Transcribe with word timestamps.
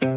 God 0.00 0.10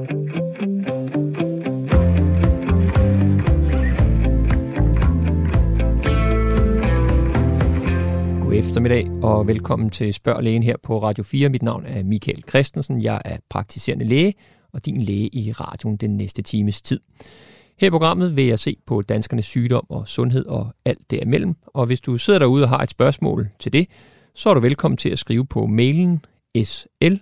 eftermiddag 8.54 9.10
og 9.24 9.48
velkommen 9.48 9.90
til 9.90 10.14
Spørg 10.14 10.44
Lægen 10.44 10.64
her 10.64 10.76
på 10.84 11.04
Radio 11.04 11.24
4. 11.24 11.50
Mit 11.50 11.62
navn 11.62 11.86
er 11.86 12.04
Michael 12.04 12.44
Christensen. 12.50 13.02
Jeg 13.02 13.22
er 13.26 13.38
praktiserende 13.50 14.06
læge 14.06 14.34
og 14.74 14.86
din 14.86 15.02
læge 15.02 15.36
i 15.36 15.52
radioen 15.52 15.98
den 15.98 16.18
næste 16.18 16.42
times 16.42 16.82
tid. 16.82 17.00
Her 17.80 17.88
i 17.88 17.92
programmet 17.92 18.36
vil 18.36 18.46
jeg 18.46 18.60
se 18.60 18.78
på 18.86 19.02
danskernes 19.02 19.46
sygdom 19.46 19.86
og 19.90 20.08
sundhed 20.08 20.46
og 20.46 20.68
alt 20.86 21.12
derimellem. 21.12 21.56
Og 21.68 21.86
hvis 21.86 22.02
du 22.02 22.18
sidder 22.18 22.40
derude 22.40 22.64
og 22.64 22.70
har 22.70 22.80
et 22.80 22.92
spørgsmål 22.92 23.50
til 23.60 23.74
det, 23.74 23.88
så 24.36 24.50
er 24.50 24.54
du 24.54 24.60
velkommen 24.60 24.98
til 24.98 25.10
at 25.10 25.20
skrive 25.20 25.46
på 25.46 25.66
mailen 25.66 26.26
sl 26.64 27.14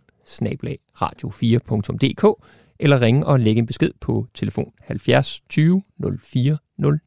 radio4.dk 1.02 2.46
eller 2.80 3.02
ringe 3.02 3.26
og 3.26 3.40
lægge 3.40 3.60
en 3.60 3.66
besked 3.66 3.92
på 4.02 4.28
telefon 4.34 4.72
70 4.82 5.42
20 5.50 5.82
04 6.22 6.58
00. 6.78 7.00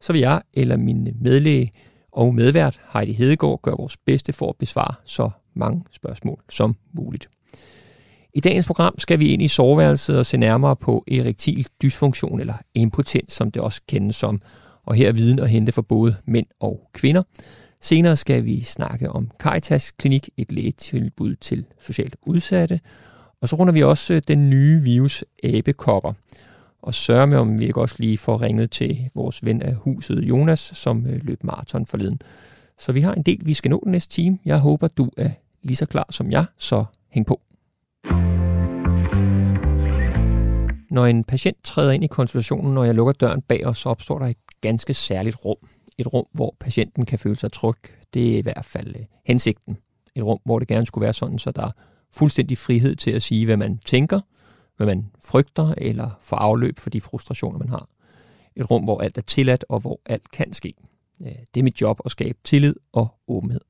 Så 0.00 0.12
vil 0.12 0.20
jeg 0.20 0.42
eller 0.54 0.76
min 0.76 1.08
medlæge 1.20 1.70
og 2.12 2.34
medvært 2.34 2.80
Heidi 2.92 3.12
Hedegaard 3.12 3.62
gøre 3.62 3.76
vores 3.78 3.96
bedste 3.96 4.32
for 4.32 4.48
at 4.48 4.56
besvare 4.56 4.94
så 5.04 5.30
mange 5.54 5.84
spørgsmål 5.92 6.40
som 6.50 6.76
muligt. 6.92 7.28
I 8.34 8.40
dagens 8.40 8.66
program 8.66 8.98
skal 8.98 9.18
vi 9.18 9.28
ind 9.28 9.42
i 9.42 9.48
soveværelset 9.48 10.18
og 10.18 10.26
se 10.26 10.36
nærmere 10.36 10.76
på 10.76 11.04
erektil 11.08 11.66
dysfunktion 11.82 12.40
eller 12.40 12.54
impotens, 12.74 13.32
som 13.32 13.50
det 13.50 13.62
også 13.62 13.80
kendes 13.88 14.16
som, 14.16 14.42
og 14.86 14.94
her 14.94 15.08
er 15.08 15.12
viden 15.12 15.38
at 15.38 15.50
hente 15.50 15.72
for 15.72 15.82
både 15.82 16.16
mænd 16.26 16.46
og 16.60 16.90
kvinder. 16.94 17.22
Senere 17.82 18.16
skal 18.16 18.44
vi 18.44 18.62
snakke 18.62 19.10
om 19.10 19.30
Caritas 19.38 19.90
Klinik, 19.90 20.28
et 20.36 20.52
lægetilbud 20.52 21.36
til 21.36 21.64
socialt 21.80 22.16
udsatte, 22.22 22.80
og 23.40 23.48
så 23.48 23.56
runder 23.56 23.72
vi 23.72 23.82
også 23.82 24.14
øh, 24.14 24.22
den 24.28 24.50
nye 24.50 24.82
virus 24.82 25.24
abekopper, 25.44 26.12
og 26.82 26.94
sørger 26.94 27.26
med, 27.26 27.38
om 27.38 27.58
vi 27.58 27.66
ikke 27.66 27.80
også 27.80 27.96
lige 27.98 28.18
får 28.18 28.42
ringet 28.42 28.70
til 28.70 29.10
vores 29.14 29.44
ven 29.44 29.62
af 29.62 29.74
huset, 29.74 30.22
Jonas, 30.22 30.58
som 30.60 31.06
øh, 31.06 31.20
løb 31.22 31.44
maraton 31.44 31.86
forleden. 31.86 32.22
Så 32.78 32.92
vi 32.92 33.00
har 33.00 33.14
en 33.14 33.22
del, 33.22 33.38
vi 33.44 33.54
skal 33.54 33.70
nå 33.70 33.80
den 33.84 33.92
næste 33.92 34.14
time. 34.14 34.38
Jeg 34.44 34.58
håber, 34.58 34.88
du 34.88 35.10
er 35.16 35.30
lige 35.62 35.76
så 35.76 35.86
klar 35.86 36.06
som 36.10 36.30
jeg, 36.30 36.44
så 36.58 36.84
hæng 37.10 37.26
på. 37.26 37.40
Når 40.90 41.06
en 41.06 41.24
patient 41.24 41.56
træder 41.64 41.92
ind 41.92 42.04
i 42.04 42.06
konsultationen, 42.06 42.78
og 42.78 42.86
jeg 42.86 42.94
lukker 42.94 43.12
døren 43.12 43.42
bag 43.42 43.66
os, 43.66 43.78
så 43.78 43.88
opstår 43.88 44.18
der 44.18 44.26
et 44.26 44.36
ganske 44.60 44.94
særligt 44.94 45.36
rum. 45.44 45.56
Et 46.00 46.12
rum, 46.12 46.26
hvor 46.32 46.56
patienten 46.60 47.06
kan 47.06 47.18
føle 47.18 47.38
sig 47.38 47.52
tryg. 47.52 47.76
Det 48.14 48.34
er 48.34 48.38
i 48.38 48.40
hvert 48.40 48.64
fald 48.64 48.96
øh, 48.96 49.04
hensigten. 49.26 49.76
Et 50.14 50.24
rum, 50.24 50.38
hvor 50.44 50.58
det 50.58 50.68
gerne 50.68 50.86
skulle 50.86 51.02
være 51.02 51.12
sådan, 51.12 51.38
så 51.38 51.50
der 51.50 51.62
er 51.62 51.70
fuldstændig 52.12 52.58
frihed 52.58 52.96
til 52.96 53.10
at 53.10 53.22
sige, 53.22 53.44
hvad 53.46 53.56
man 53.56 53.78
tænker, 53.78 54.20
hvad 54.76 54.86
man 54.86 55.10
frygter, 55.24 55.74
eller 55.76 56.10
får 56.20 56.36
afløb 56.36 56.78
for 56.78 56.90
de 56.90 57.00
frustrationer, 57.00 57.58
man 57.58 57.68
har. 57.68 57.88
Et 58.56 58.70
rum, 58.70 58.84
hvor 58.84 59.00
alt 59.00 59.18
er 59.18 59.22
tilladt, 59.22 59.64
og 59.68 59.80
hvor 59.80 60.00
alt 60.06 60.30
kan 60.30 60.52
ske. 60.52 60.74
Øh, 61.22 61.32
det 61.54 61.60
er 61.60 61.64
mit 61.64 61.80
job 61.80 62.00
at 62.04 62.10
skabe 62.10 62.38
tillid 62.44 62.74
og 62.92 63.14
åbenhed. 63.28 63.60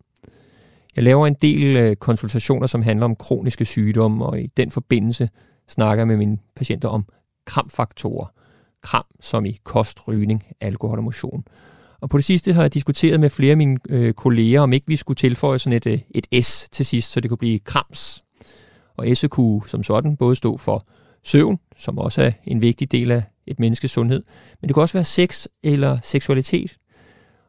Jeg 0.96 1.04
laver 1.04 1.26
en 1.26 1.36
del 1.42 1.76
øh, 1.76 1.96
konsultationer, 1.96 2.66
som 2.66 2.82
handler 2.82 3.04
om 3.04 3.16
kroniske 3.16 3.64
sygdomme, 3.64 4.26
og 4.26 4.40
i 4.40 4.46
den 4.46 4.70
forbindelse 4.70 5.28
snakker 5.68 6.00
jeg 6.00 6.08
med 6.08 6.16
mine 6.16 6.38
patienter 6.56 6.88
om 6.88 7.06
kramfaktorer. 7.44 8.26
Kram 8.82 9.04
som 9.20 9.46
i 9.46 9.58
kost, 9.64 10.08
rygning, 10.08 10.44
alkohol 10.60 10.98
og 10.98 11.04
motion. 11.04 11.44
Og 12.00 12.10
på 12.10 12.16
det 12.16 12.24
sidste 12.24 12.52
har 12.52 12.62
jeg 12.62 12.74
diskuteret 12.74 13.20
med 13.20 13.30
flere 13.30 13.50
af 13.50 13.56
mine 13.56 13.78
øh, 13.88 14.12
kolleger, 14.12 14.60
om 14.60 14.72
ikke 14.72 14.86
vi 14.86 14.96
skulle 14.96 15.16
tilføje 15.16 15.58
sådan 15.58 15.76
et, 15.76 15.86
øh, 15.86 15.98
et 16.10 16.44
S 16.44 16.68
til 16.72 16.86
sidst, 16.86 17.12
så 17.12 17.20
det 17.20 17.30
kunne 17.30 17.38
blive 17.38 17.58
krams. 17.58 18.22
Og 18.96 19.16
S 19.16 19.24
kunne 19.30 19.62
som 19.66 19.82
sådan 19.82 20.16
både 20.16 20.36
stå 20.36 20.56
for 20.56 20.84
søvn, 21.24 21.58
som 21.76 21.98
også 21.98 22.22
er 22.22 22.30
en 22.44 22.62
vigtig 22.62 22.92
del 22.92 23.10
af 23.10 23.22
et 23.46 23.58
menneskes 23.60 23.90
sundhed, 23.90 24.22
men 24.60 24.68
det 24.68 24.74
kan 24.74 24.80
også 24.80 24.92
være 24.92 25.04
sex 25.04 25.46
eller 25.62 25.98
seksualitet. 26.02 26.76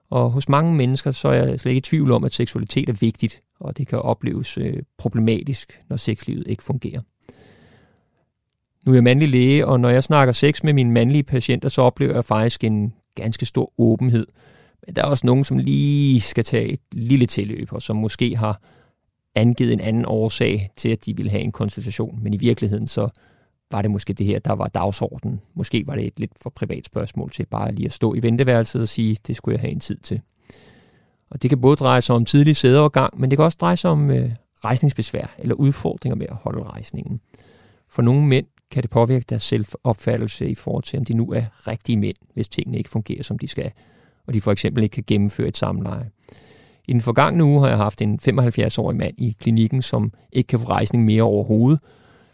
Og 0.09 0.31
hos 0.31 0.49
mange 0.49 0.75
mennesker, 0.75 1.11
så 1.11 1.27
er 1.27 1.33
jeg 1.33 1.59
slet 1.59 1.71
ikke 1.71 1.77
i 1.77 1.81
tvivl 1.81 2.11
om, 2.11 2.23
at 2.23 2.33
seksualitet 2.33 2.89
er 2.89 2.93
vigtigt, 2.93 3.39
og 3.59 3.77
det 3.77 3.87
kan 3.87 3.99
opleves 3.99 4.57
øh, 4.57 4.77
problematisk, 4.97 5.81
når 5.89 5.97
sexlivet 5.97 6.47
ikke 6.47 6.63
fungerer. 6.63 7.01
Nu 8.85 8.91
er 8.91 8.95
jeg 8.95 9.03
mandlig 9.03 9.29
læge, 9.29 9.67
og 9.67 9.79
når 9.79 9.89
jeg 9.89 10.03
snakker 10.03 10.31
sex 10.31 10.63
med 10.63 10.73
mine 10.73 10.91
mandlige 10.91 11.23
patienter, 11.23 11.69
så 11.69 11.81
oplever 11.81 12.13
jeg 12.13 12.25
faktisk 12.25 12.63
en 12.63 12.93
ganske 13.15 13.45
stor 13.45 13.73
åbenhed. 13.77 14.27
Men 14.85 14.95
der 14.95 15.01
er 15.01 15.05
også 15.05 15.27
nogen, 15.27 15.43
som 15.43 15.57
lige 15.57 16.21
skal 16.21 16.43
tage 16.43 16.67
et 16.67 16.79
lille 16.91 17.25
tilløb, 17.25 17.73
og 17.73 17.81
som 17.81 17.95
måske 17.95 18.35
har 18.35 18.61
angivet 19.35 19.73
en 19.73 19.79
anden 19.79 20.05
årsag 20.05 20.69
til, 20.75 20.89
at 20.89 21.05
de 21.05 21.15
ville 21.15 21.31
have 21.31 21.43
en 21.43 21.51
konsultation. 21.51 22.19
Men 22.23 22.33
i 22.33 22.37
virkeligheden 22.37 22.87
så 22.87 23.09
var 23.71 23.81
det 23.81 23.91
måske 23.91 24.13
det 24.13 24.25
her, 24.25 24.39
der 24.39 24.53
var 24.53 24.67
dagsordenen. 24.67 25.41
Måske 25.53 25.83
var 25.87 25.95
det 25.95 26.05
et 26.05 26.19
lidt 26.19 26.31
for 26.41 26.49
privat 26.49 26.85
spørgsmål 26.85 27.31
til 27.31 27.45
bare 27.45 27.71
lige 27.71 27.85
at 27.85 27.93
stå 27.93 28.13
i 28.13 28.23
venteværelset 28.23 28.81
og 28.81 28.87
sige, 28.87 29.17
det 29.27 29.35
skulle 29.35 29.53
jeg 29.53 29.61
have 29.61 29.71
en 29.71 29.79
tid 29.79 29.97
til. 29.97 30.21
Og 31.29 31.41
det 31.41 31.49
kan 31.49 31.61
både 31.61 31.75
dreje 31.75 32.01
sig 32.01 32.15
om 32.15 32.25
tidlig 32.25 32.55
sædeovergang, 32.55 33.19
men 33.19 33.31
det 33.31 33.37
kan 33.37 33.45
også 33.45 33.57
dreje 33.61 33.77
sig 33.77 33.91
om 33.91 34.11
øh, 34.11 34.31
rejsningsbesvær 34.65 35.35
eller 35.39 35.55
udfordringer 35.55 36.15
med 36.15 36.25
at 36.29 36.35
holde 36.35 36.63
rejsningen. 36.63 37.19
For 37.89 38.01
nogle 38.01 38.25
mænd 38.27 38.45
kan 38.71 38.83
det 38.83 38.89
påvirke 38.89 39.25
deres 39.29 39.43
selvopfattelse 39.43 40.49
i 40.49 40.55
forhold 40.55 40.83
til, 40.83 40.99
om 40.99 41.05
de 41.05 41.13
nu 41.13 41.31
er 41.31 41.43
rigtige 41.67 41.97
mænd, 41.97 42.15
hvis 42.33 42.47
tingene 42.47 42.77
ikke 42.77 42.89
fungerer, 42.89 43.23
som 43.23 43.39
de 43.39 43.47
skal, 43.47 43.71
og 44.27 44.33
de 44.33 44.41
for 44.41 44.51
eksempel 44.51 44.83
ikke 44.83 44.93
kan 44.93 45.03
gennemføre 45.07 45.47
et 45.47 45.57
samleje. 45.57 46.09
I 46.87 46.93
den 46.93 47.01
forgangne 47.01 47.43
uge 47.43 47.61
har 47.61 47.67
jeg 47.67 47.77
haft 47.77 48.01
en 48.01 48.19
75-årig 48.29 48.97
mand 48.97 49.13
i 49.17 49.35
klinikken, 49.39 49.81
som 49.81 50.11
ikke 50.31 50.47
kan 50.47 50.59
få 50.59 50.65
rejsning 50.65 51.05
mere 51.05 51.23
overhovedet. 51.23 51.79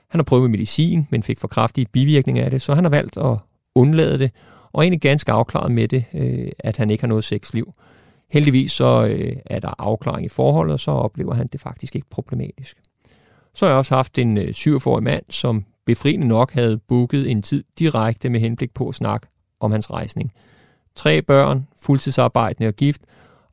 Han 0.09 0.19
har 0.19 0.23
prøvet 0.23 0.43
med 0.43 0.49
medicin, 0.49 1.07
men 1.11 1.23
fik 1.23 1.39
for 1.39 1.47
kraftige 1.47 1.87
bivirkninger 1.91 2.45
af 2.45 2.51
det, 2.51 2.61
så 2.61 2.73
han 2.73 2.83
har 2.83 2.89
valgt 2.89 3.17
at 3.17 3.37
undlade 3.75 4.19
det, 4.19 4.31
og 4.71 4.79
er 4.79 4.83
egentlig 4.83 5.01
ganske 5.01 5.31
afklaret 5.31 5.71
med 5.71 5.87
det, 5.87 6.05
øh, 6.13 6.51
at 6.59 6.77
han 6.77 6.89
ikke 6.89 7.03
har 7.03 7.07
noget 7.07 7.23
sexliv. 7.23 7.73
Heldigvis 8.31 8.71
så 8.71 9.07
øh, 9.07 9.35
er 9.45 9.59
der 9.59 9.73
afklaring 9.77 10.25
i 10.25 10.29
forholdet, 10.29 10.73
og 10.73 10.79
så 10.79 10.91
oplever 10.91 11.33
han 11.33 11.47
det 11.47 11.61
faktisk 11.61 11.95
ikke 11.95 12.09
problematisk. 12.09 12.77
Så 13.53 13.65
har 13.65 13.71
jeg 13.71 13.77
også 13.77 13.95
haft 13.95 14.17
en 14.17 14.37
øh, 14.37 14.49
47-årig 14.49 15.03
mand, 15.03 15.23
som 15.29 15.65
befriende 15.87 16.27
nok 16.27 16.51
havde 16.51 16.77
booket 16.77 17.31
en 17.31 17.41
tid 17.41 17.63
direkte 17.79 18.29
med 18.29 18.39
henblik 18.39 18.73
på 18.73 18.87
at 18.87 18.95
snakke 18.95 19.27
om 19.59 19.71
hans 19.71 19.91
rejsning. 19.91 20.31
Tre 20.95 21.21
børn, 21.21 21.67
fuldtidsarbejdende 21.81 22.67
og 22.67 22.73
gift, 22.73 23.01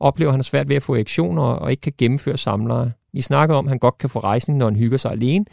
oplever 0.00 0.32
han 0.32 0.42
svært 0.42 0.68
ved 0.68 0.76
at 0.76 0.82
få 0.82 0.94
reaktioner 0.94 1.42
og 1.42 1.70
ikke 1.70 1.80
kan 1.80 1.92
gennemføre 1.98 2.36
samleje. 2.36 2.92
Vi 3.12 3.20
snakkede 3.20 3.58
om, 3.58 3.66
at 3.66 3.70
han 3.70 3.78
godt 3.78 3.98
kan 3.98 4.10
få 4.10 4.18
rejsning, 4.18 4.58
når 4.58 4.66
han 4.66 4.76
hygger 4.76 4.98
sig 4.98 5.12
alene, 5.12 5.44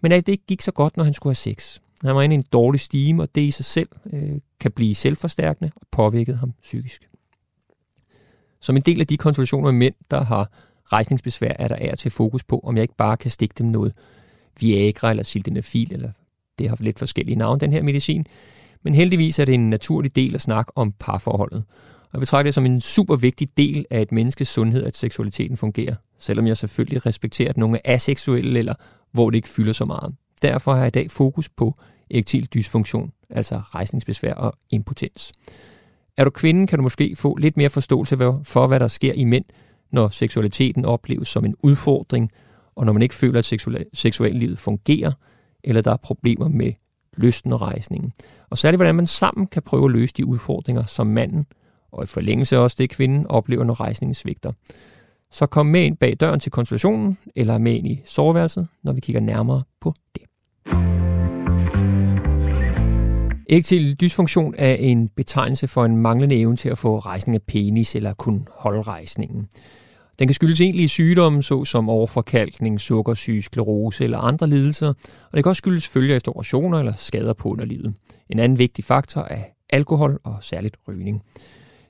men 0.00 0.12
at 0.12 0.26
det 0.26 0.32
ikke 0.32 0.46
gik 0.46 0.60
så 0.60 0.72
godt, 0.72 0.96
når 0.96 1.04
han 1.04 1.14
skulle 1.14 1.30
have 1.30 1.34
sex. 1.34 1.78
Han 2.04 2.14
var 2.14 2.22
inde 2.22 2.34
i 2.34 2.38
en 2.38 2.44
dårlig 2.52 2.80
stime, 2.80 3.22
og 3.22 3.34
det 3.34 3.40
i 3.40 3.50
sig 3.50 3.64
selv 3.64 3.88
øh, 4.12 4.38
kan 4.60 4.72
blive 4.72 4.94
selvforstærkende 4.94 5.70
og 5.76 5.86
påvirket 5.92 6.38
ham 6.38 6.52
psykisk. 6.62 7.08
Som 8.60 8.76
en 8.76 8.82
del 8.82 9.00
af 9.00 9.06
de 9.06 9.16
konsultationer 9.16 9.72
med 9.72 9.78
mænd, 9.78 9.94
der 10.10 10.24
har 10.24 10.50
rejsningsbesvær, 10.92 11.52
er 11.58 11.68
der 11.68 11.76
af 11.76 11.98
til 11.98 12.10
fokus 12.10 12.44
på, 12.44 12.60
om 12.64 12.76
jeg 12.76 12.82
ikke 12.82 12.96
bare 12.96 13.16
kan 13.16 13.30
stikke 13.30 13.54
dem 13.58 13.66
noget 13.66 13.92
Viagra 14.60 15.10
eller 15.10 15.22
sildenafil 15.22 15.92
eller 15.92 16.12
det 16.58 16.68
har 16.68 16.76
lidt 16.80 16.98
forskellige 16.98 17.36
navne, 17.36 17.60
den 17.60 17.72
her 17.72 17.82
medicin. 17.82 18.24
Men 18.82 18.94
heldigvis 18.94 19.38
er 19.38 19.44
det 19.44 19.54
en 19.54 19.70
naturlig 19.70 20.16
del 20.16 20.34
at 20.34 20.40
snakke 20.40 20.72
om 20.74 20.92
parforholdet. 21.00 21.64
Og 22.02 22.10
jeg 22.12 22.20
betragter 22.20 22.46
det 22.46 22.54
som 22.54 22.66
en 22.66 22.80
super 22.80 23.16
vigtig 23.16 23.48
del 23.56 23.86
af 23.90 24.02
et 24.02 24.12
menneskes 24.12 24.48
sundhed, 24.48 24.84
at 24.84 24.96
seksualiteten 24.96 25.56
fungerer. 25.56 25.94
Selvom 26.18 26.46
jeg 26.46 26.56
selvfølgelig 26.56 27.06
respekterer, 27.06 27.50
at 27.50 27.56
nogle 27.56 27.78
er 27.84 27.94
aseksuelle, 27.94 28.58
eller 28.58 28.74
hvor 29.12 29.30
det 29.30 29.36
ikke 29.36 29.48
fylder 29.48 29.72
så 29.72 29.84
meget. 29.84 30.14
Derfor 30.42 30.72
har 30.72 30.78
jeg 30.78 30.86
i 30.86 30.90
dag 30.90 31.10
fokus 31.10 31.48
på 31.48 31.74
erektil 32.10 32.48
dysfunktion, 32.54 33.12
altså 33.30 33.54
rejsningsbesvær 33.56 34.34
og 34.34 34.54
impotens. 34.70 35.32
Er 36.16 36.24
du 36.24 36.30
kvinde, 36.30 36.66
kan 36.66 36.78
du 36.78 36.82
måske 36.82 37.16
få 37.16 37.36
lidt 37.36 37.56
mere 37.56 37.70
forståelse 37.70 38.16
for, 38.44 38.66
hvad 38.66 38.80
der 38.80 38.88
sker 38.88 39.12
i 39.12 39.24
mænd, 39.24 39.44
når 39.92 40.08
seksualiteten 40.08 40.84
opleves 40.84 41.28
som 41.28 41.44
en 41.44 41.54
udfordring, 41.62 42.30
og 42.74 42.86
når 42.86 42.92
man 42.92 43.02
ikke 43.02 43.14
føler, 43.14 43.38
at 43.38 43.86
seksuallivet 43.94 44.58
fungerer, 44.58 45.12
eller 45.64 45.82
der 45.82 45.92
er 45.92 45.96
problemer 45.96 46.48
med 46.48 46.72
lysten 47.16 47.52
og 47.52 47.60
rejsningen. 47.62 48.12
Og 48.50 48.58
særligt, 48.58 48.78
hvordan 48.78 48.94
man 48.94 49.06
sammen 49.06 49.46
kan 49.46 49.62
prøve 49.62 49.84
at 49.84 49.90
løse 49.90 50.14
de 50.16 50.26
udfordringer, 50.26 50.84
som 50.84 51.06
manden, 51.06 51.46
og 51.92 52.04
i 52.04 52.06
forlængelse 52.06 52.58
også 52.58 52.76
det 52.78 52.90
kvinden, 52.90 53.26
oplever, 53.26 53.64
når 53.64 53.80
rejsningen 53.80 54.14
svigter. 54.14 54.52
Så 55.30 55.46
kom 55.46 55.66
med 55.66 55.82
ind 55.84 55.96
bag 55.96 56.16
døren 56.20 56.40
til 56.40 56.52
konsultationen, 56.52 57.18
eller 57.36 57.58
med 57.58 57.72
ind 57.72 57.86
i 57.86 58.02
soveværelset, 58.04 58.68
når 58.82 58.92
vi 58.92 59.00
kigger 59.00 59.20
nærmere 59.20 59.62
på 59.80 59.94
det. 60.14 60.22
Erektil 63.50 64.00
dysfunktion 64.00 64.54
er 64.58 64.74
en 64.74 65.08
betegnelse 65.08 65.68
for 65.68 65.84
en 65.84 65.96
manglende 65.96 66.36
evne 66.36 66.56
til 66.56 66.68
at 66.68 66.78
få 66.78 66.98
rejsning 66.98 67.34
af 67.34 67.42
penis 67.42 67.94
eller 67.94 68.12
kun 68.12 68.48
holde 68.52 68.82
rejsningen. 68.82 69.48
Den 70.18 70.28
kan 70.28 70.34
skyldes 70.34 70.60
egentlige 70.60 70.88
sygdomme, 70.88 71.42
såsom 71.42 71.88
overforkalkning, 71.88 72.80
sukkersyge, 72.80 73.42
sklerose 73.42 74.04
eller 74.04 74.18
andre 74.18 74.46
lidelser, 74.46 74.88
og 74.88 75.36
det 75.36 75.44
kan 75.44 75.50
også 75.50 75.60
skyldes 75.60 75.88
følger 75.88 76.16
efter 76.16 76.32
operationer 76.32 76.78
eller 76.78 76.92
skader 76.96 77.32
på 77.32 77.48
underlivet. 77.48 77.94
En 78.30 78.38
anden 78.38 78.58
vigtig 78.58 78.84
faktor 78.84 79.20
er 79.20 79.42
alkohol 79.70 80.20
og 80.24 80.36
særligt 80.40 80.76
rygning. 80.88 81.22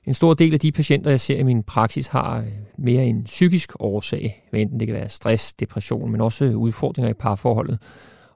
En 0.05 0.13
stor 0.13 0.33
del 0.33 0.53
af 0.53 0.59
de 0.59 0.71
patienter, 0.71 1.09
jeg 1.09 1.19
ser 1.19 1.37
i 1.37 1.43
min 1.43 1.63
praksis, 1.63 2.07
har 2.07 2.37
øh, 2.37 2.45
mere 2.77 3.05
en 3.05 3.23
psykisk 3.23 3.71
årsag, 3.79 4.43
hvad 4.49 4.59
enten 4.59 4.79
det 4.79 4.87
kan 4.87 4.95
være 4.95 5.09
stress, 5.09 5.53
depression, 5.53 6.11
men 6.11 6.21
også 6.21 6.45
øh, 6.45 6.57
udfordringer 6.57 7.09
i 7.09 7.13
parforholdet. 7.13 7.79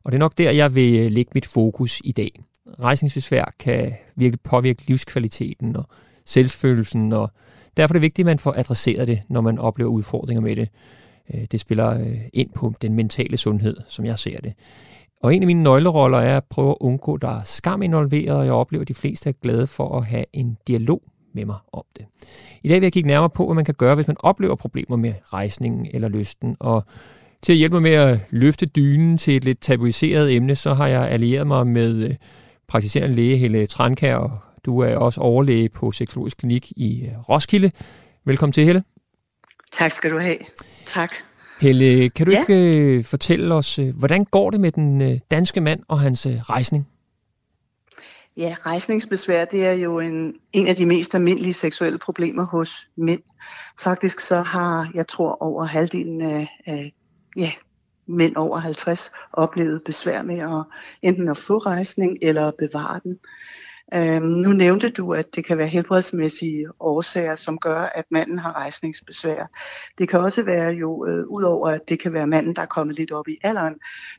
Og 0.03 0.12
det 0.12 0.18
er 0.18 0.19
nok 0.19 0.38
der, 0.38 0.51
jeg 0.51 0.75
vil 0.75 1.00
øh, 1.00 1.12
lægge 1.12 1.31
mit 1.35 1.45
fokus 1.45 2.01
i 2.03 2.12
dag. 2.12 2.31
Rejsningsbesvær 2.80 3.53
kan 3.59 3.94
virkelig 4.15 4.42
påvirke 4.42 4.83
livskvaliteten 4.88 5.75
og 5.75 5.85
selvfølelsen, 6.25 7.13
og 7.13 7.31
derfor 7.79 7.93
er 7.93 7.95
det 7.95 8.01
vigtigt, 8.01 8.25
at 8.25 8.29
man 8.29 8.39
får 8.39 8.53
adresseret 8.57 9.07
det, 9.07 9.21
når 9.29 9.41
man 9.41 9.59
oplever 9.59 9.91
udfordringer 9.91 10.41
med 10.41 10.55
det. 10.55 10.69
Øh, 11.33 11.41
det 11.51 11.59
spiller 11.59 11.99
øh, 11.99 12.17
ind 12.33 12.49
på 12.55 12.73
den 12.81 12.93
mentale 12.93 13.37
sundhed, 13.37 13.77
som 13.87 14.05
jeg 14.05 14.19
ser 14.19 14.39
det. 14.39 14.53
Og 15.23 15.35
en 15.35 15.43
af 15.43 15.47
mine 15.47 15.63
nøgleroller 15.63 16.17
er 16.17 16.37
at 16.37 16.43
prøve 16.49 16.69
at 16.69 16.77
undgå, 16.79 17.13
at 17.15 17.21
der 17.21 17.39
er 17.39 17.43
skam 17.43 17.81
involveret, 17.81 18.37
og 18.37 18.45
jeg 18.45 18.53
oplever, 18.53 18.81
at 18.81 18.87
de 18.87 18.93
fleste 18.93 19.29
er 19.29 19.33
glade 19.41 19.67
for 19.67 19.97
at 19.97 20.05
have 20.05 20.25
en 20.33 20.57
dialog 20.67 21.01
med 21.33 21.45
mig 21.45 21.55
om 21.73 21.83
det. 21.97 22.05
I 22.63 22.67
dag 22.67 22.75
vil 22.75 22.85
jeg 22.85 22.93
kigge 22.93 23.07
nærmere 23.07 23.29
på, 23.29 23.45
hvad 23.45 23.55
man 23.55 23.65
kan 23.65 23.75
gøre, 23.77 23.95
hvis 23.95 24.07
man 24.07 24.17
oplever 24.19 24.55
problemer 24.55 24.97
med 24.97 25.13
rejsningen 25.33 25.87
eller 25.93 26.07
lysten. 26.07 26.57
Og 26.59 26.83
til 27.41 27.53
at 27.53 27.57
hjælpe 27.57 27.73
mig 27.73 27.81
med 27.81 27.93
at 27.93 28.19
løfte 28.29 28.65
dynen 28.65 29.17
til 29.17 29.35
et 29.35 29.43
lidt 29.43 29.61
tabuiseret 29.61 30.35
emne, 30.35 30.55
så 30.55 30.73
har 30.73 30.87
jeg 30.87 31.09
allieret 31.09 31.47
mig 31.47 31.67
med 31.67 31.95
øh, 31.95 32.15
praktiserende 32.67 33.15
læge 33.15 33.37
Helle 33.37 33.67
Trankær, 33.67 34.15
og 34.15 34.31
du 34.65 34.79
er 34.79 34.97
også 34.97 35.21
overlæge 35.21 35.69
på 35.69 35.91
Seksologisk 35.91 36.38
Klinik 36.38 36.71
i 36.71 37.09
Roskilde. 37.29 37.71
Velkommen 38.25 38.53
til, 38.53 38.65
Helle. 38.65 38.83
Tak 39.71 39.91
skal 39.91 40.11
du 40.11 40.17
have. 40.17 40.38
Tak. 40.85 41.13
Helle, 41.61 42.09
kan 42.09 42.25
du 42.25 42.31
ja. 42.31 42.39
ikke 42.39 42.77
øh, 42.77 43.03
fortælle 43.03 43.56
os, 43.56 43.79
øh, 43.79 43.95
hvordan 44.00 44.25
går 44.25 44.50
det 44.50 44.59
med 44.59 44.71
den 44.71 45.01
øh, 45.01 45.19
danske 45.31 45.61
mand 45.61 45.79
og 45.88 46.00
hans 46.00 46.25
øh, 46.25 46.33
rejsning? 46.33 46.88
Ja, 48.38 48.56
rejsningsbesvær 48.65 49.45
det 49.45 49.65
er 49.65 49.73
jo 49.73 50.00
en, 50.00 50.35
en 50.53 50.67
af 50.67 50.75
de 50.75 50.85
mest 50.85 51.15
almindelige 51.15 51.53
seksuelle 51.53 51.97
problemer 51.97 52.45
hos 52.45 52.88
mænd. 52.97 53.21
Faktisk 53.79 54.19
så 54.19 54.41
har, 54.41 54.91
jeg 54.94 55.07
tror, 55.07 55.38
over 55.41 55.65
halvdelen 55.65 56.21
af, 56.21 56.47
af 56.65 56.94
ja, 57.35 57.51
mænd 58.07 58.35
over 58.35 58.57
50 58.57 59.11
oplevet 59.33 59.81
besvær 59.85 60.21
med 60.21 60.39
at 60.39 60.63
enten 61.01 61.29
at 61.29 61.38
få 61.38 61.57
rejsning 61.57 62.17
eller 62.21 62.51
bevare 62.59 63.00
den. 63.03 63.19
Øhm, 63.94 64.25
nu 64.25 64.50
nævnte 64.50 64.89
du, 64.89 65.13
at 65.13 65.36
det 65.36 65.45
kan 65.45 65.57
være 65.57 65.68
helbredsmæssige 65.68 66.68
årsager, 66.80 67.36
som 67.36 67.57
gør, 67.57 67.81
at 67.81 68.06
manden 68.12 68.39
har 68.39 68.53
rejsningsbesvær. 68.53 69.45
Det 69.97 70.09
kan 70.09 70.19
også 70.19 70.44
være 70.44 70.71
jo, 70.71 71.06
øh, 71.06 71.25
udover 71.27 71.69
at 71.69 71.89
det 71.89 72.00
kan 72.00 72.13
være 72.13 72.27
manden, 72.27 72.56
der 72.56 72.62
er 72.62 72.65
kommet 72.65 72.95
lidt 72.95 73.12
op 73.12 73.27
i 73.27 73.38
alderen, 73.44 73.75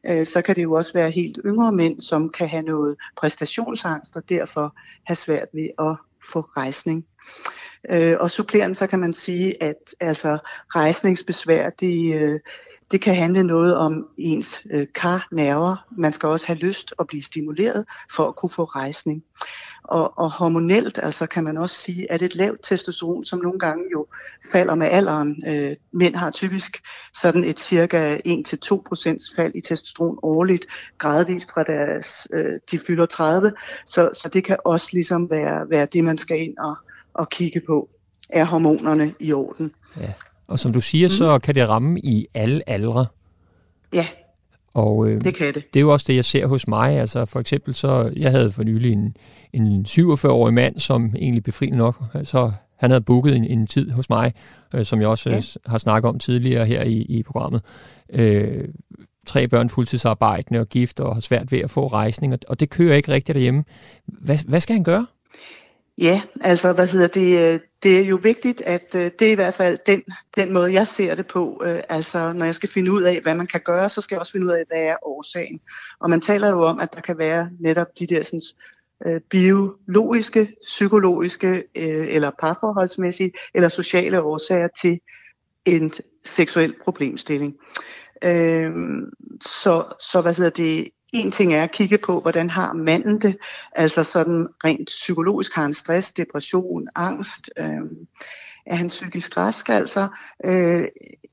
øh, 0.06 0.26
så 0.26 0.42
kan 0.42 0.56
det 0.56 0.62
jo 0.62 0.72
også 0.72 0.92
være 0.92 1.10
helt 1.10 1.38
yngre 1.44 1.72
mænd, 1.72 2.00
som 2.00 2.30
kan 2.30 2.48
have 2.48 2.62
noget 2.62 2.96
præstationsangst 3.16 4.16
og 4.16 4.28
derfor 4.28 4.76
have 5.06 5.16
svært 5.16 5.48
ved 5.54 5.68
at 5.78 5.96
få 6.32 6.40
rejsning. 6.40 7.06
Øh, 7.90 8.16
og 8.20 8.30
supplerende 8.30 8.74
så 8.74 8.86
kan 8.86 8.98
man 8.98 9.12
sige, 9.12 9.62
at 9.62 9.94
altså 10.00 10.38
rejsningsbesvær, 10.74 11.70
det, 11.70 12.20
øh, 12.20 12.40
det 12.90 13.00
kan 13.00 13.14
handle 13.14 13.42
noget 13.42 13.76
om 13.76 14.08
ens 14.18 14.62
øh, 14.70 14.86
karnerver. 14.94 15.86
Man 15.96 16.12
skal 16.12 16.28
også 16.28 16.46
have 16.46 16.58
lyst 16.58 16.94
at 16.98 17.06
blive 17.06 17.22
stimuleret 17.22 17.84
for 18.16 18.28
at 18.28 18.36
kunne 18.36 18.50
få 18.50 18.64
rejsning. 18.64 19.22
Og, 19.84 20.18
og 20.18 20.30
hormonelt 20.30 20.98
altså 21.02 21.26
kan 21.26 21.44
man 21.44 21.56
også 21.56 21.76
sige, 21.76 22.12
at 22.12 22.22
et 22.22 22.34
lavt 22.34 22.62
testosteron, 22.62 23.24
som 23.24 23.38
nogle 23.38 23.58
gange 23.58 23.84
jo 23.92 24.06
falder 24.52 24.74
med 24.74 24.86
alderen, 24.86 25.44
øh, 25.48 25.76
mænd 25.92 26.14
har 26.14 26.30
typisk 26.30 26.78
sådan 27.14 27.44
et 27.44 27.60
cirka 27.60 28.16
1-2% 28.16 29.36
fald 29.36 29.54
i 29.54 29.60
testosteron 29.60 30.18
årligt, 30.22 30.66
gradvist 30.98 31.52
fra 31.52 31.62
deres, 31.62 32.28
øh, 32.32 32.52
de 32.70 32.78
fylder 32.78 33.06
30, 33.06 33.52
så, 33.86 34.10
så 34.14 34.28
det 34.28 34.44
kan 34.44 34.56
også 34.64 34.88
ligesom 34.92 35.30
være, 35.30 35.70
være 35.70 35.86
det, 35.86 36.04
man 36.04 36.18
skal 36.18 36.40
ind 36.40 36.58
og, 36.58 36.76
og 37.14 37.28
kigge 37.28 37.60
på. 37.66 37.88
Er 38.30 38.44
hormonerne 38.44 39.14
i 39.20 39.32
orden? 39.32 39.72
Ja. 40.00 40.12
Og 40.50 40.58
som 40.58 40.72
du 40.72 40.80
siger, 40.80 41.08
mm. 41.08 41.12
så 41.12 41.38
kan 41.38 41.54
det 41.54 41.68
ramme 41.68 42.00
i 42.00 42.26
alle 42.34 42.70
aldre. 42.70 43.06
Ja, 43.92 44.06
og, 44.74 45.08
øh, 45.08 45.20
det 45.20 45.34
kan 45.34 45.54
det. 45.54 45.64
Det 45.74 45.80
er 45.80 45.84
jo 45.84 45.92
også 45.92 46.04
det, 46.08 46.16
jeg 46.16 46.24
ser 46.24 46.46
hos 46.46 46.68
mig. 46.68 46.98
Altså 46.98 47.24
for 47.24 47.40
eksempel, 47.40 47.74
så 47.74 48.12
jeg 48.16 48.30
havde 48.30 48.50
for 48.50 48.62
nylig 48.62 48.92
en, 48.92 49.16
en 49.52 49.86
47-årig 49.88 50.54
mand, 50.54 50.78
som 50.78 51.14
egentlig 51.18 51.42
befriende 51.42 51.78
nok, 51.78 52.02
så 52.24 52.52
han 52.78 52.90
havde 52.90 53.00
booket 53.00 53.36
en, 53.36 53.44
en 53.44 53.66
tid 53.66 53.90
hos 53.90 54.10
mig, 54.10 54.32
øh, 54.74 54.84
som 54.84 55.00
jeg 55.00 55.08
også 55.08 55.30
ja. 55.30 55.36
øh, 55.36 55.42
har 55.66 55.78
snakket 55.78 56.08
om 56.08 56.18
tidligere 56.18 56.66
her 56.66 56.82
i, 56.82 56.96
i 57.02 57.22
programmet. 57.22 57.62
Øh, 58.12 58.68
tre 59.26 59.48
børn 59.48 59.68
fuldtidsarbejdende 59.68 60.60
og 60.60 60.68
gift 60.68 61.00
og 61.00 61.14
har 61.14 61.20
svært 61.20 61.52
ved 61.52 61.58
at 61.58 61.70
få 61.70 61.86
rejsning, 61.86 62.32
og, 62.32 62.38
og 62.48 62.60
det 62.60 62.70
kører 62.70 62.96
ikke 62.96 63.12
rigtigt 63.12 63.34
derhjemme. 63.34 63.64
Hvad, 64.06 64.38
hvad 64.48 64.60
skal 64.60 64.74
han 64.74 64.84
gøre? 64.84 65.06
Ja, 66.00 66.22
altså 66.40 66.72
hvad 66.72 66.86
hedder 66.86 67.06
det, 67.06 67.54
øh, 67.54 67.60
det 67.82 67.98
er 67.98 68.04
jo 68.04 68.18
vigtigt, 68.22 68.60
at 68.60 68.94
øh, 68.94 69.10
det 69.18 69.22
er 69.22 69.32
i 69.32 69.34
hvert 69.34 69.54
fald 69.54 69.78
den, 69.86 70.02
den 70.36 70.52
måde, 70.52 70.72
jeg 70.72 70.86
ser 70.86 71.14
det 71.14 71.26
på. 71.26 71.62
Øh, 71.64 71.82
altså 71.88 72.32
når 72.32 72.44
jeg 72.44 72.54
skal 72.54 72.68
finde 72.68 72.92
ud 72.92 73.02
af, 73.02 73.20
hvad 73.22 73.34
man 73.34 73.46
kan 73.46 73.60
gøre, 73.64 73.90
så 73.90 74.00
skal 74.00 74.14
jeg 74.14 74.20
også 74.20 74.32
finde 74.32 74.46
ud 74.46 74.52
af, 74.52 74.64
hvad 74.68 74.82
er 74.82 74.96
årsagen. 75.02 75.60
Og 76.00 76.10
man 76.10 76.20
taler 76.20 76.48
jo 76.48 76.62
om, 76.62 76.80
at 76.80 76.94
der 76.94 77.00
kan 77.00 77.18
være 77.18 77.50
netop 77.60 77.86
de 77.98 78.06
der 78.06 78.22
sådan, 78.22 78.40
biologiske, 79.30 80.48
psykologiske 80.62 81.64
eller 81.74 82.30
parforholdsmæssige 82.40 83.32
eller 83.54 83.68
sociale 83.68 84.22
årsager 84.22 84.68
til 84.80 85.00
en 85.64 85.92
seksuel 86.24 86.74
problemstilling. 86.84 87.54
så, 89.40 89.84
så 90.00 90.20
hvad 90.22 90.34
hedder 90.34 90.50
det, 90.50 90.88
en 91.12 91.30
ting 91.30 91.54
er 91.54 91.62
at 91.62 91.72
kigge 91.72 91.98
på, 91.98 92.20
hvordan 92.20 92.50
har 92.50 92.72
manden 92.72 93.20
det, 93.20 93.36
altså 93.72 94.04
sådan 94.04 94.48
rent 94.64 94.86
psykologisk 94.86 95.54
har 95.54 95.62
han 95.62 95.74
stress, 95.74 96.12
depression, 96.12 96.88
angst, 96.94 97.50
øh, 97.58 97.66
er 98.66 98.74
han 98.74 98.88
psykisk 98.88 99.36
rask 99.36 99.68
altså, 99.68 100.08
øh, 100.44 100.84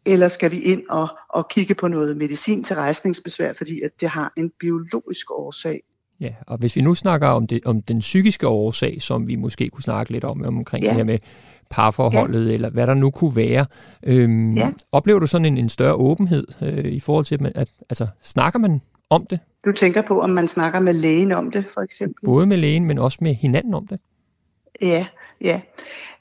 eller 0.06 0.28
skal 0.28 0.52
vi 0.52 0.60
ind 0.60 0.84
og, 0.90 1.08
og 1.30 1.48
kigge 1.50 1.76
på 1.76 1.88
noget 1.88 2.18
medicin 2.18 2.64
til 2.64 2.76
rejsningsbesvær, 2.76 3.54
fordi 3.54 3.82
at 3.82 3.92
det 4.02 4.10
har 4.10 4.34
en 4.38 4.52
biologisk 4.60 5.32
årsag. 5.32 5.82
Ja, 6.20 6.30
og 6.48 6.58
hvis 6.58 6.76
vi 6.76 6.82
nu 6.82 6.96
snakker 6.96 7.28
om, 7.28 7.48
det, 7.48 7.62
om 7.66 7.82
den 7.82 8.00
psykiske 8.00 8.48
årsag, 8.48 9.02
som 9.02 9.28
vi 9.28 9.36
måske 9.36 9.70
kunne 9.70 9.84
snakke 9.84 10.12
lidt 10.12 10.24
om, 10.24 10.44
omkring 10.46 10.84
ja. 10.84 10.90
det 10.90 10.98
her 10.98 11.04
med 11.04 11.20
parforholdet, 11.70 12.48
ja. 12.48 12.54
eller 12.54 12.70
hvad 12.70 12.88
der 12.88 12.94
nu 12.94 13.12
kunne 13.12 13.36
være, 13.36 13.66
øhm, 14.04 14.54
ja. 14.54 14.72
oplever 14.92 15.20
du 15.20 15.28
sådan 15.28 15.46
en, 15.46 15.58
en 15.58 15.70
større 15.70 15.94
åbenhed 15.94 16.48
øh, 16.62 16.86
i 16.86 17.00
forhold 17.00 17.26
til, 17.26 17.46
at, 17.46 17.52
at 17.56 17.70
altså, 17.90 18.08
snakker 18.24 18.60
man 18.60 18.82
om 19.10 19.26
det? 19.26 19.40
Du 19.66 19.72
tænker 19.72 20.02
på, 20.02 20.22
om 20.22 20.30
man 20.30 20.48
snakker 20.48 20.80
med 20.80 20.94
lægen 20.94 21.32
om 21.32 21.52
det, 21.52 21.66
for 21.74 21.82
eksempel? 21.82 22.26
Både 22.26 22.46
med 22.46 22.58
lægen, 22.58 22.86
men 22.86 22.98
også 22.98 23.18
med 23.22 23.34
hinanden 23.34 23.74
om 23.74 23.88
det? 23.88 24.00
Ja, 24.82 25.08
ja. 25.42 25.62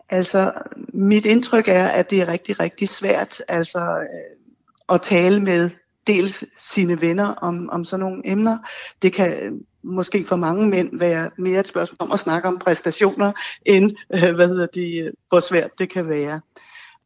Altså, 0.08 0.52
mit 0.94 1.26
indtryk 1.26 1.68
er, 1.68 1.86
at 1.86 2.10
det 2.10 2.20
er 2.20 2.28
rigtig, 2.28 2.60
rigtig 2.60 2.88
svært 2.88 3.42
altså, 3.48 3.98
øh, 3.98 4.94
at 4.94 5.02
tale 5.02 5.40
med 5.40 5.70
dels 6.06 6.44
sine 6.58 7.00
venner 7.00 7.26
om, 7.26 7.68
om 7.72 7.84
sådan 7.84 8.00
nogle 8.00 8.22
emner. 8.24 8.58
Det 9.02 9.12
kan 9.12 9.60
måske 9.82 10.24
for 10.24 10.36
mange 10.36 10.68
mænd 10.68 10.98
være 10.98 11.30
mere 11.38 11.60
et 11.60 11.66
spørgsmål 11.66 11.96
om 12.00 12.12
at 12.12 12.18
snakke 12.18 12.48
om 12.48 12.58
præstationer, 12.58 13.32
end 13.66 13.90
øh, 14.14 14.34
hvad 14.34 14.48
hedder 14.48 14.66
det, 14.66 15.10
hvor 15.28 15.40
svært 15.40 15.78
det 15.78 15.90
kan 15.90 16.08
være. 16.08 16.40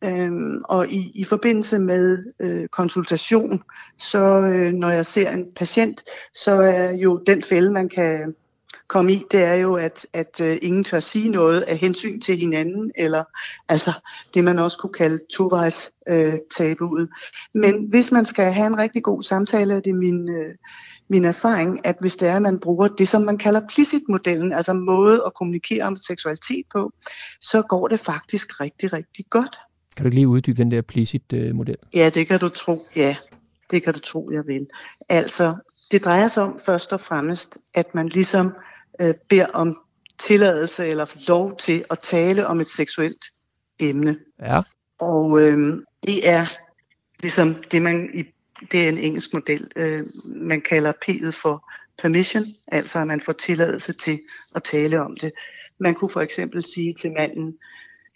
Øhm, 0.05 0.63
og 0.65 0.89
i, 0.89 1.13
i 1.15 1.25
forbindelse 1.25 1.79
med 1.79 2.33
øh, 2.41 2.69
konsultation, 2.69 3.63
så 3.99 4.19
øh, 4.25 4.73
når 4.73 4.91
jeg 4.91 5.07
ser 5.07 5.31
en 5.31 5.53
patient, 5.57 6.03
så 6.35 6.53
er 6.53 6.93
jo 6.93 7.23
den 7.27 7.43
fælde, 7.43 7.71
man 7.71 7.89
kan 7.89 8.35
komme 8.91 9.13
i, 9.13 9.23
det 9.31 9.43
er 9.43 9.55
jo, 9.55 9.75
at, 9.75 10.07
at 10.13 10.41
øh, 10.41 10.59
ingen 10.63 10.85
tør 10.85 11.01
sige 11.01 11.29
noget 11.29 11.61
af 11.61 11.77
hensyn 11.77 12.21
til 12.21 12.37
hinanden, 12.37 12.91
eller 12.95 13.25
altså 13.69 13.93
det, 14.35 14.45
man 14.45 14.59
også 14.59 14.79
kunne 14.79 14.93
kalde 14.93 15.19
tovejs 15.37 15.93
øh, 16.09 16.35
tabuet. 16.57 17.09
Men 17.55 17.87
hvis 17.91 18.13
man 18.13 18.25
skal 18.25 18.53
have 18.53 18.67
en 18.67 18.79
rigtig 18.79 19.03
god 19.03 19.23
samtale, 19.23 19.75
er 19.75 19.81
det 19.81 19.95
min, 19.95 20.31
øh, 20.31 20.55
min 21.09 21.25
erfaring, 21.25 21.87
at 21.87 21.97
hvis 22.01 22.17
det 22.17 22.29
er, 22.29 22.37
at 22.37 22.43
man 22.43 22.61
bruger 22.61 22.89
det, 22.89 23.09
som 23.09 23.23
man 23.23 23.39
kalder 23.39 23.61
plicit-modellen, 23.69 24.53
altså 24.53 24.73
måde 24.73 25.23
at 25.27 25.35
kommunikere 25.35 25.85
om 25.85 25.97
seksualitet 25.97 26.65
på, 26.73 26.93
så 27.41 27.63
går 27.63 27.89
det 27.89 28.01
faktisk 28.01 28.61
rigtig, 28.61 28.93
rigtig 28.93 29.25
godt. 29.31 29.59
Kan 29.97 30.05
du 30.05 30.07
ikke 30.07 30.15
lige 30.15 30.29
uddybe 30.29 30.63
den 30.63 30.71
der 30.71 30.83
Plicit-model? 30.83 31.77
Ja, 31.95 32.11
det 32.15 32.27
kan 32.27 32.41
du 32.41 32.49
tro. 32.49 32.87
Ja, 32.97 33.17
det 33.71 33.83
kan 33.83 33.95
du 33.95 34.01
tro, 34.01 34.31
jeg 34.31 34.47
vil. 34.47 34.67
Altså, 35.09 35.57
det 35.91 36.05
drejer 36.05 36.29
sig 36.29 36.43
om 36.43 36.59
først 36.67 36.93
og 36.93 37.01
fremmest, 37.01 37.59
at 37.75 37.95
man 37.95 38.09
ligesom 38.09 38.53
øh, 39.01 39.15
beder 39.29 39.47
om 39.47 39.79
tilladelse 40.19 40.87
eller 40.87 41.07
lov 41.29 41.57
til 41.57 41.85
at 41.91 41.99
tale 41.99 42.47
om 42.47 42.61
et 42.61 42.69
seksuelt 42.69 43.25
emne. 43.79 44.19
Ja. 44.41 44.63
Og 44.99 45.41
øh, 45.41 45.83
det 46.07 46.29
er 46.29 46.47
ligesom 47.23 47.55
det, 47.71 47.83
man 47.83 48.11
i 48.15 48.25
det 48.73 48.85
er 48.85 48.89
en 48.89 48.99
engelsk 48.99 49.35
model, 49.35 49.71
øh, 49.77 50.07
man 50.25 50.61
kalder 50.61 50.93
P'et 50.93 51.31
for 51.31 51.71
permission, 52.03 52.45
altså 52.67 52.99
at 52.99 53.07
man 53.07 53.21
får 53.21 53.33
tilladelse 53.33 53.93
til 53.93 54.19
at 54.55 54.63
tale 54.63 55.01
om 55.01 55.17
det. 55.17 55.33
Man 55.79 55.95
kunne 55.95 56.11
for 56.11 56.21
eksempel 56.21 56.65
sige 56.65 56.95
til 56.95 57.13
manden, 57.13 57.55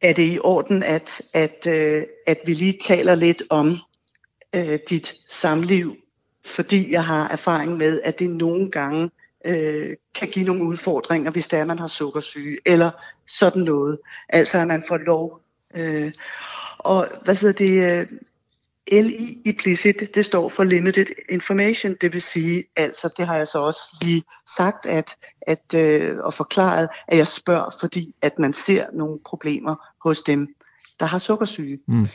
er 0.03 0.13
det 0.13 0.33
i 0.33 0.39
orden, 0.39 0.83
at, 0.83 1.23
at, 1.35 1.67
øh, 1.67 2.03
at 2.27 2.39
vi 2.47 2.55
lige 2.55 2.79
taler 2.85 3.15
lidt 3.15 3.43
om 3.51 3.79
øh, 4.55 4.79
dit 4.91 5.15
samliv, 5.31 5.97
fordi 6.45 6.93
jeg 6.93 7.05
har 7.05 7.29
erfaring 7.29 7.77
med, 7.77 8.01
at 8.05 8.19
det 8.19 8.31
nogle 8.31 8.71
gange 8.71 9.11
øh, 9.47 9.97
kan 10.15 10.29
give 10.29 10.45
nogle 10.45 10.65
udfordringer, 10.65 11.31
hvis 11.31 11.49
det 11.49 11.59
er, 11.59 11.65
man 11.65 11.79
har 11.79 11.89
sukkersyge, 11.89 12.59
eller 12.67 12.91
sådan 13.27 13.63
noget. 13.63 13.99
Altså, 14.29 14.59
at 14.59 14.67
man 14.67 14.85
får 14.89 14.97
lov. 14.97 15.41
Øh, 15.75 16.13
og 16.79 17.09
hvad 17.25 17.37
hedder 17.37 17.55
det? 17.67 18.01
Øh, 18.01 18.07
Øh, 18.93 19.05
LI 19.05 19.43
implicit, 19.45 20.15
det 20.15 20.25
står 20.25 20.49
for 20.49 20.65
limited 20.65 21.07
information, 21.29 21.97
det 22.01 22.13
vil 22.13 22.23
sige, 22.23 22.65
altså 22.77 23.15
det 23.17 23.27
har 23.27 23.37
jeg 23.37 23.49
så 23.49 23.59
også 23.59 23.81
lige 24.03 24.23
sagt 24.57 24.87
at, 24.87 25.17
at, 25.43 25.75
øh, 25.75 26.17
og 26.19 26.35
forklaret, 26.35 26.89
at 27.09 27.19
jeg 27.19 27.27
spørger, 27.27 27.77
fordi 27.81 28.15
at 28.23 28.39
man 28.39 28.53
ser 28.53 28.87
nogle 28.93 29.19
problemer 29.27 29.77
hos 30.05 30.23
dem, 30.23 30.55
der 31.01 31.07
har 31.07 31.19
sukkersyge. 31.19 31.79
Mm. 31.89 32.07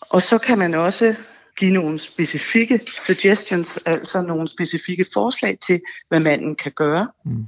Og 0.00 0.22
så 0.22 0.38
kan 0.38 0.58
man 0.58 0.74
også 0.74 1.14
give 1.58 1.72
nogle 1.72 1.98
specifikke 1.98 2.80
suggestions, 3.06 3.78
altså 3.86 4.22
nogle 4.22 4.48
specifikke 4.48 5.06
forslag 5.12 5.58
til, 5.66 5.80
hvad 6.08 6.20
manden 6.20 6.56
kan 6.56 6.72
gøre. 6.72 7.08
Mm. 7.24 7.46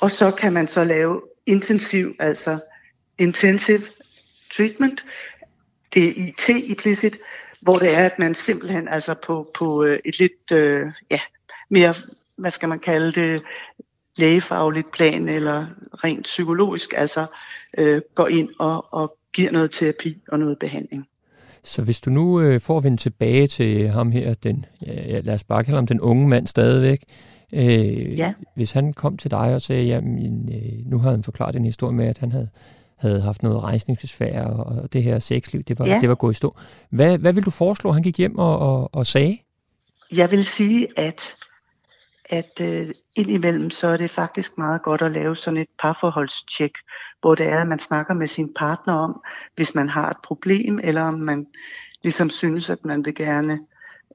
Og 0.00 0.10
så 0.10 0.30
kan 0.30 0.52
man 0.52 0.68
så 0.68 0.84
lave 0.84 1.22
intensiv, 1.46 2.14
altså 2.18 2.58
intensive 3.18 3.82
treatment, 4.56 5.04
det 5.94 6.08
er 6.08 6.12
IT 6.28 6.48
implicit, 6.68 7.18
hvor 7.64 7.78
det 7.78 7.98
er, 7.98 8.06
at 8.06 8.18
man 8.18 8.34
simpelthen 8.34 8.88
altså 8.88 9.14
på, 9.26 9.50
på 9.54 9.84
øh, 9.84 9.98
et 10.04 10.18
lidt 10.18 10.52
øh, 10.52 10.86
ja, 11.10 11.20
mere, 11.70 11.94
hvad 12.36 12.50
skal 12.50 12.68
man 12.68 12.78
kalde 12.78 13.12
det, 13.12 13.42
lægefagligt 14.16 14.92
plan 14.92 15.28
eller 15.28 15.66
rent 16.04 16.24
psykologisk, 16.24 16.94
altså 16.96 17.26
øh, 17.78 18.02
går 18.14 18.28
ind 18.28 18.48
og, 18.58 18.94
og 18.94 19.16
giver 19.32 19.52
noget 19.52 19.70
terapi 19.70 20.22
og 20.28 20.38
noget 20.38 20.58
behandling. 20.58 21.06
Så 21.62 21.82
hvis 21.82 22.00
du 22.00 22.10
nu 22.10 22.40
øh, 22.40 22.60
får 22.60 22.80
vende 22.80 22.96
tilbage 22.96 23.46
til 23.46 23.88
ham 23.88 24.10
her, 24.10 24.34
den, 24.34 24.66
ja, 24.86 25.20
lad 25.20 25.34
os 25.34 25.44
bare 25.44 25.64
kalde 25.64 25.76
ham 25.76 25.86
den 25.86 26.00
unge 26.00 26.28
mand 26.28 26.46
stadigvæk, 26.46 27.04
øh, 27.52 28.18
ja. 28.18 28.32
hvis 28.56 28.72
han 28.72 28.92
kom 28.92 29.16
til 29.16 29.30
dig 29.30 29.54
og 29.54 29.62
sagde, 29.62 29.84
jamen, 29.84 30.48
øh, 30.54 30.90
nu 30.90 30.98
har 30.98 31.10
han 31.10 31.22
forklaret 31.22 31.56
en 31.56 31.64
historie 31.64 31.96
med, 31.96 32.06
at 32.06 32.18
han 32.18 32.32
havde 32.32 32.48
havde 33.04 33.20
haft 33.20 33.42
noget 33.42 33.62
rejsningsbesvær, 33.62 34.44
og 34.44 34.92
det 34.92 35.02
her 35.02 35.18
sexliv, 35.18 35.62
det 35.62 35.78
var, 35.78 35.86
ja. 35.86 35.98
det 36.00 36.08
var 36.08 36.14
gået 36.14 36.32
i 36.32 36.36
stå. 36.36 36.56
Hvad, 36.90 37.18
hvad 37.18 37.32
vil 37.32 37.44
du 37.44 37.50
foreslå, 37.50 37.92
han 37.92 38.02
gik 38.02 38.18
hjem 38.18 38.38
og, 38.38 38.58
og, 38.58 38.94
og 38.94 39.06
sagde? 39.06 39.38
Jeg 40.12 40.30
vil 40.30 40.44
sige, 40.44 40.88
at, 40.96 41.36
at 42.30 42.60
uh, 42.60 42.90
indimellem 43.16 43.70
så 43.70 43.86
er 43.86 43.96
det 43.96 44.10
faktisk 44.10 44.58
meget 44.58 44.82
godt 44.82 45.02
at 45.02 45.12
lave 45.12 45.36
sådan 45.36 45.60
et 45.60 45.68
parforholdstjek, 45.82 46.72
hvor 47.20 47.34
det 47.34 47.46
er, 47.46 47.60
at 47.60 47.66
man 47.66 47.78
snakker 47.78 48.14
med 48.14 48.26
sin 48.26 48.54
partner 48.56 48.94
om, 48.94 49.22
hvis 49.56 49.74
man 49.74 49.88
har 49.88 50.10
et 50.10 50.16
problem, 50.24 50.80
eller 50.82 51.02
om 51.02 51.14
man 51.14 51.46
ligesom 52.02 52.30
synes, 52.30 52.70
at 52.70 52.84
man 52.84 53.04
vil 53.04 53.14
gerne 53.14 53.58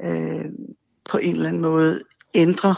uh, 0.06 0.46
på 1.10 1.18
en 1.18 1.36
eller 1.36 1.48
anden 1.48 1.62
måde 1.62 2.04
ændre 2.34 2.76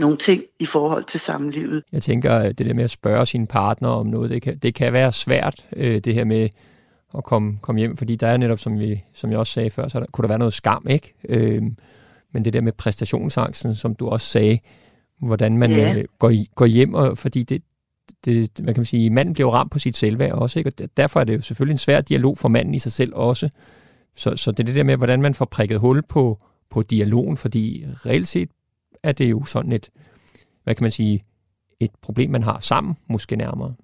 nogle 0.00 0.16
ting 0.16 0.42
i 0.58 0.66
forhold 0.66 1.04
til 1.04 1.20
samlivet. 1.20 1.82
Jeg 1.92 2.02
tænker, 2.02 2.34
at 2.34 2.58
det 2.58 2.66
der 2.66 2.74
med 2.74 2.84
at 2.84 2.90
spørge 2.90 3.26
sin 3.26 3.46
partner 3.46 3.88
om 3.88 4.06
noget, 4.06 4.30
det 4.30 4.42
kan, 4.42 4.58
det 4.58 4.74
kan 4.74 4.92
være 4.92 5.12
svært, 5.12 5.66
øh, 5.76 5.98
det 5.98 6.14
her 6.14 6.24
med 6.24 6.48
at 7.14 7.24
komme, 7.24 7.58
komme 7.62 7.78
hjem, 7.78 7.96
fordi 7.96 8.16
der 8.16 8.26
er 8.26 8.36
netop, 8.36 8.58
som, 8.58 8.78
vi, 8.78 9.04
som 9.12 9.30
jeg 9.30 9.38
også 9.38 9.52
sagde 9.52 9.70
før, 9.70 9.88
så 9.88 10.00
der, 10.00 10.06
kunne 10.12 10.22
der 10.22 10.28
være 10.28 10.38
noget 10.38 10.54
skam, 10.54 10.86
ikke? 10.90 11.14
Øh, 11.28 11.62
men 12.32 12.44
det 12.44 12.52
der 12.52 12.60
med 12.60 12.72
præstationsangsten, 12.72 13.74
som 13.74 13.94
du 13.94 14.08
også 14.08 14.26
sagde, 14.26 14.58
hvordan 15.22 15.58
man 15.58 15.70
ja. 15.70 15.94
øh, 15.94 16.04
går, 16.18 16.30
i, 16.30 16.46
går 16.54 16.66
hjem, 16.66 16.94
og, 16.94 17.18
fordi 17.18 17.42
det, 17.42 17.62
det, 18.24 18.50
hvad 18.62 18.74
kan 18.74 18.80
man 18.80 18.84
sige, 18.84 19.10
manden 19.10 19.34
bliver 19.34 19.50
ramt 19.50 19.72
på 19.72 19.78
sit 19.78 19.96
selvværd 19.96 20.32
også, 20.32 20.58
ikke? 20.58 20.72
og 20.82 20.88
derfor 20.96 21.20
er 21.20 21.24
det 21.24 21.36
jo 21.36 21.42
selvfølgelig 21.42 21.74
en 21.74 21.78
svær 21.78 22.00
dialog 22.00 22.38
for 22.38 22.48
manden 22.48 22.74
i 22.74 22.78
sig 22.78 22.92
selv 22.92 23.14
også. 23.14 23.48
Så, 24.16 24.36
så 24.36 24.50
det 24.50 24.60
er 24.60 24.64
det 24.64 24.74
der 24.74 24.84
med, 24.84 24.96
hvordan 24.96 25.22
man 25.22 25.34
får 25.34 25.44
prikket 25.44 25.80
hul 25.80 26.02
på, 26.02 26.38
på 26.70 26.82
dialogen, 26.82 27.36
fordi 27.36 27.86
reelt 28.06 28.28
set 28.28 28.48
er 29.02 29.12
det 29.12 29.30
jo 29.30 29.44
sådan 29.44 29.72
et, 29.72 29.90
hvad 30.64 30.74
kan 30.74 30.84
man 30.84 30.90
sige, 30.90 31.24
et 31.80 31.90
problem, 32.02 32.30
man 32.30 32.42
har 32.42 32.58
sammen, 32.58 32.96
måske 33.06 33.36
nærmere. 33.36 33.74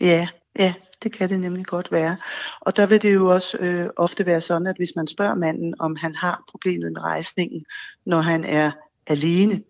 Ja, 0.00 0.28
ja, 0.58 0.74
det 1.02 1.12
kan 1.12 1.28
det 1.28 1.40
nemlig 1.40 1.66
godt 1.66 1.92
være. 1.92 2.16
Og 2.60 2.76
der 2.76 2.86
vil 2.86 3.02
det 3.02 3.14
jo 3.14 3.32
også 3.32 3.56
øh, 3.60 3.90
ofte 3.96 4.26
være 4.26 4.40
sådan, 4.40 4.66
at 4.66 4.76
hvis 4.76 4.92
man 4.96 5.06
spørger 5.06 5.34
manden, 5.34 5.74
om 5.78 5.96
han 5.96 6.14
har 6.14 6.44
problemet 6.50 6.92
med 6.92 7.02
rejsningen, 7.02 7.64
når 8.06 8.20
han 8.20 8.44
er 8.44 8.70
alene, 9.06 9.62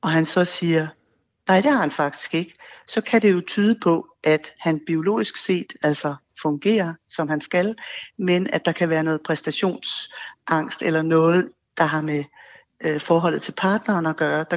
og 0.00 0.10
han 0.10 0.24
så 0.24 0.44
siger, 0.44 0.88
nej, 1.48 1.60
det 1.60 1.70
har 1.70 1.80
han 1.80 1.90
faktisk 1.90 2.34
ikke, 2.34 2.54
så 2.88 3.00
kan 3.00 3.22
det 3.22 3.32
jo 3.32 3.40
tyde 3.46 3.78
på, 3.82 4.06
at 4.24 4.52
han 4.58 4.80
biologisk 4.86 5.36
set 5.36 5.72
altså 5.82 6.14
fungerer, 6.42 6.94
som 7.08 7.28
han 7.28 7.40
skal, 7.40 7.74
men 8.18 8.50
at 8.52 8.64
der 8.64 8.72
kan 8.72 8.88
være 8.88 9.04
noget 9.04 9.20
præstationsangst 9.24 10.82
eller 10.82 11.02
noget, 11.02 11.50
der 11.78 11.84
har 11.84 12.00
med 12.00 12.24
øh, 12.84 13.00
forholdet 13.00 13.42
til 13.42 13.52
partneren 13.52 14.06
at 14.06 14.16
gøre, 14.16 14.44
der, 14.50 14.56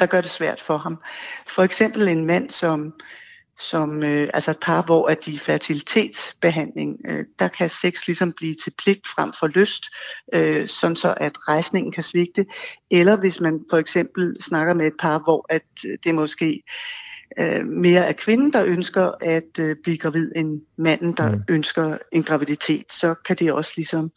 der 0.00 0.06
gør 0.06 0.20
det 0.20 0.30
svært 0.30 0.60
for 0.60 0.76
ham. 0.76 1.02
For 1.46 1.62
eksempel 1.62 2.08
en 2.08 2.26
mand, 2.26 2.50
som, 2.50 2.92
som 3.58 4.02
øh, 4.02 4.28
altså 4.34 4.50
et 4.50 4.60
par, 4.62 4.82
hvor 4.82 5.06
at 5.06 5.26
de 5.26 5.38
fertilitetsbehandling, 5.38 7.00
øh, 7.08 7.24
der 7.38 7.48
kan 7.48 7.70
sex 7.70 8.06
ligesom 8.06 8.32
blive 8.32 8.54
til 8.54 8.72
pligt 8.78 9.08
frem 9.08 9.32
for 9.40 9.46
lyst, 9.46 9.84
øh, 10.34 10.68
sådan 10.68 10.96
så 10.96 11.14
at 11.16 11.48
rejsningen 11.48 11.92
kan 11.92 12.02
svigte. 12.02 12.46
Eller 12.90 13.16
hvis 13.16 13.40
man 13.40 13.64
for 13.70 13.76
eksempel 13.76 14.42
snakker 14.42 14.74
med 14.74 14.86
et 14.86 14.96
par, 14.98 15.18
hvor 15.18 15.46
at 15.48 15.62
øh, 15.86 15.98
det 16.04 16.14
måske 16.14 16.62
øh, 17.38 17.66
mere 17.66 18.06
er 18.06 18.12
kvinden, 18.12 18.52
der 18.52 18.64
ønsker 18.64 19.10
at 19.20 19.58
øh, 19.58 19.76
blive 19.82 19.98
gravid, 19.98 20.32
end 20.36 20.62
manden, 20.76 21.12
der 21.16 21.30
mm. 21.30 21.42
ønsker 21.48 21.98
en 22.12 22.22
graviditet, 22.22 22.92
så 22.92 23.14
kan 23.14 23.36
det 23.36 23.52
også 23.52 23.72
ligesom 23.76 24.10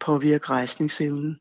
påvirke 0.00 0.50
rejsningsevnen. 0.50 1.40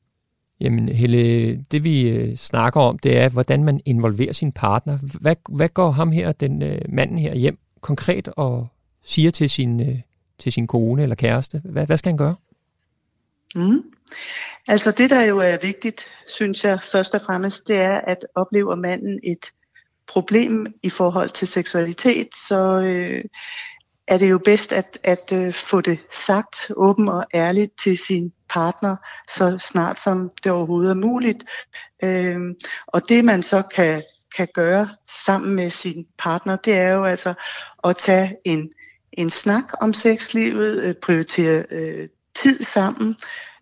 Jamen 0.59 0.89
Helle, 0.89 1.55
det 1.71 1.83
vi 1.83 2.09
øh, 2.09 2.35
snakker 2.35 2.81
om, 2.81 2.99
det 2.99 3.17
er, 3.17 3.29
hvordan 3.29 3.63
man 3.63 3.81
involverer 3.85 4.33
sin 4.33 4.51
partner. 4.51 4.97
Hvad, 5.21 5.35
hvad 5.49 5.69
går 5.69 5.91
ham 5.91 6.11
her, 6.11 6.31
den 6.31 6.63
øh, 6.63 6.81
manden 6.89 7.17
her 7.17 7.35
hjem, 7.35 7.57
konkret 7.81 8.27
og 8.27 8.67
siger 9.03 9.31
til 9.31 9.49
sin, 9.49 9.79
øh, 9.79 9.99
til 10.39 10.51
sin 10.51 10.67
kone 10.67 11.03
eller 11.03 11.15
kæreste? 11.15 11.61
Hvad, 11.65 11.85
hvad 11.85 11.97
skal 11.97 12.09
han 12.09 12.17
gøre? 12.17 12.35
Mm. 13.55 13.83
Altså 14.67 14.91
det, 14.91 15.09
der 15.09 15.25
jo 15.25 15.37
er 15.37 15.57
vigtigt, 15.61 16.07
synes 16.27 16.63
jeg 16.63 16.79
først 16.91 17.15
og 17.15 17.21
fremmest, 17.21 17.67
det 17.67 17.77
er, 17.77 18.01
at 18.01 18.17
oplever 18.35 18.75
manden 18.75 19.19
et 19.23 19.45
problem 20.07 20.65
i 20.83 20.89
forhold 20.89 21.29
til 21.29 21.47
seksualitet, 21.47 22.35
så 22.35 22.79
øh, 22.79 23.23
er 24.07 24.17
det 24.17 24.29
jo 24.29 24.37
bedst 24.37 24.71
at, 24.71 24.99
at 25.03 25.31
øh, 25.33 25.53
få 25.53 25.81
det 25.81 25.99
sagt 26.11 26.71
åben 26.75 27.09
og 27.09 27.25
ærligt 27.33 27.79
til 27.83 27.97
sin 27.97 28.33
partner, 28.49 28.95
så 29.29 29.57
snart 29.59 29.99
som 29.99 30.31
det 30.43 30.51
overhovedet 30.51 30.89
er 30.89 30.95
muligt. 30.95 31.43
Øh, 32.03 32.39
og 32.87 33.09
det 33.09 33.25
man 33.25 33.43
så 33.43 33.61
kan, 33.61 34.03
kan 34.35 34.47
gøre 34.53 34.89
sammen 35.25 35.55
med 35.55 35.69
sin 35.69 36.05
partner, 36.17 36.55
det 36.55 36.73
er 36.73 36.89
jo 36.89 37.03
altså 37.03 37.33
at 37.83 37.97
tage 37.97 38.35
en, 38.45 38.69
en 39.13 39.29
snak 39.29 39.63
om 39.81 39.93
sexlivet, 39.93 40.83
øh, 40.83 40.95
prioritere 41.01 41.63
øh, 41.71 42.07
tid 42.35 42.63
sammen, 42.63 43.15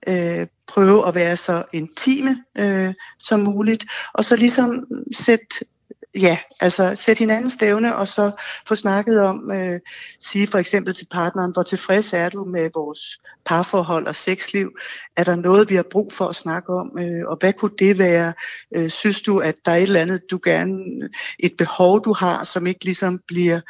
øh, 0.07 0.48
prøve 0.67 1.07
at 1.07 1.15
være 1.15 1.38
så 1.38 1.63
intime 1.74 2.43
øh, 2.57 2.93
som 3.19 3.39
muligt, 3.39 3.86
og 4.13 4.24
så 4.24 4.36
ligesom 4.36 4.83
sætte 5.12 5.65
ja, 6.15 6.37
altså 6.59 6.95
sætte 6.95 7.19
hinanden 7.19 7.49
stævne 7.49 7.95
og 7.95 8.07
så 8.07 8.31
få 8.67 8.75
snakket 8.75 9.21
om, 9.21 9.51
øh, 9.51 9.79
sige 10.19 10.47
for 10.47 10.57
eksempel 10.57 10.93
til 10.93 11.07
partneren, 11.11 11.51
hvor 11.53 11.63
tilfreds 11.63 12.13
er 12.13 12.29
du 12.29 12.45
med 12.45 12.69
vores 12.73 13.21
parforhold 13.45 14.07
og 14.07 14.15
sexliv? 14.15 14.71
Er 15.17 15.23
der 15.23 15.35
noget, 15.35 15.69
vi 15.69 15.75
har 15.75 15.85
brug 15.91 16.13
for 16.13 16.25
at 16.25 16.35
snakke 16.35 16.73
om? 16.73 16.99
Øh, 16.99 17.27
og 17.27 17.37
hvad 17.39 17.53
kunne 17.53 17.75
det 17.79 17.97
være? 17.97 18.33
Øh, 18.75 18.89
synes 18.89 19.21
du, 19.21 19.39
at 19.39 19.55
der 19.65 19.71
er 19.71 19.75
et 19.75 19.83
eller 19.83 20.01
andet, 20.01 20.31
du 20.31 20.39
gerne, 20.43 21.09
et 21.39 21.53
behov, 21.57 22.03
du 22.05 22.13
har, 22.13 22.43
som 22.43 22.67
ikke 22.67 22.85
ligesom 22.85 23.19
bliver, 23.27 23.61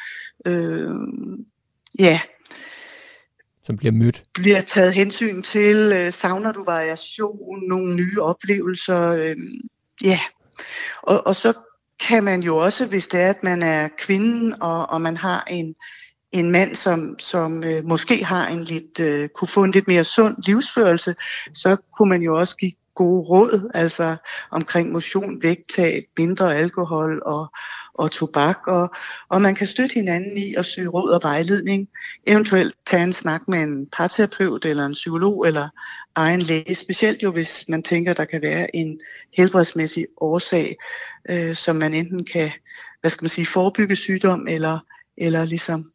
øh, 0.45 0.89
ja, 2.00 2.19
som 3.63 3.77
bliver 3.77 3.91
mødt? 3.91 4.24
Bliver 4.33 4.62
taget 4.62 4.93
hensyn 4.93 5.41
til, 5.41 5.91
øh, 5.95 6.13
savner 6.13 6.51
du 6.51 6.63
variation, 6.63 7.67
nogle 7.67 7.95
nye 7.95 8.21
oplevelser, 8.21 9.07
øh, 9.07 9.36
ja. 10.03 10.19
Og, 11.03 11.27
og 11.27 11.36
så 11.36 11.53
kan 12.01 12.24
man 12.24 12.43
jo 12.43 12.58
også, 12.58 12.86
hvis 12.86 13.08
det 13.08 13.22
er, 13.22 13.29
at 13.29 13.43
man 13.43 13.63
er 13.63 13.89
kvinden, 13.98 14.62
og, 14.62 14.89
og 14.89 15.01
man 15.01 15.17
har 15.17 15.43
en, 15.50 15.75
en 16.31 16.51
mand, 16.51 16.75
som, 16.75 17.15
som 17.20 17.63
øh, 17.63 17.86
måske 17.86 18.25
har 18.25 18.48
en 18.48 18.63
lidt, 18.63 19.00
øh, 19.00 19.29
kunne 19.29 19.48
få 19.48 19.63
en 19.63 19.72
lidt 19.72 19.88
mere 19.88 20.03
sund 20.03 20.36
livsførelse, 20.46 21.15
så 21.53 21.77
kunne 21.98 22.10
man 22.10 22.22
jo 22.22 22.39
også 22.39 22.58
give 22.58 22.72
gode 22.96 23.22
råd, 23.22 23.72
altså 23.74 24.15
omkring 24.51 24.91
motion, 24.91 25.43
vægttab, 25.43 26.03
mindre 26.17 26.55
alkohol 26.55 27.22
og, 27.25 27.51
og 27.93 28.12
tobak, 28.12 28.67
og, 28.67 28.95
og 29.29 29.41
man 29.41 29.55
kan 29.55 29.67
støtte 29.67 29.93
hinanden 29.93 30.38
i 30.38 30.55
at 30.55 30.65
søge 30.65 30.88
råd 30.88 31.10
og 31.10 31.19
vejledning, 31.24 31.89
eventuelt 32.27 32.75
tage 32.86 33.03
en 33.03 33.13
snak 33.13 33.41
med 33.48 33.60
en 33.60 33.88
parterapeut 33.93 34.65
eller 34.65 34.86
en 34.86 34.93
psykolog 34.93 35.48
eller 35.48 35.69
egen 36.15 36.41
læge, 36.41 36.75
specielt 36.75 37.24
jo 37.24 37.31
hvis 37.31 37.65
man 37.67 37.83
tænker, 37.83 38.13
der 38.13 38.25
kan 38.25 38.41
være 38.41 38.75
en 38.75 39.00
helbredsmæssig 39.38 40.05
årsag, 40.17 40.75
øh, 41.29 41.55
som 41.55 41.75
man 41.75 41.93
enten 41.93 42.25
kan, 42.25 42.51
hvad 43.01 43.12
skal 43.12 43.24
man 43.24 43.29
sige, 43.29 43.45
forebygge 43.45 43.95
sygdom 43.95 44.48
eller, 44.48 44.79
eller 45.17 45.45
ligesom 45.45 45.91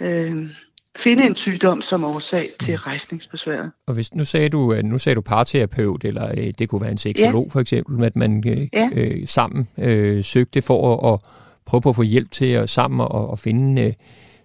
øh, 0.00 0.50
finde 0.96 1.26
en 1.26 1.36
sygdom 1.36 1.82
som 1.82 2.04
årsag 2.04 2.50
til 2.60 2.76
rejsningsbesværet. 2.76 3.72
Og 3.86 3.94
hvis 3.94 4.14
nu 4.14 4.24
sagde 4.24 4.48
du, 4.48 4.74
nu 4.84 4.98
sagde 4.98 5.14
du 5.16 5.20
parterapeut, 5.20 6.04
eller 6.04 6.30
øh, 6.36 6.52
det 6.58 6.68
kunne 6.68 6.80
være 6.80 6.90
en 6.90 6.98
seksolog 6.98 7.44
ja. 7.44 7.52
for 7.52 7.60
eksempel, 7.60 8.04
at 8.04 8.16
man 8.16 8.44
øh, 8.46 8.66
ja. 8.72 8.88
øh, 8.94 9.28
sammen 9.28 9.68
øh, 9.78 10.24
søgte 10.24 10.62
for 10.62 11.06
at, 11.06 11.12
at 11.14 11.20
prøve 11.66 11.80
på 11.80 11.88
at 11.88 11.96
få 11.96 12.02
hjælp 12.02 12.30
til 12.30 12.46
at 12.46 12.70
sammen 12.70 13.00
og, 13.00 13.32
at 13.32 13.38
finde 13.38 13.82
øh, 13.82 13.92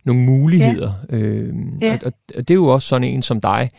nogle 0.06 0.22
muligheder. 0.22 0.92
Ja. 1.12 1.18
Øh, 1.18 1.54
ja. 1.82 2.00
Og, 2.06 2.14
og 2.36 2.48
det 2.48 2.50
er 2.50 2.56
jo 2.56 2.68
også 2.68 2.88
sådan 2.88 3.08
en 3.08 3.22
som 3.22 3.42
dig, 3.42 3.70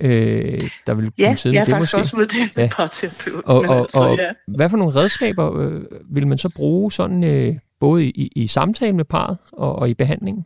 øh, 0.00 0.70
der 0.86 0.94
vil 0.94 1.12
ja, 1.18 1.28
kunne 1.28 1.36
sidde 1.36 1.56
jeg 1.56 1.60
med 1.60 1.66
det 1.66 1.72
er 1.72 1.76
faktisk 1.76 1.94
måske. 1.94 1.96
også 1.96 2.16
uddannet 2.16 2.50
Ja. 2.56 2.62
ja. 2.62 2.68
parterapeut. 2.76 3.44
Og, 3.44 3.58
og, 3.58 3.76
altså, 3.76 3.98
og 3.98 4.16
ja. 4.16 4.30
hvad 4.56 4.70
for 4.70 4.76
nogle 4.76 4.94
redskaber 4.94 5.58
øh, 5.58 5.80
vil 6.10 6.26
man 6.26 6.38
så 6.38 6.48
bruge 6.56 6.92
sådan 6.92 7.24
øh, 7.24 7.54
både 7.80 8.04
i, 8.04 8.10
i, 8.10 8.42
i 8.42 8.46
samtale 8.46 8.92
med 8.92 9.04
parret 9.04 9.38
og, 9.52 9.76
og 9.76 9.90
i 9.90 9.94
behandlingen? 9.94 10.44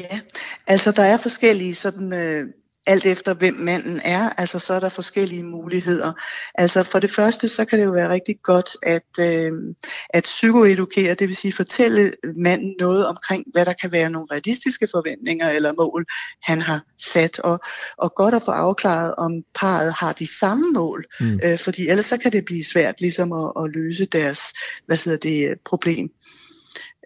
Ja, 0.00 0.20
altså 0.66 0.92
der 0.92 1.02
er 1.02 1.16
forskellige 1.16 1.74
sådan, 1.74 2.12
øh, 2.12 2.46
alt 2.86 3.06
efter 3.06 3.34
hvem 3.34 3.54
manden 3.54 4.00
er, 4.04 4.30
altså 4.30 4.58
så 4.58 4.74
er 4.74 4.80
der 4.80 4.88
forskellige 4.88 5.42
muligheder. 5.42 6.12
Altså 6.54 6.82
for 6.82 6.98
det 6.98 7.10
første, 7.10 7.48
så 7.48 7.64
kan 7.64 7.78
det 7.78 7.84
jo 7.84 7.90
være 7.90 8.08
rigtig 8.08 8.36
godt 8.42 8.70
at, 8.82 9.08
øh, 9.20 9.52
at 10.10 10.22
psykoedukere, 10.22 11.14
det 11.14 11.28
vil 11.28 11.36
sige 11.36 11.52
fortælle 11.52 12.12
manden 12.36 12.74
noget 12.78 13.06
omkring, 13.06 13.44
hvad 13.52 13.64
der 13.64 13.72
kan 13.72 13.92
være 13.92 14.10
nogle 14.10 14.28
realistiske 14.32 14.88
forventninger 14.90 15.50
eller 15.50 15.72
mål, 15.72 16.04
han 16.42 16.62
har 16.62 16.82
sat, 16.98 17.38
og, 17.38 17.60
og 17.98 18.14
godt 18.16 18.34
at 18.34 18.42
få 18.42 18.50
afklaret, 18.50 19.14
om 19.14 19.42
parret 19.54 19.94
har 19.94 20.12
de 20.12 20.38
samme 20.38 20.72
mål, 20.72 21.04
Mm. 21.20 21.40
øh, 21.44 21.58
fordi 21.58 21.88
ellers 21.88 22.04
så 22.06 22.16
kan 22.16 22.32
det 22.32 22.44
blive 22.44 22.64
svært 22.64 23.00
ligesom 23.00 23.32
at, 23.32 23.52
at 23.64 23.70
løse 23.74 24.06
deres, 24.06 24.40
hvad 24.86 24.96
hedder 25.04 25.18
det, 25.18 25.58
problem. 25.64 26.08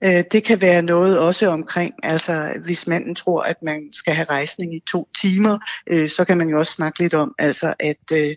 Øh, 0.05 0.25
Det 0.33 0.45
kan 0.45 0.61
være 0.61 0.83
noget 0.83 1.19
også 1.19 1.49
omkring, 1.49 1.95
altså 2.03 2.61
hvis 2.65 2.87
manden 2.87 3.15
tror, 3.15 3.43
at 3.43 3.57
man 3.63 3.89
skal 3.93 4.15
have 4.15 4.27
rejsning 4.31 4.75
i 4.75 4.83
to 4.91 5.09
timer, 5.21 5.59
øh, 5.87 6.11
så 6.11 6.25
kan 6.25 6.39
man 6.39 6.49
jo 6.49 6.59
også 6.59 6.73
snakke 6.73 6.99
lidt 6.99 7.15
om, 7.15 7.35
altså 7.39 7.75
at 7.81 8.13
øh, 8.13 8.35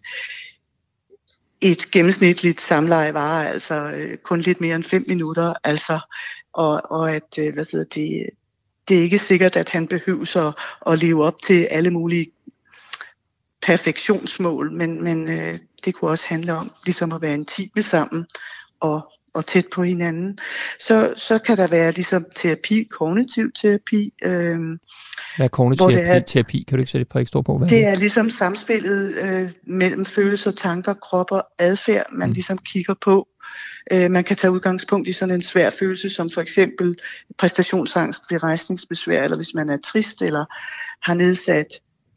et 1.61 1.91
gennemsnitligt 1.91 2.61
samleje 2.61 3.13
varer 3.13 3.49
altså 3.49 3.75
øh, 3.75 4.17
kun 4.17 4.41
lidt 4.41 4.61
mere 4.61 4.75
end 4.75 4.83
fem 4.83 5.05
minutter, 5.07 5.53
altså, 5.63 5.99
og, 6.53 6.81
og 6.91 7.11
at, 7.11 7.37
øh, 7.39 7.53
hvad 7.53 7.65
hedder 7.71 7.85
det, 7.95 8.29
det 8.87 8.97
er 8.97 9.01
ikke 9.01 9.19
sikkert, 9.19 9.55
at 9.55 9.69
han 9.69 9.87
behøver 9.87 10.37
at, 10.37 10.93
at 10.93 10.99
leve 10.99 11.23
op 11.23 11.41
til 11.41 11.63
alle 11.63 11.91
mulige 11.91 12.31
perfektionsmål, 13.61 14.71
men, 14.71 15.03
men 15.03 15.29
øh, 15.29 15.59
det 15.85 15.95
kunne 15.95 16.11
også 16.11 16.27
handle 16.27 16.53
om 16.53 16.71
ligesom 16.85 17.11
at 17.11 17.21
være 17.21 17.33
intime 17.33 17.81
sammen 17.81 18.25
og, 18.81 19.11
og 19.33 19.45
tæt 19.45 19.65
på 19.73 19.83
hinanden. 19.83 20.37
Så, 20.79 21.13
så 21.17 21.39
kan 21.39 21.57
der 21.57 21.67
være 21.67 21.91
ligesom 21.91 22.25
terapi, 22.35 22.87
kognitiv 22.91 23.51
terapi. 23.61 24.13
Øh, 24.23 24.57
Hvad 25.37 25.45
er 25.45 25.47
kognitiv 25.47 25.83
Hvor 25.83 25.91
det 25.91 26.01
er- 26.01 26.05
terapi? 26.05 26.25
terapi? 26.27 26.63
Kan 26.67 26.77
du 26.77 26.81
ikke 26.81 26.91
sætte 26.91 27.01
et 27.01 27.09
par 27.09 27.19
ekstra 27.19 27.41
på? 27.41 27.57
Hvad 27.57 27.67
det 27.69 27.85
er 27.85 27.95
ligesom 27.95 28.29
samspillet 28.29 29.13
øh, 29.17 29.49
mellem 29.67 30.05
følelser, 30.05 30.51
tanker, 30.51 30.93
krop 30.93 31.31
og 31.31 31.43
adfærd, 31.59 32.05
man 32.11 32.29
Mm. 32.29 32.33
ligesom 32.33 32.57
kigger 32.57 32.93
på. 33.01 33.27
Øh, 33.93 34.11
man 34.11 34.23
kan 34.23 34.37
tage 34.37 34.51
udgangspunkt 34.51 35.07
i 35.07 35.11
sådan 35.11 35.35
en 35.35 35.41
svær 35.41 35.69
følelse, 35.69 36.09
som 36.09 36.29
for 36.29 36.41
eksempel 36.41 36.95
præstationsangst 37.37 38.23
ved 38.31 38.43
rejsningsbesvær, 38.43 39.23
eller 39.23 39.37
hvis 39.37 39.53
man 39.53 39.69
er 39.69 39.77
trist 39.77 40.21
eller 40.21 40.45
har 41.09 41.13
nedsat 41.13 41.67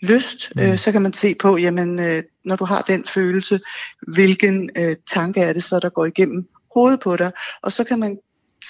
lyst, 0.03 0.53
Mm. 0.57 0.63
øh, 0.63 0.79
så 0.79 0.93
kan 0.93 1.03
man 1.03 1.13
se 1.13 1.35
på, 1.35 1.57
jamen, 1.57 1.99
øh, 1.99 2.23
når 2.45 2.57
du 2.57 2.65
har 2.65 2.83
den 2.83 3.05
følelse, 3.05 3.61
hvilken 4.09 4.71
øh, 4.77 4.97
tanke 5.13 5.41
er 5.41 5.53
det 5.53 5.65
så, 5.65 5.79
der 5.79 5.89
går 5.89 6.05
igennem 6.05 6.47
hovedet 6.75 7.01
på 7.01 7.17
dig, 7.17 7.33
og 7.63 7.73
så 7.73 7.85
kan 7.85 7.99
man 7.99 8.19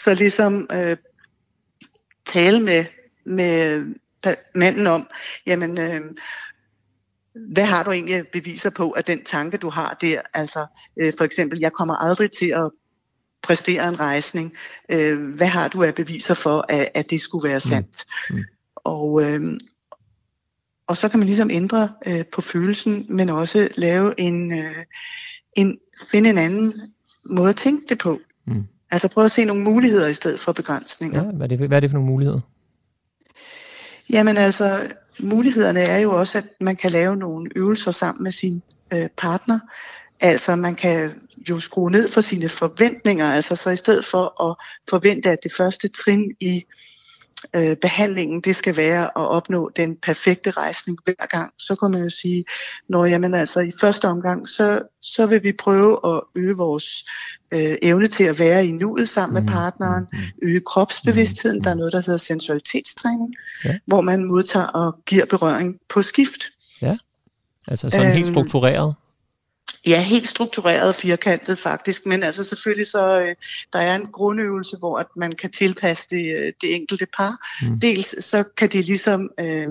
så 0.03 0.15
ligesom 0.15 0.67
øh, 0.73 0.97
tale 2.27 2.61
med, 2.63 2.85
med 3.27 3.85
manden 4.55 4.87
om, 4.87 5.09
jamen, 5.47 5.79
øh, 5.79 6.01
hvad 7.53 7.65
har 7.65 7.85
du 7.85 7.91
egentlig 7.91 8.25
beviser 8.33 8.71
på, 8.71 8.91
at 8.91 9.07
den 9.07 9.25
tanke, 9.25 9.57
du 9.57 9.71
har 9.71 9.97
der, 10.01 10.21
altså 10.35 10.67
øh, 11.01 11.13
for 11.19 11.25
eksempel, 11.25 11.59
jeg 11.59 11.73
kommer 11.73 11.95
aldrig 11.95 12.31
til 12.31 12.47
at 12.47 12.71
præstere 13.43 13.89
en 13.89 14.01
rejsning. 14.01 14.55
Øh, 14.91 15.35
hvad 15.37 15.47
har 15.47 15.69
du 15.69 15.83
af 15.83 15.95
beviser 15.95 16.35
for, 16.35 16.65
at, 16.69 16.89
at 16.95 17.11
det 17.11 17.21
skulle 17.21 17.49
være 17.49 17.61
sandt? 17.61 18.05
Mm. 18.31 18.37
Mm. 18.37 18.45
Og, 18.75 19.23
øh, 19.23 19.41
og 20.87 20.97
så 20.97 21.09
kan 21.09 21.19
man 21.19 21.27
ligesom 21.27 21.51
ændre 21.51 21.93
øh, 22.07 22.25
på 22.33 22.41
følelsen, 22.41 23.07
men 23.09 23.29
også 23.29 23.69
lave 23.75 24.21
en, 24.21 24.59
øh, 24.59 24.85
en, 25.57 25.79
finde 26.11 26.31
en 26.31 26.39
anden 26.39 26.94
måde 27.31 27.49
at 27.49 27.57
tænke 27.57 27.87
det 27.89 27.99
på. 27.99 28.21
Mm. 28.47 28.65
Altså 28.91 29.09
prøve 29.09 29.25
at 29.25 29.31
se 29.31 29.45
nogle 29.45 29.63
muligheder 29.63 30.09
i 30.09 30.15
stedet 30.15 30.41
for 30.41 30.53
begrænsninger. 30.53 31.25
Ja, 31.25 31.31
hvad, 31.31 31.53
er 31.53 31.57
det, 31.57 31.69
hvad 31.69 31.79
er 31.79 31.81
det 31.81 31.91
for 31.91 31.95
nogle 31.95 32.11
muligheder? 32.11 32.41
Jamen 34.11 34.37
altså, 34.37 34.93
mulighederne 35.21 35.81
er 35.81 35.99
jo 35.99 36.19
også, 36.19 36.39
at 36.39 36.45
man 36.61 36.77
kan 36.77 36.91
lave 36.91 37.17
nogle 37.17 37.51
øvelser 37.57 37.91
sammen 37.91 38.23
med 38.23 38.33
sin 38.33 38.63
øh, 38.93 39.09
partner. 39.17 39.59
Altså 40.21 40.57
man 40.57 40.75
kan 40.75 41.11
jo 41.49 41.61
skrue 41.61 41.91
ned 41.91 42.09
for 42.09 42.21
sine 42.21 42.49
forventninger, 42.49 43.27
altså 43.27 43.57
så 43.57 43.71
i 43.71 43.77
stedet 43.77 44.05
for 44.05 44.51
at 44.51 44.57
forvente, 44.89 45.31
at 45.31 45.39
det 45.43 45.53
første 45.53 45.89
trin 45.89 46.37
i 46.41 46.57
øh, 46.57 46.63
behandlingen, 47.83 48.41
det 48.41 48.57
skal 48.57 48.77
være 48.77 49.05
at 49.05 49.29
opnå 49.29 49.71
den 49.77 49.97
perfekte 49.97 50.51
rejsning 50.51 50.99
hver 51.05 51.27
gang, 51.31 51.53
så 51.59 51.77
kan 51.77 51.91
man 51.91 52.03
jo 52.03 52.09
sige, 52.11 52.45
når 52.89 53.05
jamen 53.07 53.35
altså 53.35 53.61
i 53.61 53.73
første 53.81 54.09
omgang, 54.09 54.49
så, 54.49 54.83
så 55.03 55.27
vil 55.27 55.43
vi 55.43 55.53
prøve 55.53 55.99
at 56.05 56.21
øge 56.37 56.57
vores 56.57 57.05
øh, 57.53 57.77
evne 57.83 58.07
til 58.07 58.25
at 58.25 58.39
være 58.39 58.67
i 58.67 58.73
nuet 58.73 59.09
sammen 59.09 59.39
Mm, 59.43 59.45
med 59.45 59.53
partneren, 59.53 60.07
mm, 60.13 60.19
øge 60.43 60.61
kropsbevidstheden, 60.61 61.59
Mm, 61.59 61.63
der 61.63 61.71
er 61.71 61.75
noget, 61.75 61.93
der 61.93 62.03
hedder 62.07 62.19
sensualitetstræning, 62.19 63.35
Ja. 63.65 63.79
hvor 63.87 64.01
man 64.01 64.25
modtager 64.25 64.67
og 64.67 64.97
giver 65.07 65.25
berøring 65.25 65.79
på 65.89 66.03
skift. 66.03 66.45
Altså 67.69 67.91
sådan 67.91 68.13
helt 68.13 68.27
Øhm, 68.27 68.35
struktureret? 68.35 68.95
Ja, 69.87 70.01
helt 70.01 70.29
struktureret 70.29 70.89
og 70.89 70.95
firkantet 70.95 71.59
faktisk, 71.59 72.07
men 72.07 72.23
altså 72.23 72.45
selvfølgelig 72.45 72.87
så, 72.87 73.19
øh, 73.21 73.35
der 73.73 73.79
er 73.79 73.97
en 73.97 74.07
grundøvelse, 74.13 74.77
hvor 74.77 74.99
at 74.99 75.07
man 75.17 75.33
kan 75.33 75.51
tilpasse 75.51 76.07
det, 76.11 76.37
øh, 76.37 76.53
det 76.61 76.75
enkelte 76.75 77.07
par. 77.17 77.37
Mm. 77.63 77.81
Dels 77.81 78.25
så 78.25 78.45
kan 78.57 78.69
de 78.69 78.83
ligesom 78.83 79.31
øh, 79.41 79.69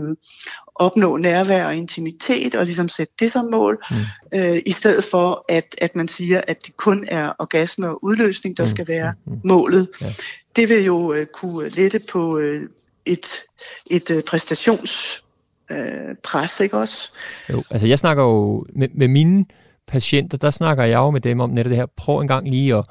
opnå 0.75 1.17
nærvær 1.17 1.65
og 1.65 1.75
intimitet 1.75 2.55
og 2.55 2.65
ligesom 2.65 2.89
sætte 2.89 3.13
det 3.19 3.31
som 3.31 3.45
mål, 3.45 3.85
Mm. 3.91 3.95
øh, 4.39 4.61
i 4.65 4.71
stedet 4.71 5.03
for 5.03 5.45
at, 5.49 5.75
at 5.77 5.95
man 5.95 6.07
siger, 6.07 6.41
at 6.47 6.65
det 6.65 6.77
kun 6.77 7.05
er 7.07 7.31
orgasme 7.39 7.89
og 7.89 8.03
udløsning, 8.03 8.57
der 8.57 8.63
Mm, 8.63 8.69
skal 8.69 8.87
være 8.87 9.13
mm, 9.25 9.33
mm. 9.33 9.39
målet. 9.43 9.87
Ja. 10.01 10.13
Det 10.55 10.69
vil 10.69 10.83
jo 10.85 11.13
øh, 11.13 11.25
kunne 11.25 11.69
lette 11.69 11.99
på 11.99 12.39
øh, 12.39 12.69
et, 13.05 13.41
et 13.91 14.09
øh, 14.11 14.23
præstations 14.23 15.23
øh, 15.71 16.15
pres, 16.23 16.59
ikke 16.59 16.77
også? 16.77 17.11
Jo, 17.49 17.63
altså 17.71 17.87
jeg 17.87 17.99
snakker 17.99 18.23
jo 18.23 18.65
med, 18.75 18.87
med 18.93 19.07
mine 19.07 19.45
patienter, 19.87 20.37
der 20.37 20.49
snakker 20.49 20.83
jeg 20.83 20.97
jo 20.97 21.11
med 21.11 21.21
dem 21.21 21.39
om 21.39 21.49
netop 21.49 21.69
det 21.69 21.77
her. 21.77 21.85
Prøv 21.97 22.19
en 22.19 22.27
gang 22.27 22.49
lige 22.49 22.75
at, 22.77 22.83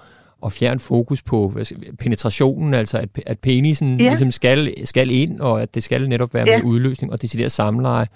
at 0.46 0.52
fjerne 0.52 0.80
fokus 0.80 1.22
på 1.22 1.52
penetrationen, 1.98 2.74
altså 2.74 2.98
at, 2.98 3.08
at 3.26 3.38
penisen 3.38 4.00
Ja. 4.00 4.08
ligesom 4.08 4.30
skal, 4.30 4.72
skal 4.86 5.10
ind, 5.10 5.40
og 5.40 5.62
at 5.62 5.74
det 5.74 5.82
skal 5.82 6.08
netop 6.08 6.34
være 6.34 6.44
Ja. 6.50 6.56
med 6.58 6.64
udløsning 6.70 7.12
og 7.12 7.22
decideret 7.22 7.52
samleje, 7.52 8.06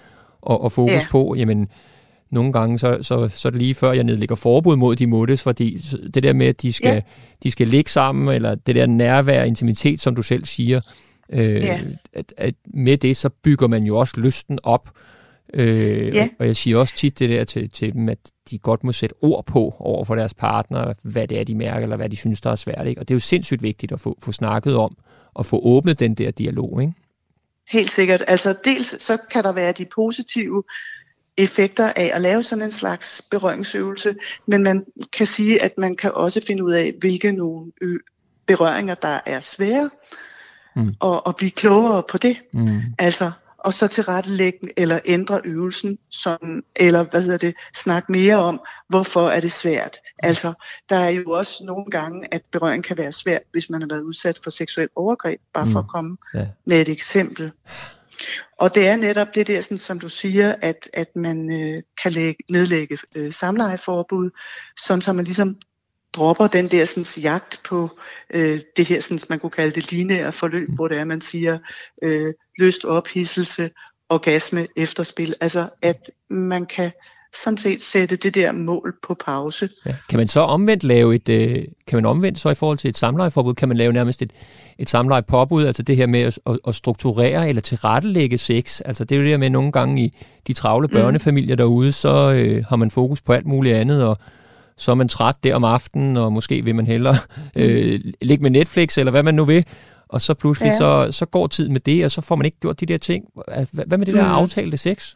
og, 0.42 0.62
og 0.64 0.72
fokus 0.72 0.92
Ja. 0.92 1.00
på, 1.10 1.34
jamen 1.38 1.68
nogle 2.30 2.52
gange, 2.52 2.78
så, 2.78 2.98
så, 3.02 3.28
så 3.28 3.48
er 3.48 3.50
det 3.50 3.60
lige 3.62 3.74
før, 3.74 3.92
jeg 3.92 4.04
nedlægger 4.04 4.34
forbud 4.34 4.76
mod 4.76 4.96
de 4.96 5.06
måttes, 5.06 5.42
fordi 5.42 5.78
det 6.14 6.22
der 6.22 6.32
med, 6.32 6.46
at 6.46 6.62
de 6.62 6.72
skal, 6.72 6.94
Ja. 6.94 7.00
de 7.42 7.50
skal 7.50 7.68
ligge 7.68 7.90
sammen, 7.90 8.34
eller 8.34 8.54
det 8.54 8.74
der 8.74 8.86
nærvær 8.86 9.40
og 9.40 9.46
intimitet, 9.46 10.00
som 10.00 10.14
du 10.16 10.22
selv 10.22 10.44
siger, 10.44 10.80
øh, 11.32 11.54
Ja. 11.54 11.80
at, 12.12 12.34
at 12.36 12.54
med 12.74 12.96
det, 12.96 13.16
så 13.16 13.28
bygger 13.28 13.68
man 13.68 13.84
jo 13.84 13.96
også 13.96 14.20
lysten 14.20 14.58
op. 14.62 14.90
Øh, 15.58 16.14
Ja. 16.14 16.28
Og 16.38 16.46
jeg 16.46 16.56
siger 16.56 16.76
også 16.78 16.94
tit 16.94 17.18
det 17.18 17.28
der 17.28 17.44
til, 17.44 17.70
til 17.70 17.92
dem, 17.92 18.08
at 18.08 18.18
de 18.50 18.58
godt 18.58 18.84
må 18.84 18.92
sætte 18.92 19.14
ord 19.20 19.46
på 19.46 19.74
over 19.78 20.04
for 20.04 20.14
deres 20.14 20.34
partner, 20.34 20.94
hvad 21.02 21.28
det 21.28 21.40
er, 21.40 21.44
de 21.44 21.54
mærker, 21.54 21.82
eller 21.82 21.96
hvad 21.96 22.08
de 22.08 22.16
synes, 22.16 22.40
der 22.40 22.50
er 22.50 22.54
svært. 22.54 22.86
Ikke? 22.86 23.00
Og 23.00 23.08
det 23.08 23.14
er 23.14 23.16
jo 23.16 23.20
sindssygt 23.20 23.62
vigtigt 23.62 23.92
at 23.92 24.00
få, 24.00 24.18
få 24.22 24.32
snakket 24.32 24.76
om, 24.76 24.96
og 25.34 25.46
få 25.46 25.60
åbnet 25.64 26.00
den 26.00 26.14
der 26.14 26.30
dialog. 26.30 26.82
Ikke? 26.82 26.92
Helt 27.70 27.90
sikkert. 27.92 28.24
Altså 28.28 28.54
dels 28.64 29.02
så 29.02 29.16
kan 29.30 29.44
der 29.44 29.52
være 29.52 29.72
de 29.72 29.86
positive 29.94 30.62
effekter 31.38 31.92
af 31.96 32.10
at 32.14 32.20
lave 32.20 32.42
sådan 32.42 32.64
en 32.64 32.70
slags 32.72 33.22
berøringsøvelse, 33.30 34.14
men 34.46 34.62
man 34.62 34.84
kan 35.12 35.26
sige, 35.26 35.62
at 35.62 35.72
man 35.78 35.96
kan 35.96 36.12
også 36.14 36.40
finde 36.46 36.64
ud 36.64 36.72
af, 36.72 36.92
hvilke 37.00 37.32
nogle 37.32 37.72
berøringer, 38.46 38.94
der 38.94 39.20
er 39.26 39.40
svære, 39.40 39.90
Mm. 40.78 40.94
og, 41.00 41.26
og 41.26 41.36
blive 41.36 41.50
klogere 41.50 42.02
på 42.10 42.18
det. 42.18 42.36
Mm. 42.52 42.68
Altså, 42.98 43.30
og 43.66 43.72
så 43.74 43.86
tilrettelægge 43.86 44.58
eller 44.76 45.00
ændre 45.04 45.40
øvelsen, 45.44 45.98
sådan, 46.10 46.62
eller 46.76 47.02
hvad 47.10 47.22
hedder 47.22 47.38
det, 47.38 47.54
snakke 47.74 48.12
mere 48.12 48.36
om, 48.36 48.60
hvorfor 48.88 49.28
er 49.30 49.40
det 49.40 49.52
svært. 49.52 49.96
Altså, 50.18 50.52
der 50.88 50.96
er 50.96 51.08
jo 51.08 51.30
også 51.30 51.64
nogle 51.64 51.84
gange, 51.90 52.28
at 52.34 52.42
berøring 52.52 52.84
kan 52.84 52.96
være 52.96 53.12
svært, 53.12 53.42
hvis 53.52 53.70
man 53.70 53.80
har 53.80 53.88
været 53.88 54.02
udsat 54.02 54.40
for 54.42 54.50
seksuel 54.50 54.88
overgreb, 54.96 55.40
bare 55.54 55.66
for 55.66 55.70
Mm. 55.80 55.84
at 55.86 55.88
komme 55.88 56.16
Ja. 56.34 56.46
med 56.66 56.80
et 56.80 56.88
eksempel. 56.88 57.52
Og 58.58 58.74
det 58.74 58.88
er 58.88 58.96
netop 58.96 59.34
det 59.34 59.46
der, 59.46 59.60
sådan, 59.60 59.78
som 59.78 59.98
du 60.00 60.08
siger, 60.08 60.54
at, 60.62 60.90
at 60.92 61.16
man 61.16 61.50
øh, 61.62 61.82
kan 62.02 62.12
lægge, 62.12 62.44
nedlægge 62.50 62.98
øh, 63.16 63.32
samlejeforbud, 63.32 64.30
sådan 64.86 65.00
så 65.00 65.12
man 65.12 65.24
ligesom 65.24 65.56
dropper 66.16 66.46
den 66.46 66.68
der 66.68 66.84
sådan, 66.84 67.22
jagt 67.22 67.60
på 67.68 67.90
øh, 68.34 68.60
det 68.76 68.84
her, 68.84 69.00
sådan, 69.00 69.18
man 69.28 69.38
kunne 69.38 69.50
kalde 69.50 69.74
det 69.74 69.92
lineære 69.92 70.32
forløb, 70.32 70.68
Mm. 70.68 70.74
hvor 70.74 70.88
det 70.88 70.98
er, 70.98 71.04
man 71.04 71.20
siger 71.20 71.58
øh, 72.02 72.34
lyst, 72.58 72.84
ophidselse, 72.84 73.70
orgasme, 74.08 74.66
efterspil. 74.76 75.34
Altså 75.40 75.68
at 75.82 76.10
man 76.30 76.66
kan 76.66 76.90
sådan 77.44 77.56
set 77.56 77.82
sætte 77.82 78.16
det 78.16 78.34
der 78.34 78.52
mål 78.52 78.94
på 79.06 79.16
pause. 79.26 79.68
Ja. 79.86 79.94
Kan 80.08 80.18
man 80.18 80.28
så 80.28 80.40
omvendt 80.40 80.84
lave 80.84 81.14
et, 81.14 81.28
øh, 81.28 81.64
kan 81.86 81.96
man 81.96 82.06
omvendt 82.06 82.38
så 82.38 82.50
i 82.50 82.54
forhold 82.54 82.78
til 82.78 82.88
et 82.88 82.96
samlejeforbud, 82.96 83.54
kan 83.54 83.68
man 83.68 83.76
lave 83.76 83.92
nærmest 83.92 84.22
et, 84.22 84.30
et 84.78 84.90
samlejepåbud, 84.90 85.64
altså 85.66 85.82
det 85.82 85.96
her 85.96 86.06
med 86.06 86.20
at, 86.20 86.38
at, 86.46 86.58
at 86.68 86.74
strukturere 86.74 87.48
eller 87.48 87.62
tilrettelægge 87.62 88.38
sex, 88.38 88.80
altså 88.84 89.04
det 89.04 89.14
er 89.14 89.16
jo 89.18 89.22
det 89.22 89.30
her 89.30 89.38
med 89.38 89.50
nogle 89.50 89.72
gange 89.72 90.02
i 90.02 90.12
de 90.46 90.52
travle 90.52 90.86
mm. 90.86 90.92
børnefamilier 90.92 91.56
derude, 91.56 91.92
så 91.92 92.32
øh, 92.32 92.64
har 92.68 92.76
man 92.76 92.90
fokus 92.90 93.20
på 93.20 93.32
alt 93.32 93.46
muligt 93.46 93.76
andet, 93.76 94.04
og 94.04 94.18
så 94.76 94.90
er 94.90 94.94
man 94.94 95.08
træt 95.08 95.36
der 95.44 95.54
om 95.54 95.64
aftenen, 95.64 96.16
og 96.16 96.32
måske 96.32 96.64
vil 96.64 96.74
man 96.74 96.86
hellere 96.86 97.14
øh, 97.56 98.00
ligge 98.22 98.42
med 98.42 98.50
Netflix, 98.50 98.98
eller 98.98 99.10
hvad 99.10 99.22
man 99.22 99.34
nu 99.34 99.44
vil, 99.44 99.64
og 100.08 100.20
så 100.20 100.34
pludselig 100.34 100.68
ja. 100.70 100.76
så, 100.76 101.08
så 101.10 101.26
går 101.26 101.46
tid 101.46 101.68
med 101.68 101.80
det, 101.80 102.04
og 102.04 102.10
så 102.10 102.20
får 102.20 102.36
man 102.36 102.44
ikke 102.44 102.60
gjort 102.60 102.80
de 102.80 102.86
der 102.86 102.98
ting. 102.98 103.24
Hvad 103.86 103.98
med 103.98 104.06
det 104.06 104.14
der 104.14 104.24
mm. 104.24 104.34
aftalte 104.34 104.76
sex? 104.76 105.14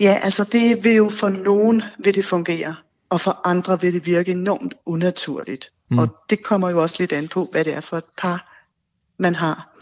Ja, 0.00 0.18
altså 0.22 0.44
det 0.44 0.84
vil 0.84 0.94
jo 0.94 1.08
for 1.08 1.28
nogen 1.28 1.82
vil 1.98 2.14
det 2.14 2.24
fungere, 2.24 2.76
og 3.10 3.20
for 3.20 3.40
andre 3.44 3.80
vil 3.80 3.94
det 3.94 4.06
virke 4.06 4.32
enormt 4.32 4.74
unaturligt. 4.86 5.70
Mm. 5.90 5.98
Og 5.98 6.16
det 6.30 6.42
kommer 6.42 6.70
jo 6.70 6.82
også 6.82 6.96
lidt 6.98 7.12
an 7.12 7.28
på, 7.28 7.48
hvad 7.52 7.64
det 7.64 7.74
er 7.74 7.80
for 7.80 7.96
et 7.96 8.04
par, 8.18 8.64
man 9.18 9.34
har. 9.34 9.76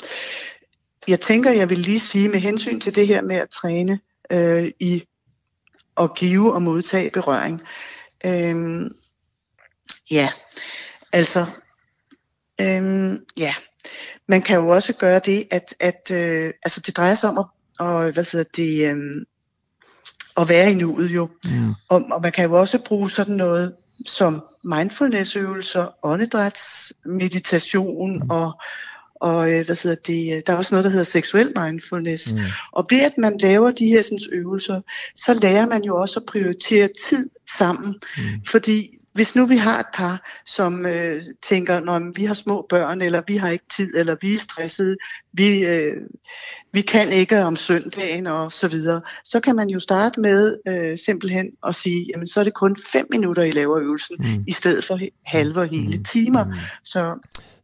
Jeg 1.08 1.20
tænker, 1.20 1.50
jeg 1.50 1.70
vil 1.70 1.78
lige 1.78 2.00
sige 2.00 2.28
med 2.28 2.38
hensyn 2.38 2.80
til 2.80 2.94
det 2.94 3.06
her 3.06 3.22
med 3.22 3.36
at 3.36 3.48
træne 3.50 4.00
øh, 4.30 4.70
i 4.80 5.02
at 6.00 6.14
give 6.14 6.54
og 6.54 6.62
modtage 6.62 7.10
berøring. 7.10 7.62
Øh, 8.24 8.90
ja, 10.10 10.28
altså, 11.12 11.46
øh, 12.60 13.12
ja, 13.36 13.54
man 14.28 14.42
kan 14.42 14.56
jo 14.56 14.68
også 14.68 14.92
gøre 14.92 15.18
det, 15.18 15.48
at, 15.50 15.74
at 15.80 16.10
øh, 16.10 16.52
altså 16.64 16.80
det 16.80 16.96
drejer 16.96 17.14
sig 17.14 17.30
om 17.30 17.38
at, 17.38 17.44
og, 17.78 18.12
hvad 18.12 18.32
hedder 18.32 18.50
det, 18.56 18.90
øh, 18.90 19.26
at 20.36 20.48
være 20.48 20.72
i 20.72 20.74
nuet 20.74 21.10
jo. 21.10 21.28
Mm. 21.44 21.70
Og, 21.88 22.02
og 22.12 22.22
man 22.22 22.32
kan 22.32 22.44
jo 22.44 22.60
også 22.60 22.78
bruge 22.78 23.10
sådan 23.10 23.34
noget 23.34 23.74
som 24.06 24.44
mindfulnessøvelser, 24.64 25.88
åndedrætsmeditation 26.02 28.16
mm. 28.16 28.30
og, 28.30 28.60
og 29.22 29.52
øh, 29.52 29.66
hvad 29.66 29.82
hedder 29.82 29.96
det, 30.06 30.46
der 30.46 30.52
er 30.52 30.56
også 30.56 30.74
noget, 30.74 30.84
der 30.84 30.90
hedder 30.90 31.04
seksuel 31.04 31.52
mindfulness. 31.56 32.32
Mm. 32.32 32.38
Og 32.72 32.86
ved 32.90 33.00
at 33.00 33.12
man 33.18 33.38
laver 33.38 33.70
de 33.70 33.86
her 33.86 34.02
sådan, 34.02 34.18
øvelser, 34.32 34.80
så 35.16 35.34
lærer 35.34 35.66
man 35.66 35.84
jo 35.84 36.00
også 36.00 36.20
at 36.20 36.26
prioritere 36.26 36.88
tid 37.08 37.30
sammen. 37.58 38.00
Mm. 38.16 38.22
Fordi 38.46 38.98
hvis 39.14 39.36
nu 39.36 39.46
vi 39.46 39.56
har 39.56 39.80
et 39.80 39.86
par, 39.94 40.30
som 40.46 40.86
øh, 40.86 41.22
tænker, 41.48 41.80
når 41.80 42.12
vi 42.16 42.24
har 42.24 42.34
små 42.34 42.66
børn, 42.68 43.02
eller 43.02 43.22
vi 43.26 43.36
har 43.36 43.48
ikke 43.48 43.64
tid, 43.76 43.94
eller 43.96 44.16
vi 44.20 44.34
er 44.34 44.38
stressede, 44.38 44.96
vi, 45.32 45.64
øh, 45.64 45.96
vi 46.72 46.80
kan 46.80 47.08
ikke 47.08 47.44
om 47.44 47.56
søndagen 47.56 48.26
og 48.26 48.52
så 48.52 48.68
videre, 48.68 49.00
så 49.24 49.40
kan 49.40 49.56
man 49.56 49.68
jo 49.68 49.78
starte 49.78 50.20
med 50.20 50.56
øh, 50.68 50.98
simpelthen 50.98 51.50
at 51.66 51.74
sige, 51.74 52.06
jamen 52.12 52.26
så 52.26 52.40
er 52.40 52.44
det 52.44 52.54
kun 52.54 52.76
fem 52.92 53.06
minutter, 53.10 53.42
I 53.42 53.50
laver 53.50 53.78
øvelsen, 53.78 54.16
mm. 54.18 54.44
i 54.46 54.52
stedet 54.52 54.84
for 54.84 54.98
halve 55.24 55.60
og 55.60 55.66
hele 55.66 55.96
mm. 55.96 56.04
timer. 56.04 56.44
Mm. 56.44 56.52
Så, 56.84 57.14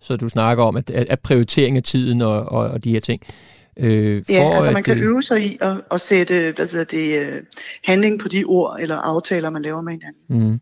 så 0.01 0.17
du 0.17 0.29
snakker 0.29 0.65
om, 0.65 0.77
at, 0.77 0.91
at 0.91 1.21
prioritering 1.21 1.77
af 1.77 1.83
tiden 1.83 2.23
og, 2.23 2.41
og, 2.41 2.71
og 2.71 2.85
de 2.85 2.91
her 2.91 3.01
ting. 3.01 3.23
Øh, 3.81 4.25
for 4.27 4.33
ja, 4.33 4.57
altså 4.57 4.71
man 4.71 4.83
kan 4.83 4.99
øve 4.99 5.23
sig 5.23 5.45
i 5.45 5.59
at, 5.61 5.81
at 5.91 6.01
sætte 6.01 6.53
hvad 6.57 6.69
hedder 6.69 6.85
det, 6.85 7.19
øh, 7.19 7.43
handling 7.85 8.21
på 8.21 8.29
de 8.29 8.45
ord 8.45 8.77
eller 8.81 8.97
aftaler, 8.97 9.51
man 9.51 9.63
laver 9.63 9.83
med 9.83 9.93
hinanden. 9.93 10.51
Mm. 10.51 10.61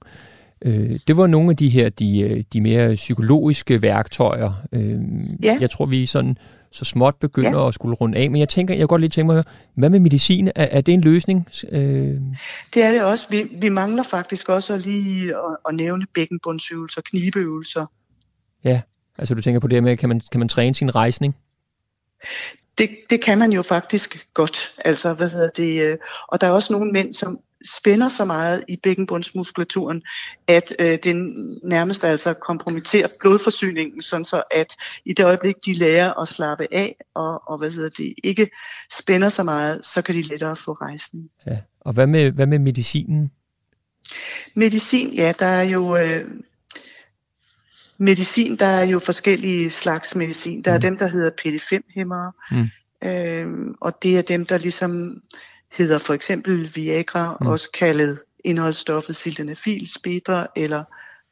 Øh, 0.65 0.99
det 1.09 1.17
var 1.17 1.27
nogle 1.27 1.51
af 1.51 1.57
de 1.57 1.69
her, 1.69 1.89
de, 1.89 2.21
øh, 2.21 2.45
de 2.53 2.61
mere 2.61 2.95
psykologiske 2.95 3.83
værktøjer. 3.83 4.53
Øh, 4.73 5.01
ja. 5.43 5.59
Jeg 5.61 5.71
tror, 5.71 5.87
vi 5.87 6.07
sådan 6.07 6.37
så 6.71 6.85
småt 6.85 7.15
begynder 7.21 7.61
ja. 7.61 7.69
at 7.69 7.75
skulle 7.75 7.95
runde 7.95 8.19
af, 8.19 8.31
men 8.31 8.41
jeg 8.41 8.49
tænker, 8.49 8.75
jeg 8.75 8.89
godt 8.89 9.01
lige 9.01 9.11
tænke 9.11 9.33
mig, 9.33 9.45
hvad 9.75 9.91
med 9.91 10.01
medicin? 10.01 10.49
Er, 10.49 10.65
er 10.71 10.81
det 10.81 10.95
en 10.95 11.01
løsning? 11.01 11.49
Øh... 11.73 12.21
Det 12.75 12.85
er 12.85 12.91
det 12.91 13.05
også. 13.05 13.27
Vi, 13.31 13.43
vi 13.61 13.69
mangler 13.69 14.03
faktisk 14.03 14.49
også 14.49 14.79
lige 14.79 15.35
at, 15.35 15.57
at 15.69 15.75
nævne 15.75 16.07
bækkenbundsøvelser, 16.15 17.01
knibeøvelser. 17.05 17.87
Ja, 18.65 18.81
altså 19.19 19.35
du 19.35 19.43
tænker 19.43 19.61
på 19.61 19.69
det 19.69 19.83
med, 19.83 19.97
kan 19.97 20.09
man, 20.09 20.21
kan 20.33 20.39
man 20.39 20.49
træne 20.49 20.75
sin 20.75 20.95
rejsning? 20.95 21.37
Det, 22.79 22.91
det 23.11 23.25
kan 23.25 23.39
man 23.39 23.53
jo 23.53 23.63
faktisk 23.63 24.29
godt. 24.35 24.75
Altså, 24.85 25.15
hvad 25.15 25.31
hedder 25.31 25.51
det? 25.57 25.83
Øh, 25.83 25.99
og 26.29 26.41
der 26.41 26.47
er 26.47 26.51
også 26.51 26.73
nogle 26.73 26.93
mænd, 26.93 27.15
som 27.15 27.39
spænder 27.65 28.09
så 28.09 28.25
meget 28.25 28.65
i 28.69 28.77
bækkenbundsmuskulaturen, 28.83 30.03
at 30.47 30.75
øh, 30.79 30.99
det 31.05 31.17
nærmest 31.65 32.05
altså 32.05 32.35
kompromitterer 32.35 33.09
blodforsyningen, 33.21 34.03
sådan 34.03 34.25
så 34.25 34.43
at 34.51 34.77
i 35.05 35.13
det 35.13 35.25
øjeblik, 35.25 35.55
de 35.67 35.75
lærer 35.75 36.21
at 36.21 36.29
slappe 36.29 36.67
af 36.73 36.97
og, 37.15 37.49
og 37.49 37.59
hvad 37.59 37.71
hedder 37.71 37.91
det, 37.91 38.15
ikke 38.25 38.51
spænder 38.93 39.29
så 39.29 39.43
meget, 39.43 39.87
så 39.87 40.03
kan 40.03 40.15
de 40.15 40.23
lettere 40.23 40.57
få 40.57 40.73
rejsning. 40.73 41.31
Ja. 41.47 41.59
Og 41.81 41.93
hvad 41.93 42.07
med, 42.07 42.31
hvad 42.31 42.47
med 42.47 42.59
medicinen? 42.59 43.31
Medicin, 44.57 45.15
ja, 45.15 45.33
der 45.39 45.47
er 45.47 45.63
jo... 45.63 45.97
Øh, 45.97 46.25
medicin, 47.99 48.57
der 48.57 48.67
er 48.67 48.85
jo 48.85 48.99
forskellige 48.99 49.71
slags 49.71 50.15
medicin. 50.15 50.63
Der 50.63 50.71
er 50.71 50.77
mm. 50.77 50.81
dem, 50.81 50.99
der 50.99 51.07
hedder 51.07 51.31
PD5-hæmmere, 51.31 52.33
mm. 52.51 52.69
øhm, 53.09 53.75
og 53.81 54.03
det 54.03 54.19
er 54.19 54.23
dem, 54.23 54.47
der 54.47 54.59
ligesom 54.59 55.23
hedder 55.73 55.99
for 55.99 56.15
eksempel 56.15 56.71
Viagra, 56.75 57.37
mm. 57.41 57.47
også 57.47 57.71
kaldet 57.71 58.23
indholdsstoffet 58.45 59.17
sildenafil, 59.17 59.91
spedra 59.91 60.47
eller 60.57 60.85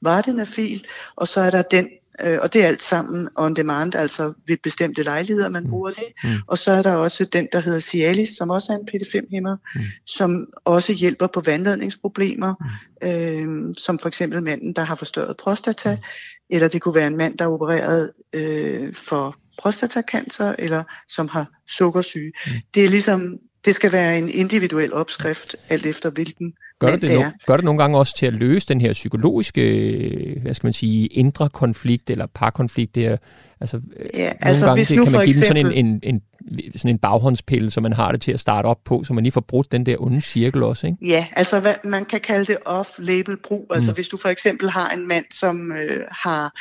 vardenafil, 0.03 0.85
og 1.16 1.29
så 1.29 1.40
er 1.40 1.51
der 1.51 1.62
den, 1.62 1.88
øh, 2.20 2.38
og 2.42 2.53
det 2.53 2.62
er 2.62 2.66
alt 2.66 2.83
sammen 2.83 3.29
on 3.37 3.55
demand, 3.55 3.94
altså 3.94 4.33
ved 4.47 4.57
bestemte 4.62 5.03
lejligheder, 5.03 5.49
man 5.49 5.62
mm. 5.62 5.70
bruger 5.70 5.90
det, 5.90 6.05
mm. 6.25 6.31
og 6.47 6.59
så 6.59 6.73
er 6.73 6.83
der 6.83 6.92
også 6.92 7.25
den, 7.25 7.49
der 7.53 7.61
hedder 7.61 7.81
Cialis, 7.81 8.29
som 8.29 8.51
også 8.51 8.73
er 8.73 8.77
en 8.77 8.88
PD5-hæmmer, 8.88 9.57
mm. 9.75 9.81
som 10.07 10.47
også 10.64 10.92
hjælper 10.92 11.27
på 11.27 11.40
vandladningsproblemer, 11.40 12.55
mm. 13.03 13.09
øh, 13.09 13.75
som 13.77 13.99
for 13.99 14.09
eksempel 14.09 14.42
manden, 14.42 14.73
der 14.73 14.83
har 14.83 14.94
forstørret 14.94 15.37
prostata, 15.37 15.94
mm. 15.94 16.03
eller 16.51 16.68
det 16.68 16.83
kunne 16.83 16.94
være 16.94 17.07
en 17.07 17.16
mand, 17.16 17.38
der 17.38 17.44
er 17.44 17.49
opereret 17.49 18.12
øh, 18.35 18.94
for 18.94 19.37
prostatacancer, 19.59 20.55
eller 20.59 20.85
som 21.09 21.29
har 21.29 21.47
sukkersyge. 21.68 22.33
Mm. 22.47 22.53
Det 22.75 22.85
er 22.85 22.88
ligesom 22.88 23.38
det 23.64 23.74
skal 23.74 23.92
være 23.92 24.18
en 24.18 24.29
individuel 24.29 24.92
opskrift, 24.92 25.57
alt 25.68 25.87
efter 25.87 26.11
hvilken 26.11 26.55
gør 26.79 26.90
det, 26.90 27.03
det, 27.03 27.18
no- 27.18 27.44
gør 27.46 27.57
det 27.57 27.64
nogle 27.64 27.83
gange 27.83 27.98
også 27.98 28.16
til 28.16 28.27
at 28.27 28.33
løse 28.33 28.68
den 28.68 28.81
her 28.81 28.92
psykologiske, 28.92 30.38
hvad 30.42 30.55
skal 30.55 30.66
man 30.66 30.72
sige, 30.72 31.07
indre 31.07 31.48
konflikt 31.48 32.11
eller 32.11 32.27
parkonflikt? 32.35 32.94
Det 32.94 33.07
er, 33.07 33.16
altså, 33.61 33.81
ja, 34.14 34.24
nogle 34.24 34.44
altså, 34.44 34.66
gange 34.66 34.85
det, 34.85 35.03
kan 35.05 35.12
man 35.12 35.24
give 35.24 35.38
eksempel... 35.38 35.64
dem 35.64 35.72
sådan 35.72 35.77
en, 35.77 36.00
en, 36.03 36.20
en, 36.59 36.70
sådan 36.77 36.90
en 36.90 36.98
baghåndspille, 36.98 37.70
så 37.70 37.81
man 37.81 37.92
har 37.92 38.12
det 38.12 38.20
til 38.20 38.33
at 38.33 38.40
starte 38.40 38.66
op 38.66 38.85
på, 38.85 39.05
så 39.05 39.12
man 39.12 39.24
lige 39.24 39.33
får 39.33 39.44
brudt 39.48 39.72
den 39.72 39.87
der 39.87 39.96
onde 39.98 40.20
cirkel 40.20 40.62
også, 40.62 40.87
ikke? 40.87 40.98
Ja, 41.03 41.27
altså 41.33 41.61
hvad, 41.61 41.74
man 41.85 42.05
kan 42.05 42.20
kalde 42.20 42.44
det 42.44 42.57
off-label 42.66 43.37
brug. 43.48 43.66
Altså 43.74 43.90
mm. 43.90 43.94
hvis 43.94 44.09
du 44.09 44.16
for 44.16 44.29
eksempel 44.29 44.70
har 44.70 44.90
en 44.90 45.09
mand, 45.09 45.24
som 45.31 45.72
øh, 45.72 46.00
har, 46.11 46.53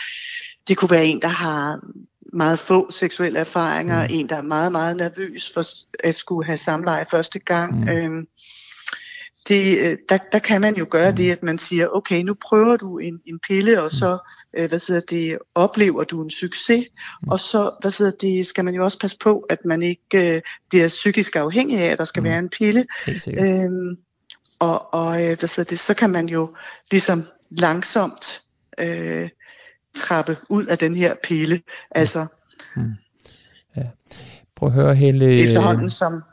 det 0.68 0.78
kunne 0.78 0.92
være 0.92 1.06
en, 1.06 1.22
der 1.22 1.28
har 1.28 1.80
meget 2.34 2.60
få 2.60 2.92
seksuelle 2.92 3.40
erfaringer, 3.40 4.08
mm. 4.08 4.14
en 4.14 4.30
der 4.30 4.36
er 4.36 4.42
meget, 4.42 4.72
meget 4.72 4.98
nervøs 4.98 5.52
for 5.54 5.64
at 6.08 6.16
skulle 6.16 6.46
have 6.46 6.58
samleje 6.58 7.06
første 7.12 7.40
gang. 7.40 7.80
Mm. 7.80 7.90
Øhm, 7.90 8.28
det, 9.48 9.80
øh, 9.80 9.98
der, 10.10 10.18
der 10.32 10.40
kan 10.40 10.62
man 10.62 10.76
jo 10.76 10.88
gøre 10.90 11.10
mm. 11.10 11.16
det, 11.16 11.32
at 11.32 11.44
man 11.44 11.58
siger, 11.58 11.88
okay, 11.88 12.22
nu 12.22 12.34
prøver 12.34 12.78
du 12.78 12.98
en, 12.98 13.22
en 13.26 13.40
pille, 13.48 13.82
og 13.82 13.86
mm. 13.86 13.90
så 13.90 14.18
øh, 14.58 14.70
hvad 14.70 14.80
hedder 14.88 15.02
det, 15.02 15.38
oplever 15.56 16.04
du 16.04 16.24
en 16.24 16.32
succes, 16.32 16.88
mm. 17.24 17.30
og 17.30 17.40
så 17.40 17.72
hvad 17.82 17.92
hedder 17.98 18.12
det, 18.22 18.48
skal 18.48 18.66
man 18.66 18.76
jo 18.76 18.84
også 18.84 19.00
passe 19.00 19.18
på, 19.18 19.40
at 19.50 19.60
man 19.66 19.82
ikke 19.82 20.36
øh, 20.36 20.42
bliver 20.70 20.88
psykisk 20.88 21.36
afhængig 21.36 21.80
af, 21.80 21.92
at 21.92 21.98
der 21.98 22.04
skal 22.04 22.22
mm. 22.22 22.30
være 22.30 22.40
en 22.40 22.50
pille. 22.50 22.86
Øhm, 23.28 23.98
og 24.60 24.94
og 24.94 25.22
øh, 25.22 25.40
hvad 25.40 25.56
hedder 25.56 25.64
det, 25.64 25.80
så 25.80 25.94
kan 25.94 26.10
man 26.10 26.30
jo 26.30 26.56
ligesom 26.92 27.24
langsomt 27.52 28.42
øh, 28.80 29.30
trappe 29.96 30.38
ud 30.50 30.66
af 30.66 30.78
den 30.78 30.96
her 30.96 31.16
pille. 31.24 31.62
Altså, 31.92 32.26
hmm. 32.76 32.92
ja. 33.78 33.84
Prøv 34.56 34.70
at 34.70 34.74
høre, 34.74 34.96
Helle... 34.96 35.42
Efterhånden, 35.42 35.90
som, 35.90 36.24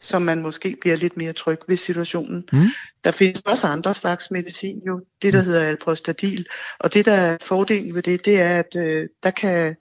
som 0.00 0.22
man 0.22 0.42
måske 0.42 0.76
bliver 0.80 0.96
lidt 0.96 1.16
mere 1.16 1.32
tryg 1.32 1.58
ved 1.68 1.76
situationen. 1.76 2.44
Hmm. 2.52 2.66
Der 3.04 3.10
findes 3.10 3.40
også 3.40 3.66
andre 3.66 3.94
slags 3.94 4.30
medicin, 4.30 4.82
jo. 4.86 5.00
Det, 5.22 5.32
der 5.32 5.40
hmm. 5.40 5.46
hedder 5.46 5.64
alprostadil. 5.64 6.46
Og 6.78 6.94
det, 6.94 7.04
der 7.04 7.12
er 7.12 7.36
fordelen 7.42 7.94
ved 7.94 8.02
det, 8.02 8.24
det 8.24 8.40
er, 8.40 8.58
at 8.58 8.76
øh, 8.76 9.08
der 9.22 9.30
kan 9.30 9.76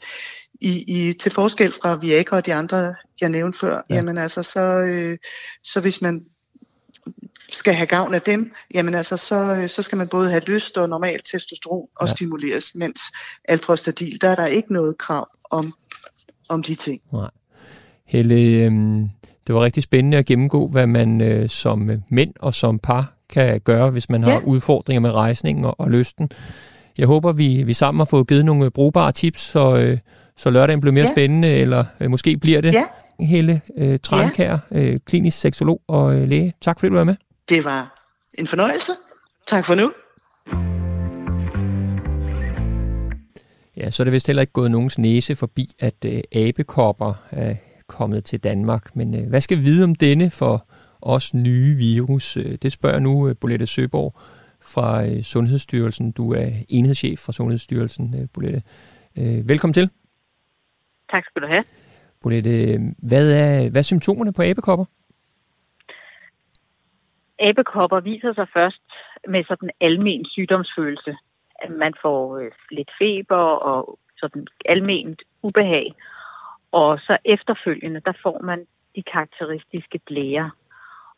i, 0.62 0.84
i, 0.88 1.14
til 1.14 1.32
forskel 1.32 1.72
fra 1.72 1.96
Viagra 1.96 2.38
og 2.38 2.46
de 2.46 2.54
andre, 2.54 2.96
jeg 3.22 3.30
nævnte 3.30 3.60
før, 3.60 3.82
ja. 3.90 3.96
jamen 3.96 4.18
altså, 4.18 4.44
så, 4.44 4.60
øh, 4.60 5.18
så 5.64 5.80
hvis 5.80 6.02
man 6.02 6.22
skal 7.58 7.74
have 7.74 7.88
gavn 7.88 8.14
af 8.14 8.22
dem, 8.22 8.52
jamen 8.74 8.96
altså, 8.96 9.18
så, 9.18 9.66
så 9.68 9.82
skal 9.82 9.98
man 9.98 10.08
både 10.08 10.30
have 10.30 10.42
lyst 10.48 10.78
og 10.78 10.90
normal 10.90 11.20
testosteron 11.32 11.88
og 11.96 12.08
ja. 12.08 12.14
stimuleres, 12.14 12.72
mens 12.76 13.02
alprostadil, 13.46 14.22
der 14.22 14.30
er 14.30 14.36
der 14.36 14.46
ikke 14.46 14.74
noget 14.74 14.98
krav 14.98 15.28
om, 15.52 15.74
om 16.50 16.64
de 16.64 16.76
ting. 16.76 17.02
Nej. 17.14 17.30
Helle, 18.06 18.36
øh, 18.36 18.72
det 19.48 19.56
var 19.56 19.64
rigtig 19.64 19.84
spændende 19.84 20.18
at 20.18 20.26
gennemgå, 20.26 20.68
hvad 20.68 20.88
man 20.88 21.22
øh, 21.22 21.50
som 21.50 21.90
mænd 22.10 22.34
og 22.40 22.54
som 22.54 22.80
par 22.80 23.14
kan 23.30 23.60
gøre, 23.60 23.90
hvis 23.90 24.10
man 24.10 24.24
har 24.24 24.32
ja. 24.32 24.40
udfordringer 24.46 25.02
med 25.02 25.12
rejsningen 25.12 25.66
og, 25.66 25.80
og 25.80 25.90
lysten. 25.92 26.30
Jeg 26.98 27.08
håber, 27.08 27.32
vi, 27.32 27.64
vi 27.64 27.74
sammen 27.74 28.00
har 28.00 28.06
fået 28.06 28.28
givet 28.28 28.46
nogle 28.46 28.72
brugbare 28.72 29.12
tips, 29.12 29.42
så, 29.42 29.78
øh, 29.78 29.98
så 30.38 30.50
lørdagen 30.50 30.82
bliver 30.82 30.94
mere 30.94 31.06
ja. 31.06 31.12
spændende, 31.12 31.48
eller 31.48 31.86
øh, 32.00 32.10
måske 32.10 32.38
bliver 32.38 32.62
det. 32.62 32.74
Ja. 32.74 32.84
Helle 33.20 33.62
øh, 33.78 34.00
Trankær, 34.04 34.58
ja. 34.72 34.80
øh, 34.82 35.00
klinisk 35.06 35.40
seksolog 35.40 35.82
og 35.88 36.16
øh, 36.16 36.28
læge. 36.28 36.54
Tak 36.62 36.80
fordi 36.80 36.90
du 36.90 36.96
var 36.96 37.04
med. 37.04 37.16
Det 37.50 37.66
var 37.66 38.04
en 38.34 38.48
fornøjelse. 38.48 38.92
Tak 39.48 39.66
for 39.66 39.76
nu. 39.76 39.92
Ja, 43.78 43.90
så 43.90 44.04
er 44.04 44.06
det 44.06 44.14
vist 44.14 44.28
heller 44.28 44.42
ikke 44.42 44.54
gået 44.54 44.72
nogens 44.72 44.98
næse 44.98 45.36
forbi, 45.36 45.72
at 45.80 46.06
øh, 46.06 46.22
abekopper 46.32 47.14
er 47.32 47.56
kommet 47.88 48.24
til 48.24 48.44
Danmark. 48.44 48.96
Men 48.96 49.16
øh, 49.16 49.30
hvad 49.30 49.42
skal 49.42 49.58
vi 49.58 49.64
vide 49.64 49.84
om 49.84 49.96
denne 49.96 50.30
for 50.30 50.70
os 51.02 51.34
nye 51.34 51.76
virus? 51.76 52.38
Øh, 52.38 52.58
det 52.62 52.72
spørger 52.72 53.00
nu 53.00 53.30
øh, 53.30 53.36
Bolette 53.42 53.68
Søborg 53.68 54.14
fra 54.62 55.06
øh, 55.06 55.24
Sundhedsstyrelsen. 55.24 56.12
Du 56.12 56.34
er 56.34 56.50
enhedschef 56.70 57.20
fra 57.20 57.34
Sundhedsstyrelsen, 57.34 58.16
øh, 58.22 58.28
Bolette. 58.34 58.62
Øh, 59.18 59.50
velkommen 59.50 59.74
til. 59.74 59.90
Tak 61.12 61.24
skal 61.26 61.42
du 61.42 61.48
have. 61.48 61.64
Bolette, 62.22 62.80
hvad 62.98 63.32
er, 63.32 63.70
hvad 63.70 63.82
er 63.82 63.84
symptomerne 63.84 64.34
på 64.34 64.42
abekopper? 64.42 64.86
Abekopper 67.40 68.00
viser 68.00 68.34
sig 68.34 68.48
først 68.54 68.82
med 69.28 69.44
sådan 69.48 69.70
almen 69.82 70.26
sygdomsfølelse. 70.26 71.16
At 71.64 71.72
man 71.72 71.94
får 72.02 72.38
øh, 72.38 72.52
lidt 72.72 72.92
feber 73.00 73.46
og 73.72 74.00
sådan 74.18 74.48
alment 74.66 75.22
ubehag. 75.42 75.94
Og 76.72 77.00
så 77.00 77.18
efterfølgende, 77.26 78.02
der 78.06 78.14
får 78.24 78.40
man 78.44 78.60
de 78.96 79.04
karakteristiske 79.14 80.00
blære. 80.08 80.52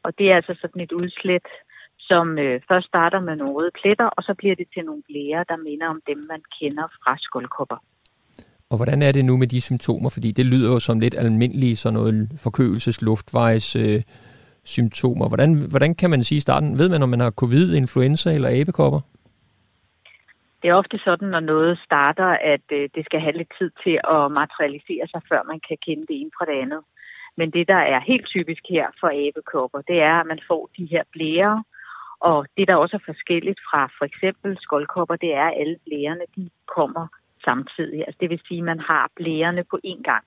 Og 0.03 0.17
det 0.17 0.31
er 0.31 0.35
altså 0.35 0.55
sådan 0.61 0.81
et 0.81 0.91
udslæt, 0.91 1.47
som 1.99 2.37
øh, 2.37 2.61
først 2.67 2.87
starter 2.87 3.19
med 3.19 3.35
nogle 3.35 3.53
røde 3.53 3.71
pletter, 3.81 4.05
og 4.05 4.23
så 4.23 4.33
bliver 4.37 4.55
det 4.55 4.67
til 4.73 4.85
nogle 4.85 5.03
blære, 5.07 5.45
der 5.49 5.57
minder 5.57 5.87
om 5.87 6.01
dem, 6.07 6.17
man 6.17 6.41
kender 6.59 6.87
fra 7.03 7.17
skuldkopper. 7.17 7.77
Og 8.71 8.77
hvordan 8.77 9.01
er 9.01 9.11
det 9.11 9.25
nu 9.25 9.37
med 9.37 9.47
de 9.47 9.61
symptomer? 9.61 10.09
Fordi 10.09 10.31
det 10.31 10.45
lyder 10.45 10.73
jo 10.73 10.79
som 10.79 10.99
lidt 10.99 11.15
almindelige 11.17 11.75
sådan 11.75 11.93
noget 11.99 12.29
forkølelses, 12.43 13.01
luftvejs, 13.01 13.75
øh, 13.75 14.01
symptomer. 14.63 15.27
Hvordan, 15.27 15.51
hvordan 15.69 15.95
kan 15.95 16.09
man 16.09 16.23
sige 16.23 16.37
i 16.37 16.45
starten? 16.47 16.79
Ved 16.79 16.89
man, 16.89 17.03
om 17.03 17.09
man 17.09 17.19
har 17.19 17.31
covid, 17.31 17.75
influenza 17.75 18.33
eller 18.33 18.49
abekopper? 18.61 19.01
Det 20.61 20.69
er 20.69 20.73
ofte 20.73 20.97
sådan, 21.03 21.27
når 21.27 21.39
noget 21.39 21.79
starter, 21.85 22.29
at 22.53 22.65
øh, 22.71 22.89
det 22.95 23.05
skal 23.05 23.19
have 23.19 23.37
lidt 23.37 23.51
tid 23.59 23.71
til 23.83 23.99
at 24.15 24.31
materialisere 24.31 25.07
sig, 25.07 25.21
før 25.29 25.41
man 25.51 25.59
kan 25.67 25.77
kende 25.85 26.05
det 26.09 26.15
ene 26.21 26.31
fra 26.37 26.45
det 26.45 26.61
andet. 26.63 26.81
Men 27.37 27.51
det, 27.51 27.67
der 27.67 27.81
er 27.93 27.99
helt 28.11 28.27
typisk 28.27 28.63
her 28.69 28.87
for 28.99 29.09
abekopper, 29.27 29.81
det 29.81 30.01
er, 30.01 30.15
at 30.19 30.27
man 30.27 30.39
får 30.47 30.69
de 30.77 30.85
her 30.85 31.03
blære, 31.11 31.63
og 32.19 32.45
det, 32.57 32.67
der 32.67 32.75
også 32.75 32.95
er 32.95 33.11
forskelligt 33.11 33.59
fra 33.69 33.89
for 33.97 34.05
eksempel 34.05 34.57
skoldkopper, 34.61 35.15
det 35.15 35.33
er, 35.33 35.47
at 35.47 35.57
alle 35.61 35.77
blærerne 35.85 36.25
de 36.35 36.49
kommer 36.75 37.07
samtidig. 37.43 37.99
Altså 38.07 38.17
det 38.21 38.29
vil 38.29 38.41
sige, 38.47 38.57
at 38.57 38.69
man 38.71 38.79
har 38.79 39.11
blærerne 39.15 39.63
på 39.71 39.79
én 39.85 40.01
gang. 40.01 40.23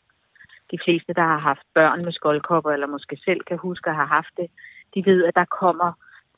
De 0.72 0.78
fleste, 0.85 1.12
der 1.18 1.26
har 1.32 1.38
haft 1.38 1.66
børn 1.74 2.04
med 2.04 2.12
skoldkopper, 2.12 2.70
eller 2.70 2.87
måske 2.87 3.16
selv 3.24 3.40
kan 3.48 3.58
huske 3.58 3.90
at 3.90 3.96
have 3.96 4.12
haft 4.18 4.35
det, 4.37 4.48
de 4.94 5.00
ved, 5.11 5.24
at 5.24 5.35
der 5.35 5.44
kommer 5.61 5.90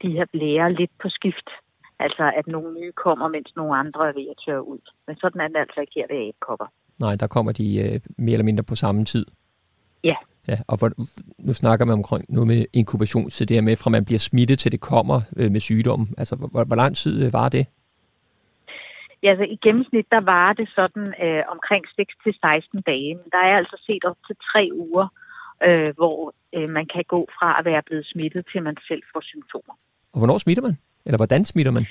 de 0.03 0.11
her 0.17 0.27
blære 0.33 0.73
lidt 0.73 0.95
på 1.03 1.09
skift. 1.09 1.49
Altså 1.99 2.33
at 2.39 2.47
nogle 2.47 2.81
nye 2.81 2.93
kommer, 2.93 3.29
mens 3.29 3.51
nogle 3.57 3.77
andre 3.77 4.09
er 4.09 4.13
ved 4.13 4.27
at 4.31 4.39
tørre 4.47 4.69
ud. 4.69 4.79
Men 5.07 5.17
sådan 5.17 5.41
er 5.41 5.49
det 5.49 5.57
altså 5.57 5.81
ikke 5.81 5.93
her 5.97 6.07
ved 6.11 6.29
abekopper. 6.29 6.67
Nej, 7.01 7.15
der 7.21 7.27
kommer 7.27 7.53
de 7.53 7.67
øh, 7.83 8.01
mere 8.19 8.33
eller 8.33 8.45
mindre 8.45 8.65
på 8.65 8.75
samme 8.75 9.05
tid. 9.05 9.27
Ja. 10.05 10.17
Ja, 10.49 10.57
og 10.69 10.79
for, 10.79 10.91
nu 11.39 11.53
snakker 11.53 11.85
man 11.87 11.93
omkring 11.93 12.25
noget 12.29 12.47
med 12.47 12.65
inkubation, 12.73 13.31
så 13.31 13.45
det 13.45 13.57
er 13.57 13.63
med 13.63 13.77
fra 13.77 13.91
man 13.91 14.05
bliver 14.05 14.19
smittet 14.19 14.59
til 14.59 14.73
det 14.73 14.81
kommer 14.81 15.21
øh, 15.37 15.53
med 15.53 15.61
sygdommen. 15.61 16.15
Altså, 16.19 16.37
hvor, 16.37 16.65
hvor 16.65 16.77
lang 16.77 16.97
tid 16.97 17.27
øh, 17.27 17.33
var 17.33 17.49
det? 17.49 17.67
Ja, 19.25 19.31
altså 19.31 19.45
i 19.55 19.57
gennemsnit, 19.67 20.07
der 20.11 20.21
var 20.21 20.53
det 20.53 20.69
sådan 20.79 21.07
øh, 21.25 21.43
omkring 21.55 21.85
6-16 21.87 22.81
dage. 22.91 23.15
Men 23.15 23.29
der 23.33 23.43
er 23.49 23.57
altså 23.57 23.77
set 23.87 24.05
op 24.05 24.17
til 24.27 24.37
tre 24.51 24.63
uger, 24.73 25.07
øh, 25.67 25.91
hvor 25.99 26.35
øh, 26.57 26.69
man 26.69 26.87
kan 26.95 27.05
gå 27.15 27.21
fra 27.39 27.59
at 27.59 27.65
være 27.65 27.83
blevet 27.87 28.07
smittet, 28.07 28.47
til 28.53 28.63
man 28.63 28.77
selv 28.89 29.03
får 29.13 29.21
symptomer. 29.21 29.75
Og 30.13 30.19
hvornår 30.21 30.39
smitter 30.39 30.63
man? 30.63 30.77
Eller 31.07 31.19
hvordan 31.19 31.45
smitter 31.45 31.73
man? 31.73 31.87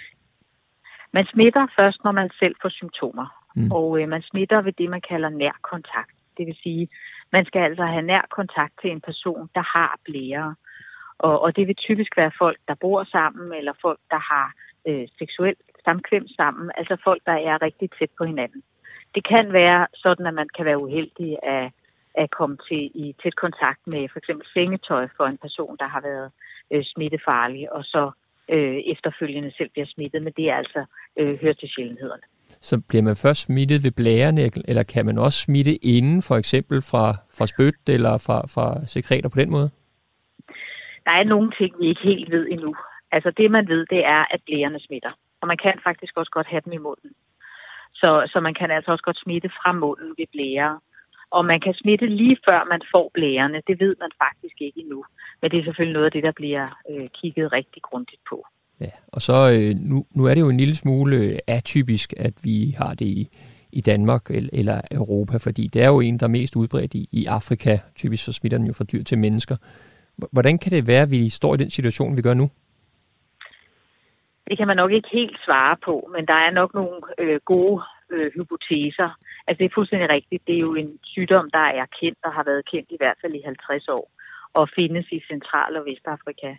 Man 1.14 1.26
smitter 1.34 1.68
først, 1.80 2.00
når 2.04 2.12
man 2.12 2.30
selv 2.40 2.56
får 2.62 2.70
symptomer. 2.70 3.28
Mm. 3.56 3.72
Og 3.72 4.02
øh, 4.02 4.10
man 4.10 4.22
smitter 4.22 4.62
ved 4.62 4.74
det, 4.74 4.90
man 4.90 5.04
kalder 5.10 5.30
nær 5.30 5.56
kontakt. 5.72 6.16
Det 6.38 6.48
vil 6.48 6.58
sige, 6.64 6.88
man 7.32 7.46
skal 7.46 7.62
altså 7.70 7.86
have 7.86 8.02
nær 8.02 8.26
kontakt 8.32 8.74
til 8.82 8.92
en 8.92 9.02
person, 9.02 9.50
der 9.56 9.66
har 9.78 10.00
blære. 10.06 10.56
Og, 11.18 11.42
og 11.42 11.56
det 11.56 11.68
vil 11.68 11.76
typisk 11.76 12.18
være 12.18 12.32
folk, 12.38 12.60
der 12.68 12.76
bor 12.82 13.04
sammen, 13.04 13.54
eller 13.60 13.74
folk, 13.82 14.00
der 14.12 14.22
har 14.32 14.48
øh, 14.88 15.08
seksuelt 15.20 15.60
samkvem 15.86 16.28
sammen, 16.28 16.72
altså 16.78 16.96
folk, 17.04 17.22
der 17.26 17.38
er 17.50 17.62
rigtig 17.62 17.90
tæt 18.00 18.10
på 18.18 18.24
hinanden. 18.26 18.62
Det 19.16 19.28
kan 19.28 19.54
være 19.54 19.88
sådan, 19.96 20.26
at 20.26 20.34
man 20.34 20.50
kan 20.56 20.66
være 20.66 20.84
uheldig 20.86 21.38
at, 21.44 21.72
at 22.16 22.32
komme 22.32 22.58
til 22.68 22.92
i 23.04 23.16
tæt 23.24 23.36
kontakt 23.36 23.82
med 23.88 24.10
for 24.12 24.20
eksempel 24.20 24.48
sengetøj 24.54 25.08
for 25.18 25.26
en 25.26 25.38
person, 25.38 25.78
der 25.80 25.88
har 25.88 26.02
været 26.02 26.32
øh, 26.74 26.84
smittefarlig, 26.84 27.74
og 27.74 27.84
så 27.84 28.12
øh, 28.50 28.78
efterfølgende 28.94 29.52
selv 29.58 29.70
bliver 29.70 29.88
smittet, 29.88 30.24
men 30.24 30.34
det 30.38 30.50
er 30.50 30.56
altså 30.56 30.86
øh, 31.20 31.42
hører 31.42 31.54
til 31.54 31.70
sjældenhederne. 31.70 32.26
Så 32.62 32.82
bliver 32.90 33.04
man 33.04 33.16
først 33.16 33.42
smittet 33.42 33.84
ved 33.84 33.92
blærerne, 33.92 34.42
eller 34.70 34.84
kan 34.84 35.06
man 35.06 35.18
også 35.18 35.40
smitte 35.40 35.74
inden, 35.96 36.22
for 36.22 36.36
eksempel 36.36 36.78
fra, 36.92 37.06
fra 37.38 37.46
spyt 37.48 37.90
eller 37.96 38.14
fra, 38.26 38.38
fra 38.54 38.86
sekreter 38.86 39.30
på 39.30 39.40
den 39.40 39.52
måde? 39.52 39.70
Der 41.06 41.12
er 41.12 41.24
nogle 41.24 41.52
ting, 41.60 41.72
vi 41.80 41.88
ikke 41.88 42.04
helt 42.04 42.32
ved 42.32 42.48
endnu. 42.52 42.76
Altså 43.12 43.32
det, 43.38 43.52
man 43.52 43.68
ved, 43.68 43.86
det 43.86 44.06
er, 44.06 44.24
at 44.34 44.40
blærerne 44.46 44.80
smitter. 44.80 45.12
Og 45.44 45.48
man 45.52 45.60
kan 45.66 45.78
faktisk 45.88 46.14
også 46.18 46.32
godt 46.38 46.48
have 46.52 46.64
dem 46.66 46.74
i 46.74 46.86
munden. 46.88 47.12
Så, 48.02 48.10
så 48.32 48.38
man 48.48 48.56
kan 48.60 48.70
altså 48.72 48.92
også 48.92 49.06
godt 49.10 49.24
smitte 49.24 49.50
fra 49.60 49.72
munden 49.84 50.10
ved 50.18 50.28
blære. 50.34 50.80
Og 51.36 51.46
man 51.52 51.60
kan 51.66 51.74
smitte 51.82 52.08
lige 52.08 52.38
før 52.48 52.60
man 52.74 52.82
får 52.94 53.12
blærene. 53.14 53.62
Det 53.68 53.76
ved 53.84 53.96
man 54.04 54.12
faktisk 54.26 54.58
ikke 54.66 54.80
endnu. 54.80 55.06
Men 55.42 55.52
det 55.52 55.60
er 55.60 55.64
selvfølgelig 55.64 55.94
noget 55.94 56.06
af 56.06 56.12
det, 56.12 56.24
der 56.24 56.32
bliver 56.42 56.66
øh, 56.92 57.08
kigget 57.20 57.52
rigtig 57.52 57.82
grundigt 57.82 58.22
på. 58.30 58.38
Ja, 58.82 58.92
og 59.08 59.22
så 59.22 59.38
øh, 59.56 59.72
nu, 59.92 59.98
nu 60.16 60.26
er 60.26 60.34
det 60.34 60.42
jo 60.42 60.50
en 60.50 60.58
lille 60.64 60.76
smule 60.76 61.16
øh, 61.16 61.38
atypisk, 61.48 62.14
at 62.18 62.34
vi 62.44 62.76
har 62.78 62.94
det 62.94 63.06
i, 63.06 63.28
i 63.72 63.82
Danmark 63.82 64.24
eller 64.60 64.82
Europa, 64.92 65.38
fordi 65.38 65.68
det 65.74 65.84
er 65.84 65.88
jo 65.88 66.00
en, 66.00 66.20
der 66.20 66.26
er 66.26 66.38
mest 66.40 66.56
udbredt 66.56 66.94
i, 66.94 67.08
i 67.12 67.26
Afrika. 67.26 67.78
Typisk 67.96 68.24
så 68.26 68.34
smitter 68.34 68.58
den 68.58 68.68
jo 68.68 68.74
fra 68.74 68.90
dyr 68.92 69.04
til 69.04 69.18
mennesker. 69.18 69.56
Hvordan 70.32 70.58
kan 70.58 70.72
det 70.72 70.88
være, 70.88 71.02
at 71.02 71.12
vi 71.12 71.30
står 71.30 71.54
i 71.54 71.58
den 71.58 71.70
situation, 71.70 72.18
vi 72.18 72.22
gør 72.22 72.34
nu? 72.34 72.50
Det 74.48 74.58
kan 74.58 74.68
man 74.68 74.78
nok 74.78 74.92
ikke 74.92 75.10
helt 75.12 75.38
svare 75.46 75.78
på, 75.86 76.10
men 76.14 76.26
der 76.28 76.34
er 76.34 76.52
nok 76.52 76.74
nogle 76.74 77.02
øh, 77.18 77.40
gode 77.46 77.84
øh, 78.10 78.32
hypoteser. 78.36 79.10
Altså 79.48 79.60
det 79.60 79.66
er 79.66 79.76
fuldstændig 79.76 80.10
rigtigt. 80.10 80.48
Det 80.48 80.56
er 80.56 80.60
jo 80.60 80.76
en 80.76 81.00
sygdom, 81.04 81.50
der 81.52 81.66
er 81.80 81.86
kendt 82.00 82.20
og 82.24 82.34
har 82.34 82.44
været 82.44 82.70
kendt 82.72 82.92
i 82.92 82.98
hvert 83.00 83.18
fald 83.22 83.34
i 83.36 83.42
50 83.46 83.88
år 83.88 84.12
og 84.54 84.70
findes 84.76 85.06
i 85.12 85.20
Central- 85.32 85.78
og 85.78 85.86
Vestafrika. 85.86 86.56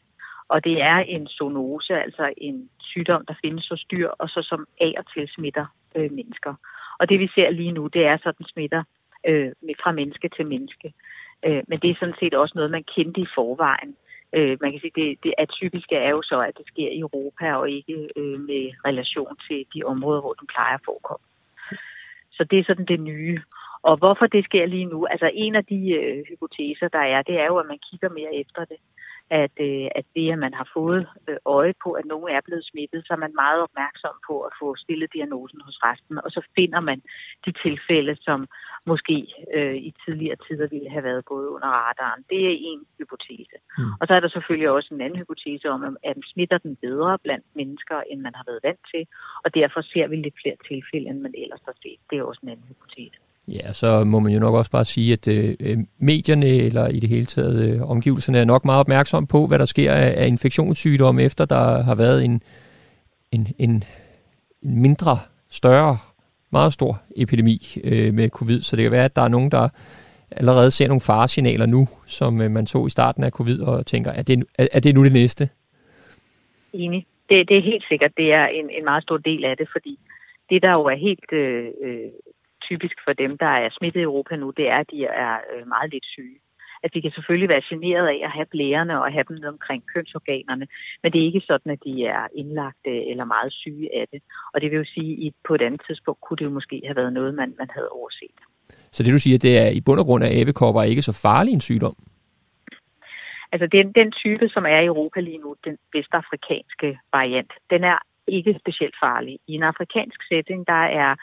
Og 0.49 0.65
det 0.65 0.83
er 0.83 0.97
en 0.97 1.27
zoonose, 1.27 1.95
altså 1.95 2.35
en 2.37 2.71
sygdom, 2.81 3.27
der 3.27 3.35
findes 3.45 3.69
hos 3.69 3.85
dyr, 3.91 4.09
og 4.09 4.29
så 4.29 4.43
som 4.43 4.67
af 4.81 4.95
og 4.99 5.05
til 5.13 5.29
smitter 5.29 5.67
øh, 5.95 6.13
mennesker. 6.13 6.55
Og 6.99 7.09
det 7.09 7.21
vi 7.21 7.29
ser 7.35 7.51
lige 7.51 7.73
nu, 7.73 7.87
det 7.87 8.07
er 8.07 8.19
sådan 8.23 8.47
smitter 8.47 8.83
øh, 9.29 9.53
fra 9.83 9.93
menneske 9.93 10.29
til 10.37 10.47
menneske. 10.47 10.93
Øh, 11.47 11.63
men 11.69 11.79
det 11.81 11.91
er 11.91 11.97
sådan 12.01 12.21
set 12.21 12.35
også 12.35 12.53
noget, 12.55 12.71
man 12.71 12.85
kendte 12.97 13.21
i 13.21 13.27
forvejen. 13.35 13.97
Øh, 14.37 14.59
man 14.61 14.71
kan 14.71 14.81
sige, 14.81 14.99
det, 15.01 15.19
det 15.25 15.35
atypiske 15.39 15.97
er 15.97 16.11
jo 16.11 16.23
så, 16.23 16.41
at 16.41 16.59
det 16.59 16.67
sker 16.67 16.89
i 16.89 16.99
Europa 16.99 17.55
og 17.55 17.71
ikke 17.71 18.09
øh, 18.17 18.41
med 18.41 18.65
relation 18.85 19.37
til 19.49 19.67
de 19.75 19.83
områder, 19.83 20.21
hvor 20.21 20.33
den 20.33 20.47
plejer 20.47 20.75
at 20.75 20.85
forekomme. 20.85 21.27
Så 22.37 22.45
det 22.51 22.59
er 22.59 22.65
sådan 22.65 22.87
det 22.87 23.01
nye. 23.01 23.43
Og 23.83 23.97
hvorfor 23.97 24.27
det 24.27 24.45
sker 24.45 24.67
lige 24.67 24.85
nu? 24.85 25.07
Altså 25.07 25.31
en 25.35 25.55
af 25.55 25.65
de 25.65 25.91
øh, 26.01 26.25
hypoteser, 26.29 26.89
der 26.89 27.05
er, 27.15 27.23
det 27.23 27.41
er 27.41 27.47
jo, 27.47 27.57
at 27.57 27.67
man 27.67 27.79
kigger 27.91 28.09
mere 28.09 28.35
efter 28.35 28.65
det 28.65 28.79
at, 29.31 29.55
øh, 29.61 29.89
at 29.99 30.07
det, 30.15 30.33
at 30.33 30.39
man 30.39 30.55
har 30.55 30.69
fået 30.75 31.07
øh, 31.29 31.37
øje 31.45 31.75
på, 31.85 31.93
at 31.93 32.05
nogen 32.05 32.29
er 32.37 32.41
blevet 32.45 32.65
smittet, 32.65 33.07
så 33.07 33.13
er 33.13 33.17
man 33.25 33.35
meget 33.35 33.61
opmærksom 33.63 34.15
på 34.29 34.41
at 34.41 34.53
få 34.61 34.77
stillet 34.77 35.13
diagnosen 35.15 35.61
hos 35.61 35.79
resten, 35.85 36.19
og 36.25 36.31
så 36.31 36.41
finder 36.57 36.81
man 36.81 37.03
de 37.47 37.53
tilfælde, 37.65 38.17
som 38.21 38.49
måske 38.87 39.17
øh, 39.57 39.77
i 39.89 39.91
tidligere 40.05 40.37
tider 40.47 40.67
ville 40.75 40.91
have 40.95 41.05
været 41.11 41.25
gået 41.33 41.49
under 41.55 41.71
radaren. 41.87 42.23
Det 42.31 42.41
er 42.51 42.57
en 42.71 42.81
hypotese. 42.99 43.57
Mm. 43.79 43.93
Og 44.01 44.05
så 44.07 44.13
er 44.15 44.21
der 44.21 44.29
selvfølgelig 44.29 44.71
også 44.71 44.91
en 44.95 45.01
anden 45.01 45.19
hypotese 45.23 45.67
om, 45.75 45.81
at 46.11 46.17
smitter 46.33 46.59
den 46.59 46.77
bedre 46.77 47.19
blandt 47.25 47.47
mennesker, 47.61 47.97
end 48.11 48.21
man 48.21 48.35
har 48.39 48.45
været 48.51 48.65
vant 48.69 48.85
til, 48.93 49.03
og 49.45 49.55
derfor 49.55 49.81
ser 49.93 50.07
vi 50.09 50.17
lidt 50.17 50.37
flere 50.43 50.57
tilfælde, 50.71 51.07
end 51.11 51.21
man 51.27 51.35
ellers 51.43 51.63
har 51.69 51.77
set. 51.83 52.01
Det 52.11 52.19
er 52.19 52.23
også 52.23 52.41
en 52.43 52.49
anden 52.49 52.67
hypotese. 52.71 53.19
Ja, 53.49 53.73
så 53.73 54.05
må 54.05 54.19
man 54.19 54.33
jo 54.33 54.41
nok 54.41 54.55
også 54.55 54.71
bare 54.71 54.85
sige, 54.85 55.13
at 55.13 55.29
øh, 55.29 55.55
øh, 55.61 55.79
medierne 55.99 56.47
eller 56.47 56.89
i 56.89 57.01
det 57.01 57.09
hele 57.09 57.27
taget 57.27 57.57
øh, 57.65 57.91
omgivelserne 57.91 58.39
er 58.39 58.45
nok 58.45 58.65
meget 58.65 58.81
opmærksom 58.81 59.27
på, 59.27 59.47
hvad 59.47 59.59
der 59.59 59.65
sker 59.65 59.93
af, 59.93 60.15
af 60.17 60.27
infektionssygdomme, 60.27 61.23
efter 61.23 61.45
der 61.45 61.83
har 61.83 61.95
været 61.95 62.25
en, 62.25 62.41
en, 63.33 63.47
en 63.59 63.85
mindre, 64.63 65.17
større, 65.51 65.97
meget 66.59 66.73
stor 66.79 66.93
epidemi 67.23 67.57
øh, 67.89 68.11
med 68.19 68.27
covid. 68.39 68.61
Så 68.61 68.77
det 68.77 68.83
kan 68.85 68.93
være, 68.99 69.11
at 69.11 69.17
der 69.17 69.23
er 69.23 69.35
nogen, 69.37 69.51
der 69.57 69.65
allerede 70.41 70.71
ser 70.71 70.89
nogle 70.89 71.09
faresignaler 71.11 71.67
nu, 71.67 71.83
som 72.19 72.33
øh, 72.43 72.51
man 72.57 72.67
så 72.67 72.79
i 72.87 72.91
starten 72.91 73.23
af 73.25 73.33
covid, 73.39 73.59
og 73.69 73.87
tænker, 73.93 74.11
er 74.11 74.23
det, 74.23 74.37
er, 74.59 74.67
er 74.77 74.81
det 74.81 74.95
nu 74.95 75.05
det 75.05 75.13
næste? 75.13 75.45
Enig. 76.73 77.07
Det, 77.29 77.49
det 77.49 77.57
er 77.57 77.71
helt 77.73 77.85
sikkert, 77.91 78.13
det 78.17 78.29
er 78.33 78.47
en, 78.47 78.67
en 78.79 78.85
meget 78.85 79.03
stor 79.03 79.17
del 79.17 79.45
af 79.45 79.57
det, 79.57 79.69
fordi 79.75 79.99
det, 80.51 80.63
der 80.63 80.73
jo 80.73 80.85
er 80.85 80.99
helt 81.09 81.33
øh, 81.33 81.67
øh 81.87 82.11
typisk 82.69 82.97
for 83.05 83.13
dem, 83.13 83.39
der 83.39 83.53
er 83.65 83.69
smittet 83.73 84.01
i 84.01 84.09
Europa 84.11 84.37
nu, 84.37 84.51
det 84.51 84.67
er, 84.69 84.79
at 84.85 84.91
de 84.91 85.05
er 85.05 85.35
øh, 85.53 85.69
meget 85.75 85.91
lidt 85.95 86.07
syge 86.15 86.39
at 86.85 86.95
de 86.95 87.03
kan 87.03 87.13
selvfølgelig 87.17 87.49
være 87.49 87.69
generet 87.71 88.07
af 88.15 88.21
at 88.25 88.33
have 88.37 88.49
blærerne 88.55 88.95
og 89.03 89.13
have 89.13 89.25
dem 89.29 89.37
ned 89.37 89.49
omkring 89.57 89.83
kønsorganerne, 89.95 90.67
men 91.03 91.13
det 91.13 91.19
er 91.21 91.27
ikke 91.31 91.43
sådan, 91.51 91.73
at 91.73 91.81
de 91.87 91.93
er 92.07 92.23
indlagte 92.41 92.93
eller 93.11 93.25
meget 93.25 93.53
syge 93.53 93.89
af 94.01 94.05
det. 94.13 94.21
Og 94.53 94.61
det 94.61 94.71
vil 94.71 94.79
jo 94.83 94.89
sige, 94.95 95.27
at 95.27 95.33
på 95.49 95.55
et 95.55 95.63
andet 95.63 95.81
tidspunkt 95.87 96.21
kunne 96.21 96.37
det 96.37 96.45
jo 96.45 96.51
måske 96.59 96.77
have 96.85 96.97
været 96.97 97.13
noget, 97.13 97.35
man, 97.35 97.55
man 97.59 97.71
havde 97.77 97.89
overset. 97.89 98.39
Så 98.95 99.03
det 99.03 99.13
du 99.13 99.19
siger, 99.19 99.39
det 99.39 99.59
er 99.59 99.69
i 99.79 99.81
bund 99.87 100.01
og 100.01 100.07
grund, 100.07 100.25
at 100.25 100.41
abekopper 100.41 100.81
er 100.81 100.93
ikke 100.93 101.09
så 101.11 101.15
farlig 101.27 101.53
en 101.53 101.61
sygdom? 101.61 101.97
Altså 103.53 103.67
den, 103.77 103.87
den 104.01 104.13
type, 104.13 104.49
som 104.49 104.65
er 104.65 104.81
i 104.81 104.91
Europa 104.93 105.21
lige 105.21 105.39
nu, 105.39 105.57
den 105.65 105.77
vestafrikanske 105.93 106.99
variant, 107.13 107.53
den 107.71 107.85
er 107.85 107.99
ikke 108.27 108.57
specielt 108.61 108.97
farlig. 109.03 109.39
I 109.47 109.53
en 109.55 109.63
afrikansk 109.63 110.21
setting, 110.29 110.67
der 110.67 110.83
er 111.03 111.15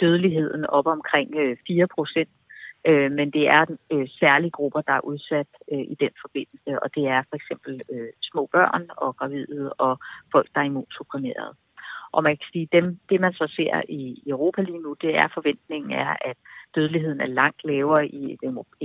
dødeligheden 0.00 0.66
op 0.66 0.86
omkring 0.86 1.28
4 1.66 1.82
øh, 1.82 1.88
procent, 1.94 2.28
øh, 2.86 3.12
men 3.12 3.30
det 3.30 3.48
er 3.48 3.76
øh, 3.92 4.08
særlige 4.20 4.50
grupper, 4.50 4.80
der 4.80 4.92
er 4.92 5.04
udsat 5.04 5.46
øh, 5.72 5.78
i 5.78 5.96
den 6.00 6.10
forbindelse, 6.20 6.82
og 6.82 6.94
det 6.94 7.04
er 7.06 7.22
for 7.28 7.36
eksempel 7.36 7.82
øh, 7.92 8.08
små 8.22 8.48
børn 8.52 8.86
og 8.96 9.16
gravide 9.16 9.72
og 9.72 9.98
folk, 10.32 10.48
der 10.54 10.60
er 10.60 10.64
immunsupprimerede. 10.64 11.54
Og 12.12 12.22
man 12.22 12.36
kan 12.36 12.46
sige, 12.52 12.68
dem, 12.72 12.98
det 13.10 13.20
man 13.20 13.32
så 13.32 13.46
ser 13.56 13.82
i 13.88 14.22
Europa 14.26 14.62
lige 14.62 14.82
nu, 14.82 14.96
det 15.02 15.16
er 15.16 15.28
forventningen 15.34 15.90
er, 15.92 16.16
at 16.20 16.36
dødeligheden 16.74 17.20
er 17.20 17.26
langt 17.26 17.64
lavere 17.64 18.06
i 18.08 18.32
et 18.32 18.38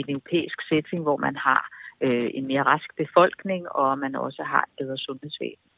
europæisk 0.08 0.58
setting, 0.70 1.04
hvor 1.04 1.18
man 1.18 1.36
har 1.36 1.70
øh, 2.02 2.30
en 2.34 2.48
mere 2.48 2.64
rask 2.64 2.90
befolkning, 2.98 3.72
og 3.72 4.00
man 4.00 4.16
også 4.16 4.44
har 4.44 4.62
et 4.62 4.74
bedre 4.78 4.98
sundhedsvæsen. 4.98 5.73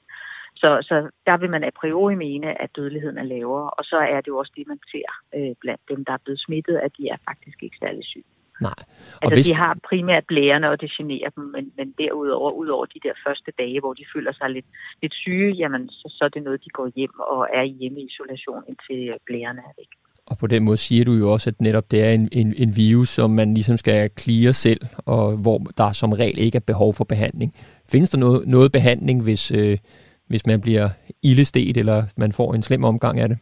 Så, 0.61 0.69
så 0.89 0.95
der 1.25 1.37
vil 1.37 1.49
man 1.49 1.63
a 1.63 1.69
priori 1.81 2.15
mene, 2.15 2.61
at 2.61 2.69
dødeligheden 2.75 3.17
er 3.17 3.23
lavere, 3.23 3.69
og 3.69 3.83
så 3.83 3.97
er 3.97 4.19
det 4.21 4.27
jo 4.27 4.37
også 4.37 4.53
det, 4.57 4.67
man 4.67 4.79
ser 4.91 5.09
øh, 5.37 5.55
blandt 5.61 5.81
dem, 5.89 6.05
der 6.05 6.13
er 6.13 6.23
blevet 6.23 6.39
smittet, 6.45 6.77
at 6.85 6.91
de 6.97 7.03
er 7.13 7.17
faktisk 7.29 7.63
ikke 7.63 7.77
særlig 7.79 8.05
syge. 8.05 8.29
Nej. 8.61 8.79
Og 9.21 9.21
altså, 9.21 9.37
hvis... 9.37 9.47
de 9.47 9.55
har 9.55 9.77
primært 9.89 10.25
blærerne, 10.27 10.69
og 10.69 10.81
det 10.81 10.91
generer 10.97 11.29
dem, 11.29 11.43
men, 11.55 11.65
men 11.77 11.87
derudover, 12.01 12.51
udover 12.51 12.85
de 12.85 12.99
der 13.03 13.13
første 13.25 13.51
dage, 13.59 13.79
hvor 13.79 13.93
de 13.93 14.05
føler 14.13 14.33
sig 14.33 14.49
lidt, 14.49 14.65
lidt 15.01 15.13
syge, 15.13 15.51
jamen, 15.61 15.89
så, 15.89 16.07
så 16.17 16.25
er 16.25 16.29
det 16.29 16.43
noget, 16.43 16.65
de 16.65 16.69
går 16.69 16.87
hjem 16.95 17.19
og 17.19 17.47
er 17.53 17.61
i 17.61 17.75
hjemmeisolation, 17.79 18.63
indtil 18.69 19.13
blærerne 19.25 19.61
er 19.69 19.73
væk. 19.77 19.91
Og 20.27 20.37
på 20.37 20.47
den 20.47 20.63
måde 20.63 20.77
siger 20.77 21.05
du 21.05 21.11
jo 21.11 21.31
også, 21.31 21.49
at 21.49 21.61
netop 21.61 21.91
det 21.91 22.03
er 22.03 22.11
en, 22.11 22.29
en, 22.31 22.53
en 22.57 22.71
virus, 22.75 23.09
som 23.09 23.29
man 23.29 23.53
ligesom 23.53 23.77
skal 23.77 24.09
klire 24.09 24.53
selv, 24.53 24.81
og 25.05 25.37
hvor 25.37 25.57
der 25.77 25.91
som 25.91 26.11
regel 26.11 26.39
ikke 26.39 26.55
er 26.55 26.67
behov 26.67 26.93
for 26.93 27.03
behandling. 27.03 27.53
Findes 27.91 28.09
der 28.09 28.17
noget, 28.17 28.47
noget 28.47 28.71
behandling, 28.71 29.23
hvis, 29.23 29.51
øh, 29.51 29.77
hvis 30.27 30.45
man 30.45 30.61
bliver 30.61 30.87
ildestet, 31.23 31.77
eller 31.77 32.13
man 32.17 32.31
får 32.31 32.53
en 32.53 32.63
slem 32.63 32.83
omgang 32.83 33.19
af 33.19 33.29
det? 33.29 33.39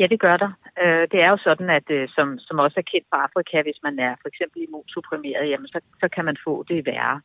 Ja, 0.00 0.06
det 0.06 0.20
gør 0.20 0.36
der. 0.36 0.50
Øh, 0.82 1.08
det 1.12 1.18
er 1.22 1.30
jo 1.30 1.38
sådan, 1.48 1.70
at 1.70 1.90
øh, 1.90 2.08
som, 2.16 2.38
som 2.38 2.58
også 2.58 2.80
er 2.80 2.90
kendt 2.92 3.06
på 3.12 3.16
Afrika, 3.26 3.62
hvis 3.62 3.80
man 3.82 3.98
er 3.98 4.14
for 4.22 4.28
eksempel 4.28 4.62
immunsupprimeret, 4.62 5.50
jamen 5.50 5.68
så, 5.68 5.80
så 6.00 6.08
kan 6.14 6.24
man 6.24 6.36
få 6.44 6.64
det 6.68 6.86
værre. 6.86 7.20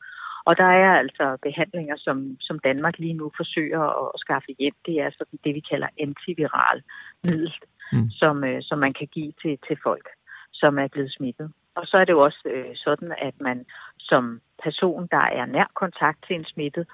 Og 0.45 0.57
der 0.57 0.69
er 0.83 0.91
altså 1.03 1.37
behandlinger, 1.41 1.95
som, 1.97 2.37
som 2.39 2.59
Danmark 2.59 2.99
lige 2.99 3.13
nu 3.13 3.31
forsøger 3.37 3.81
at, 4.01 4.11
at 4.13 4.19
skaffe 4.19 4.51
hjem. 4.59 4.75
Det 4.85 4.95
er 5.01 5.09
sådan 5.17 5.39
det, 5.43 5.55
vi 5.55 5.63
kalder 5.71 5.87
antiviral 5.99 6.81
middel, 7.23 7.53
mm. 7.93 8.09
som, 8.09 8.43
øh, 8.43 8.61
som 8.61 8.77
man 8.79 8.93
kan 8.93 9.07
give 9.07 9.33
til, 9.41 9.57
til 9.67 9.77
folk, 9.83 10.07
som 10.53 10.79
er 10.79 10.87
blevet 10.87 11.11
smittet. 11.11 11.51
Og 11.75 11.83
så 11.87 11.97
er 11.97 12.05
det 12.05 12.13
jo 12.13 12.23
også 12.23 12.41
øh, 12.45 12.75
sådan, 12.75 13.13
at 13.17 13.35
man 13.41 13.65
som 13.99 14.41
person, 14.63 15.07
der 15.11 15.25
er 15.39 15.45
nær 15.45 15.69
kontakt 15.73 16.19
til 16.27 16.35
en 16.35 16.45
smittet, 16.45 16.85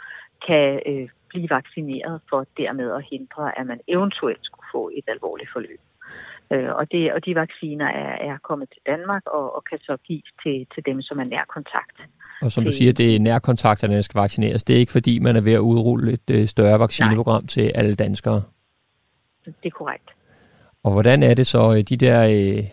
kan 0.48 0.80
øh, 0.86 1.10
blive 1.30 1.50
vaccineret 1.50 2.22
for 2.30 2.46
dermed 2.58 2.92
at 2.92 3.06
hindre, 3.12 3.60
at 3.60 3.66
man 3.68 3.80
eventuelt 3.88 4.44
skulle 4.44 4.68
få 4.76 4.90
et 4.98 5.06
alvorligt 5.08 5.50
forløb. 5.54 5.82
Øh, 6.54 6.72
og, 6.80 6.92
det, 6.92 7.14
og 7.14 7.26
de 7.26 7.36
vacciner 7.36 7.86
er, 7.86 8.14
er 8.30 8.38
kommet 8.44 8.70
til 8.70 8.82
Danmark 8.86 9.24
og, 9.26 9.56
og 9.56 9.64
kan 9.70 9.80
så 9.80 9.98
gives 10.08 10.32
til, 10.44 10.68
til 10.74 10.84
dem, 10.86 11.02
som 11.02 11.20
er 11.20 11.24
nær 11.24 11.46
kontakt. 11.56 11.98
Og 12.42 12.52
som 12.52 12.64
du 12.64 12.72
siger, 12.72 12.94
det 12.94 13.16
er 13.16 13.20
nærkontakterne, 13.20 13.96
der 13.96 14.02
skal 14.02 14.20
vaccineres. 14.22 14.64
Det 14.64 14.76
er 14.76 14.80
ikke 14.80 14.92
fordi, 14.92 15.20
man 15.20 15.36
er 15.36 15.42
ved 15.42 15.54
at 15.54 15.60
udrulle 15.60 16.12
et 16.12 16.30
øh, 16.32 16.46
større 16.46 16.80
vaccineprogram 16.80 17.42
Nej. 17.42 17.48
til 17.48 17.72
alle 17.76 17.96
danskere? 17.96 18.42
Det 19.46 19.54
er 19.64 19.70
korrekt. 19.70 20.10
Og 20.84 20.92
hvordan 20.92 21.24
er 21.24 21.34
det 21.34 21.48
så, 21.48 21.76
øh, 21.78 21.84
de 21.90 21.98
der 21.98 22.20
øh, 22.30 22.64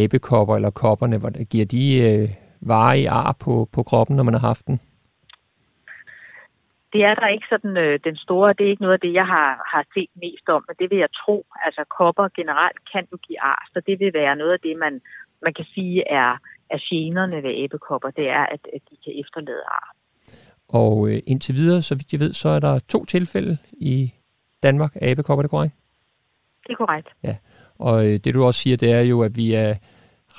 abekopper 0.00 0.56
eller 0.56 0.70
kopperne, 0.70 1.18
hvor 1.18 1.44
giver 1.44 1.64
de 1.64 1.98
øh, 1.98 2.28
varer 2.60 3.10
ar 3.10 3.36
på, 3.40 3.68
på 3.72 3.82
kroppen, 3.82 4.16
når 4.16 4.22
man 4.22 4.34
har 4.34 4.46
haft 4.48 4.66
den? 4.66 4.80
Det 6.96 7.04
er 7.10 7.14
der 7.14 7.28
ikke 7.36 7.48
sådan 7.54 7.76
øh, 7.84 7.94
den 8.08 8.16
store, 8.24 8.48
det 8.56 8.64
er 8.64 8.72
ikke 8.72 8.86
noget 8.86 8.98
af 8.98 9.04
det, 9.06 9.12
jeg 9.20 9.26
har, 9.34 9.50
har 9.72 9.82
set 9.94 10.12
mest 10.24 10.46
om, 10.56 10.62
men 10.68 10.76
det 10.80 10.86
vil 10.90 10.98
jeg 11.04 11.12
tro. 11.22 11.36
Altså 11.66 11.82
kopper 11.98 12.26
generelt 12.38 12.80
kan 12.92 13.04
jo 13.12 13.16
give 13.26 13.40
ar, 13.52 13.62
så 13.72 13.78
det 13.88 13.96
vil 14.00 14.12
være 14.20 14.36
noget 14.36 14.52
af 14.52 14.60
det, 14.66 14.74
man, 14.84 14.94
man 15.44 15.54
kan 15.58 15.66
sige 15.74 15.98
er, 16.22 16.30
er 16.74 16.78
generne 16.90 17.36
ved 17.42 17.52
æbekopper, 17.64 18.10
det 18.10 18.26
er, 18.38 18.44
at, 18.54 18.62
at 18.76 18.82
de 18.90 18.96
kan 19.04 19.12
efterlade 19.22 19.64
ar. 19.78 19.86
Og 20.68 20.92
øh, 21.08 21.18
indtil 21.26 21.54
videre, 21.54 21.82
så 21.82 21.94
vidt 21.94 22.12
jeg 22.12 22.20
ved, 22.20 22.32
så 22.32 22.48
er 22.48 22.60
der 22.60 22.74
to 22.94 23.04
tilfælde 23.04 23.54
i 23.72 24.12
Danmark 24.62 24.92
af 24.94 25.10
æbekopper, 25.10 25.42
det 25.42 25.50
korrekt? 25.50 25.74
Det 26.66 26.72
er 26.72 26.80
korrekt. 26.84 27.08
Ja, 27.22 27.36
og 27.78 27.96
øh, 28.06 28.14
det 28.24 28.34
du 28.34 28.44
også 28.44 28.60
siger, 28.60 28.76
det 28.76 28.92
er 28.92 29.04
jo, 29.12 29.22
at 29.22 29.32
vi 29.36 29.54
er 29.54 29.74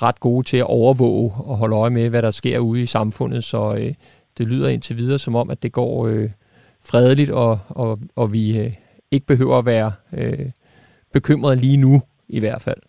ret 0.02 0.20
gode 0.20 0.44
til 0.46 0.56
at 0.56 0.70
overvåge 0.80 1.30
og 1.50 1.56
holde 1.56 1.76
øje 1.76 1.90
med, 1.90 2.10
hvad 2.10 2.22
der 2.22 2.30
sker 2.30 2.58
ude 2.58 2.82
i 2.82 2.86
samfundet, 2.86 3.44
så 3.44 3.74
øh, 3.80 3.94
det 4.38 4.46
lyder 4.46 4.68
indtil 4.68 4.96
videre 4.96 5.18
som 5.18 5.34
om, 5.34 5.50
at 5.50 5.62
det 5.62 5.72
går 5.72 6.06
øh, 6.06 6.30
fredeligt, 6.84 7.30
og, 7.30 7.58
og, 7.68 7.98
og 8.16 8.32
vi 8.32 8.60
øh, 8.60 8.72
ikke 9.10 9.26
behøver 9.26 9.58
at 9.58 9.66
være 9.66 9.92
øh, 10.12 10.50
bekymret 11.12 11.58
lige 11.58 11.76
nu 11.76 12.00
i 12.28 12.40
hvert 12.40 12.62
fald. 12.62 12.82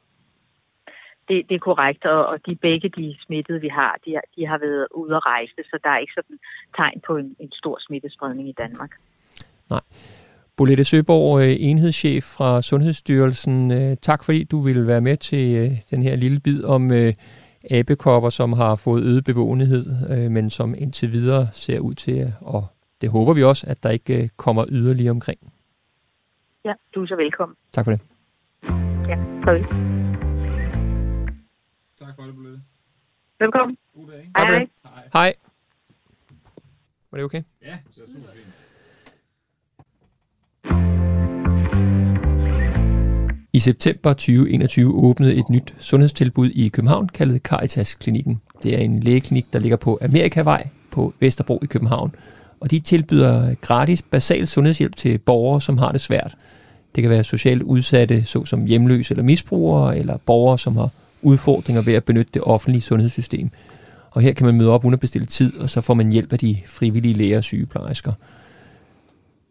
Det, 1.27 1.45
det 1.49 1.55
er 1.55 1.59
korrekt, 1.59 2.05
og, 2.05 2.25
og 2.25 2.37
de 2.45 2.55
begge 2.55 2.89
de 2.89 3.15
smittede, 3.25 3.61
vi 3.61 3.67
har, 3.67 3.97
de, 4.05 4.11
de 4.35 4.47
har 4.47 4.57
været 4.57 4.87
ude 4.95 5.15
at 5.15 5.25
rejse, 5.25 5.53
så 5.63 5.79
der 5.83 5.89
er 5.89 5.97
ikke 5.97 6.13
sådan 6.15 6.39
tegn 6.75 7.01
på 7.07 7.17
en, 7.17 7.35
en 7.39 7.51
stor 7.51 7.77
smittespredning 7.87 8.49
i 8.49 8.55
Danmark. 8.57 8.91
Nej. 9.69 9.81
Bolette 10.57 10.83
Søborg, 10.83 11.41
øh, 11.41 11.55
enhedschef 11.59 12.23
fra 12.23 12.61
Sundhedsstyrelsen. 12.61 13.71
Øh, 13.71 13.97
tak 14.01 14.23
fordi 14.23 14.43
du 14.43 14.61
ville 14.61 14.87
være 14.87 15.01
med 15.01 15.17
til 15.17 15.55
øh, 15.55 15.71
den 15.91 16.03
her 16.03 16.15
lille 16.15 16.39
bid 16.39 16.63
om 16.63 16.91
abekopper, 17.71 18.29
som 18.29 18.53
har 18.53 18.75
fået 18.75 19.03
øget 19.03 19.23
bevågenhed, 19.23 19.83
men 20.29 20.49
som 20.49 20.75
indtil 20.77 21.11
videre 21.11 21.47
ser 21.53 21.79
ud 21.79 21.93
til, 21.93 22.33
og 22.41 22.63
det 23.01 23.09
håber 23.09 23.33
vi 23.33 23.43
også, 23.43 23.67
at 23.67 23.83
der 23.83 23.89
ikke 23.89 24.29
kommer 24.37 24.65
yderligere 24.69 25.11
omkring. 25.11 25.39
Ja, 26.65 26.73
du 26.95 27.03
er 27.03 27.07
så 27.07 27.15
velkommen. 27.15 27.55
Tak 27.71 27.85
for 27.85 27.91
det. 27.91 28.01
Ja, 29.09 29.15
farvel. 29.45 29.63
Tak 31.97 32.15
for 32.15 32.23
det, 32.23 32.35
Bolette. 32.35 32.61
Velkommen. 33.39 33.77
God 33.95 34.07
dag. 34.07 34.31
Tak 34.35 34.47
for 34.47 34.59
det. 34.59 34.69
Hej. 34.83 35.09
Hej. 35.13 35.33
Var 37.11 37.17
det 37.17 37.25
okay? 37.25 37.43
Ja, 37.61 37.77
det 37.95 38.03
er 38.03 38.07
super 38.07 38.29
fint. 38.33 38.45
I 43.53 43.59
september 43.59 44.13
2021 44.13 44.93
åbnede 44.93 45.35
et 45.35 45.49
nyt 45.49 45.75
sundhedstilbud 45.77 46.49
i 46.49 46.69
København, 46.69 47.09
kaldet 47.09 47.41
Caritas 47.41 47.95
Klinikken. 47.95 48.41
Det 48.63 48.75
er 48.75 48.79
en 48.79 48.99
lægeklinik, 48.99 49.53
der 49.53 49.59
ligger 49.59 49.77
på 49.77 49.99
Amerikavej 50.01 50.67
på 50.91 51.13
Vesterbro 51.19 51.59
i 51.63 51.65
København. 51.65 52.15
Og 52.61 52.71
de 52.71 52.79
tilbyder 52.79 53.55
gratis 53.61 54.01
basal 54.01 54.47
sundhedshjælp 54.47 54.95
til 54.95 55.17
borgere, 55.17 55.61
som 55.61 55.77
har 55.77 55.91
det 55.91 56.01
svært. 56.01 56.35
Det 56.95 57.01
kan 57.01 57.09
være 57.11 57.23
socialt 57.23 57.61
udsatte, 57.61 58.23
såsom 58.23 58.65
hjemløse 58.65 59.13
eller 59.13 59.23
misbrugere, 59.23 59.97
eller 59.97 60.17
borgere, 60.25 60.59
som 60.59 60.77
har 60.77 60.89
udfordringer 61.21 61.81
ved 61.81 61.93
at 61.93 62.03
benytte 62.03 62.31
det 62.33 62.41
offentlige 62.41 62.81
sundhedssystem. 62.81 63.49
Og 64.11 64.21
her 64.21 64.33
kan 64.33 64.45
man 64.45 64.55
møde 64.55 64.69
op 64.69 64.85
uden 64.85 64.93
at 64.93 64.99
bestille 64.99 65.27
tid, 65.27 65.57
og 65.57 65.69
så 65.69 65.81
får 65.81 65.93
man 65.93 66.11
hjælp 66.11 66.33
af 66.33 66.39
de 66.39 66.57
frivillige 66.65 67.13
læger 67.13 67.37
og 67.37 67.43
sygeplejersker. 67.43 68.13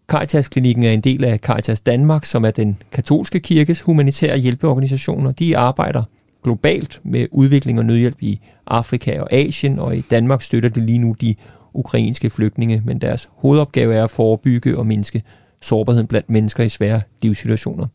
Caritas-klinikken 0.08 0.84
er 0.84 0.90
en 0.92 1.00
del 1.00 1.24
af 1.24 1.38
Caritas 1.38 1.80
Danmark, 1.80 2.24
som 2.24 2.44
er 2.44 2.50
den 2.50 2.76
katolske 2.92 3.40
kirkes 3.40 3.80
humanitære 3.80 4.38
hjælpeorganisation, 4.38 5.26
og 5.26 5.38
de 5.38 5.56
arbejder 5.56 6.02
globalt 6.44 7.00
med 7.04 7.26
udvikling 7.30 7.78
og 7.78 7.84
nødhjælp 7.84 8.16
i 8.20 8.40
Afrika 8.66 9.20
og 9.20 9.32
Asien, 9.32 9.78
og 9.78 9.96
i 9.96 10.00
Danmark 10.00 10.42
støtter 10.42 10.68
det 10.68 10.82
lige 10.82 10.98
nu 10.98 11.16
de 11.20 11.34
ukrainske 11.74 12.30
flygtninge, 12.30 12.82
men 12.84 12.98
deres 12.98 13.30
hovedopgave 13.32 13.94
er 13.94 14.04
at 14.04 14.10
forebygge 14.10 14.78
og 14.78 14.86
mindske 14.86 15.22
sårbarheden 15.60 16.06
blandt 16.06 16.30
mennesker 16.30 16.64
i 16.64 16.68
svære 16.68 17.00
livssituationer. 17.22 17.86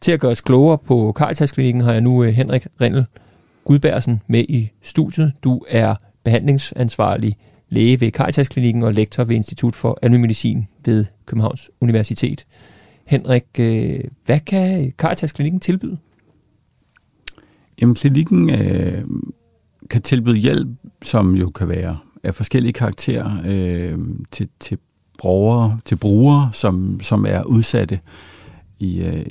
Til 0.00 0.12
at 0.12 0.20
gøre 0.20 0.30
os 0.30 0.40
klogere 0.40 0.78
på 0.78 1.12
Caritas-klinikken 1.16 1.82
har 1.82 1.92
jeg 1.92 2.00
nu 2.00 2.24
øh, 2.24 2.32
Henrik 2.32 2.66
Rindel 2.80 3.06
Gudbærsen 3.64 4.20
med 4.26 4.44
i 4.48 4.70
studiet. 4.82 5.32
Du 5.44 5.62
er 5.68 5.94
behandlingsansvarlig 6.24 7.36
læge 7.68 8.00
ved 8.00 8.10
Caritas-klinikken 8.12 8.82
og 8.82 8.94
lektor 8.94 9.24
ved 9.24 9.36
Institut 9.36 9.76
for 9.76 9.98
Almen 10.02 10.20
Medicin 10.20 10.66
ved 10.84 11.04
Københavns 11.26 11.70
Universitet. 11.80 12.46
Henrik, 13.06 13.44
øh, 13.58 14.00
hvad 14.24 14.40
kan 14.40 14.92
Caritas-klinikken 14.98 15.60
tilbyde? 15.60 15.96
Jamen, 17.80 17.94
klinikken 17.94 18.50
øh, 18.50 19.04
kan 19.90 20.02
tilbyde 20.02 20.36
hjælp, 20.36 20.68
som 21.02 21.34
jo 21.34 21.48
kan 21.48 21.68
være 21.68 21.98
af 22.26 22.34
forskellige 22.34 22.72
karakterer 22.72 23.30
øh, 23.46 23.98
til, 24.30 24.48
til 24.60 24.78
brugere, 25.18 25.80
til 25.84 25.96
brugere, 25.96 26.50
som, 26.52 27.00
som 27.00 27.26
er 27.28 27.42
udsatte 27.42 28.00
i, 28.78 29.02
øh, 29.02 29.26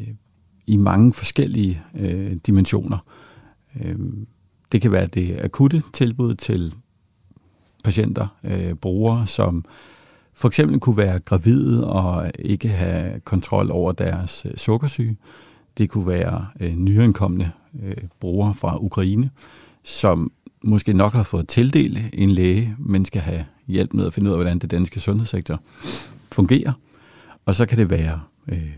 i 0.65 0.77
mange 0.77 1.13
forskellige 1.13 1.81
øh, 1.95 2.37
dimensioner. 2.47 2.97
Øh, 3.83 3.95
det 4.71 4.81
kan 4.81 4.91
være 4.91 5.05
det 5.05 5.39
akutte 5.43 5.83
tilbud 5.93 6.35
til 6.35 6.73
patienter, 7.83 8.27
øh, 8.43 8.73
brugere, 8.73 9.27
som 9.27 9.65
for 10.33 10.47
eksempel 10.47 10.79
kunne 10.79 10.97
være 10.97 11.19
gravide 11.19 11.87
og 11.87 12.31
ikke 12.39 12.67
have 12.67 13.19
kontrol 13.19 13.71
over 13.71 13.91
deres 13.91 14.45
øh, 14.45 14.57
sukkersyge. 14.57 15.17
Det 15.77 15.89
kunne 15.89 16.07
være 16.07 16.47
øh, 16.59 16.75
nyankomne 16.75 17.51
øh, 17.83 17.97
brugere 18.19 18.53
fra 18.53 18.77
Ukraine, 18.83 19.29
som 19.83 20.31
måske 20.65 20.93
nok 20.93 21.13
har 21.13 21.23
fået 21.23 21.47
tildelt 21.47 21.99
en 22.13 22.29
læge, 22.29 22.75
men 22.79 23.05
skal 23.05 23.21
have 23.21 23.45
hjælp 23.67 23.93
med 23.93 24.05
at 24.05 24.13
finde 24.13 24.29
ud 24.29 24.33
af, 24.33 24.37
hvordan 24.37 24.59
det 24.59 24.71
danske 24.71 24.99
sundhedssektor 24.99 25.61
fungerer. 26.31 26.71
Og 27.45 27.55
så 27.55 27.65
kan 27.65 27.77
det 27.77 27.89
være 27.89 28.21
øh, 28.47 28.71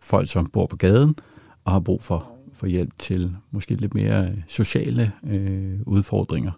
folk, 0.00 0.30
som 0.30 0.46
bor 0.46 0.66
på 0.66 0.76
gaden 0.76 1.14
og 1.64 1.72
har 1.72 1.80
brug 1.80 2.02
for, 2.02 2.28
for 2.54 2.66
hjælp 2.66 2.90
til 2.98 3.36
måske 3.50 3.74
lidt 3.74 3.94
mere 3.94 4.28
sociale 4.48 5.12
øh, 5.26 5.78
udfordringer 5.86 6.52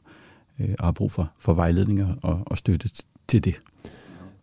øh, 0.61 0.75
og 0.79 0.85
har 0.85 0.93
brug 0.93 1.13
for, 1.13 1.31
for 1.39 1.55
vejledninger 1.55 2.15
og, 2.23 2.43
og 2.47 2.59
støtte 2.59 2.91
til 3.29 3.45
det. 3.45 3.55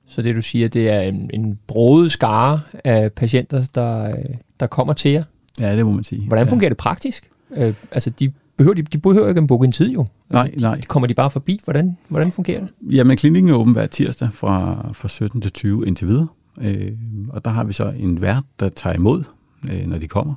Så 0.08 0.22
det 0.22 0.36
du 0.36 0.42
siger, 0.42 0.68
det 0.68 0.90
er 0.90 1.02
en, 1.02 1.30
en 1.34 1.60
broet 1.68 2.12
skare 2.12 2.62
af 2.84 3.14
patienter, 3.14 3.66
der, 3.76 4.16
der 4.60 4.68
kommer 4.68 4.94
til 4.94 5.12
jer? 5.12 5.24
Ja, 5.62 5.78
det 5.78 5.86
må 5.86 5.92
man 5.92 6.04
sige. 6.04 6.28
Hvordan 6.28 6.48
fungerer 6.48 6.68
ja. 6.68 6.70
det 6.70 6.78
praktisk? 6.78 7.30
Øh, 7.56 7.74
altså, 7.92 8.10
de 8.10 8.32
behøver, 8.60 8.76
de, 8.76 8.82
de 8.82 8.98
behøver 8.98 9.28
ikke 9.28 9.42
at 9.42 9.48
booke 9.48 9.66
en 9.66 9.72
tid 9.72 9.92
jo. 9.92 10.06
Nej, 10.30 10.52
nej. 10.60 10.76
De, 10.76 10.82
kommer 10.82 11.08
de 11.08 11.14
bare 11.14 11.30
forbi? 11.30 11.62
Hvordan, 11.64 11.98
hvordan 12.08 12.32
fungerer 12.32 12.60
det? 12.60 12.70
Jamen, 12.82 13.18
klinikken 13.18 13.52
er 13.52 13.56
åben 13.56 13.74
hver 13.74 13.86
tirsdag 13.86 14.30
fra, 14.34 14.90
fra 14.94 15.08
17 15.08 15.42
til 15.42 15.52
20 15.52 15.88
indtil 15.88 16.08
videre. 16.08 16.28
Øh, 16.62 16.92
og 17.30 17.46
der 17.46 17.52
har 17.52 17.64
vi 17.64 17.74
så 17.74 17.94
en 17.98 18.22
vært, 18.22 18.44
der 18.60 18.70
tager 18.70 18.96
imod, 18.96 19.24
øh, 19.72 19.88
når 19.88 19.98
de 19.98 20.08
kommer. 20.08 20.34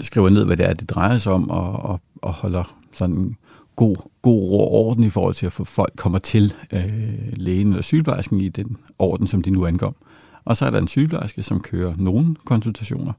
Skriver 0.00 0.30
ned, 0.30 0.44
hvad 0.44 0.56
det 0.56 0.66
er, 0.66 0.74
det 0.74 0.90
drejer 0.90 1.18
sig 1.18 1.32
om, 1.32 1.50
og, 1.50 1.72
og, 1.72 2.00
og 2.22 2.32
holder 2.32 2.74
sådan 2.92 3.36
god, 3.76 3.96
god 4.22 4.50
ro 4.50 4.60
og 4.60 4.72
orden 4.72 5.04
i 5.04 5.10
forhold 5.10 5.34
til 5.34 5.46
at 5.46 5.52
få 5.52 5.64
folk 5.64 5.92
kommer 5.96 6.18
til 6.18 6.54
øh, 6.72 6.82
lægen 7.32 7.68
eller 7.68 7.82
sygeplejersken 7.82 8.40
i 8.40 8.48
den 8.48 8.76
orden, 8.98 9.26
som 9.26 9.42
de 9.42 9.50
nu 9.50 9.66
ankom. 9.66 9.94
Og 10.44 10.56
så 10.56 10.66
er 10.66 10.70
der 10.70 10.78
en 10.78 10.88
sygeplejerske, 10.88 11.42
som 11.42 11.60
kører 11.60 11.94
nogle 11.98 12.36
konsultationer, 12.44 13.12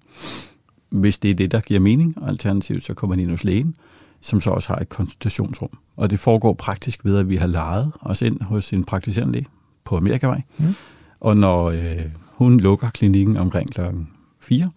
hvis 0.92 1.18
det 1.18 1.32
er 1.32 1.36
det, 1.36 1.52
der 1.52 1.62
giver 1.62 1.80
mening. 1.80 2.16
Alternativt 2.28 2.84
så 2.84 2.94
kommer 2.94 3.16
man 3.16 3.24
ind 3.24 3.32
hos 3.32 3.44
lægen, 3.44 3.76
som 4.22 4.42
så 4.42 4.50
også 4.50 4.68
har 4.70 4.76
et 4.76 4.90
konsultationsrum. 4.90 5.78
Og 5.96 6.10
det 6.10 6.20
foregår 6.20 6.54
praktisk 6.54 7.06
ved, 7.06 7.18
at 7.18 7.30
vi 7.30 7.36
har 7.36 7.48
lejet 7.48 7.92
os 8.02 8.22
ind 8.22 8.42
hos 8.42 8.74
en 8.74 8.84
praktiserende 8.84 9.34
læge 9.34 9.48
på 9.86 9.98
Amerikavej. 9.98 10.42
Mm. 10.58 10.76
Og 11.20 11.38
når 11.38 11.66
øh, 11.66 12.06
hun 12.24 12.60
lukker 12.60 12.90
klinikken 12.90 13.38
omkring 13.38 13.72
klokken 13.72 14.10
4, 14.40 14.72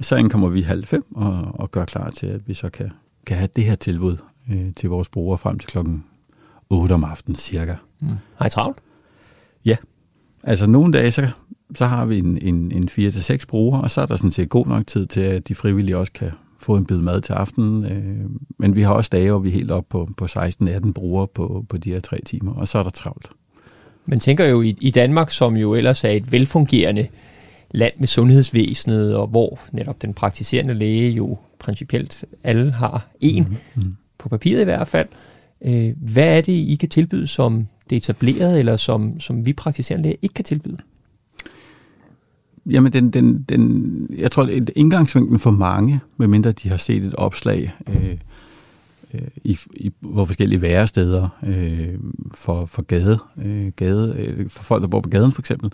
så 0.00 0.16
indkommer 0.16 0.48
vi 0.48 0.62
halv 0.62 0.84
fem 0.84 1.04
og, 1.14 1.60
og 1.60 1.70
gør 1.70 1.84
klar 1.84 2.10
til, 2.10 2.26
at 2.26 2.48
vi 2.48 2.54
så 2.54 2.70
kan, 2.70 2.90
kan 3.26 3.36
have 3.36 3.48
det 3.56 3.64
her 3.64 3.74
tilbud 3.74 4.16
øh, 4.52 4.74
til 4.76 4.88
vores 4.88 5.08
brugere 5.08 5.38
frem 5.38 5.58
til 5.58 5.68
klokken 5.68 6.04
8 6.70 6.92
om 6.92 7.04
aftenen 7.04 7.36
cirka. 7.36 7.74
Mm. 8.00 8.08
Har 8.36 8.46
I 8.46 8.50
travlt? 8.50 8.78
Ja. 9.64 9.76
Altså 10.42 10.66
nogle 10.66 10.92
dage, 10.92 11.10
så, 11.10 11.30
så 11.74 11.84
har 11.84 12.06
vi 12.06 12.18
en, 12.18 12.38
en, 12.42 12.72
en 12.72 12.88
4-6 13.08 13.44
brugere, 13.48 13.82
og 13.82 13.90
så 13.90 14.00
er 14.00 14.06
der 14.06 14.16
sådan 14.16 14.30
set 14.30 14.48
god 14.48 14.66
nok 14.66 14.86
tid 14.86 15.06
til, 15.06 15.20
at 15.20 15.48
de 15.48 15.54
frivillige 15.54 15.96
også 15.96 16.12
kan 16.12 16.30
få 16.58 16.76
en 16.76 16.86
bid 16.86 16.98
mad 16.98 17.20
til 17.20 17.32
aftenen. 17.32 17.84
Øh, 17.84 18.30
men 18.58 18.76
vi 18.76 18.82
har 18.82 18.94
også 18.94 19.08
dage, 19.12 19.30
hvor 19.30 19.38
vi 19.38 19.48
er 19.48 19.52
helt 19.52 19.70
op 19.70 19.84
på, 19.88 20.08
på 20.16 20.24
16-18 20.24 20.92
brugere 20.92 21.26
på, 21.34 21.64
på 21.68 21.76
de 21.76 21.92
her 21.92 22.00
tre 22.00 22.18
timer, 22.26 22.54
og 22.54 22.68
så 22.68 22.78
er 22.78 22.82
der 22.82 22.90
travlt. 22.90 23.28
Man 24.06 24.20
tænker 24.20 24.44
jo 24.44 24.62
i, 24.62 24.76
i 24.80 24.90
Danmark, 24.90 25.30
som 25.30 25.56
jo 25.56 25.74
ellers 25.74 26.04
er 26.04 26.10
et 26.10 26.32
velfungerende 26.32 27.06
land 27.70 27.92
med 27.98 28.06
sundhedsvæsenet, 28.06 29.16
og 29.16 29.26
hvor 29.26 29.60
netop 29.72 30.02
den 30.02 30.14
praktiserende 30.14 30.74
læge 30.74 31.10
jo 31.10 31.38
principielt 31.58 32.24
alle 32.44 32.72
har 32.72 33.08
en, 33.20 33.42
mm-hmm. 33.42 33.94
på 34.18 34.28
papiret 34.28 34.60
i 34.60 34.64
hvert 34.64 34.88
fald. 34.88 35.08
Øh, 35.64 35.92
hvad 35.96 36.36
er 36.36 36.40
det, 36.40 36.52
I 36.52 36.76
kan 36.80 36.88
tilbyde, 36.88 37.26
som 37.26 37.66
det 37.90 37.96
etablerede, 37.96 38.58
eller 38.58 38.76
som, 38.76 39.20
som 39.20 39.46
vi 39.46 39.52
praktiserende 39.52 40.02
læger 40.02 40.16
ikke 40.22 40.34
kan 40.34 40.44
tilbyde? 40.44 40.78
Jamen, 42.70 42.92
den, 42.92 43.10
den, 43.10 43.42
den, 43.48 44.06
jeg 44.18 44.30
tror, 44.30 44.42
at 44.42 44.70
indgangsvinklen 44.76 45.38
for 45.38 45.50
mange, 45.50 46.00
medmindre 46.16 46.52
de 46.52 46.68
har 46.68 46.76
set 46.76 47.04
et 47.04 47.14
opslag 47.14 47.74
øh, 47.88 48.16
øh, 49.14 49.20
i, 49.44 49.58
i, 49.76 49.92
hvor 50.00 50.24
forskellige 50.24 50.62
væresteder 50.62 51.28
øh, 51.46 51.98
for, 52.34 52.66
for 52.66 52.82
gade, 52.82 53.18
øh, 53.44 53.72
gade 53.76 54.14
øh, 54.18 54.50
for 54.50 54.62
folk, 54.62 54.82
der 54.82 54.88
bor 54.88 55.00
på 55.00 55.08
gaden 55.08 55.32
for 55.32 55.42
eksempel, 55.42 55.72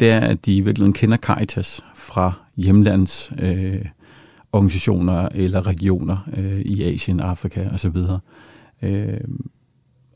det 0.00 0.10
er, 0.10 0.20
at 0.20 0.46
de 0.46 0.56
i 0.56 0.60
virkeligheden 0.60 0.92
kender 0.92 1.16
Caritas 1.16 1.84
fra 1.94 2.32
hjemlands 2.56 3.32
øh, 3.42 3.84
organisationer 4.52 5.28
eller 5.34 5.66
regioner 5.66 6.28
øh, 6.36 6.60
i 6.60 6.82
Asien, 6.82 7.20
Afrika 7.20 7.68
osv. 7.74 7.96
Øh, 8.82 9.20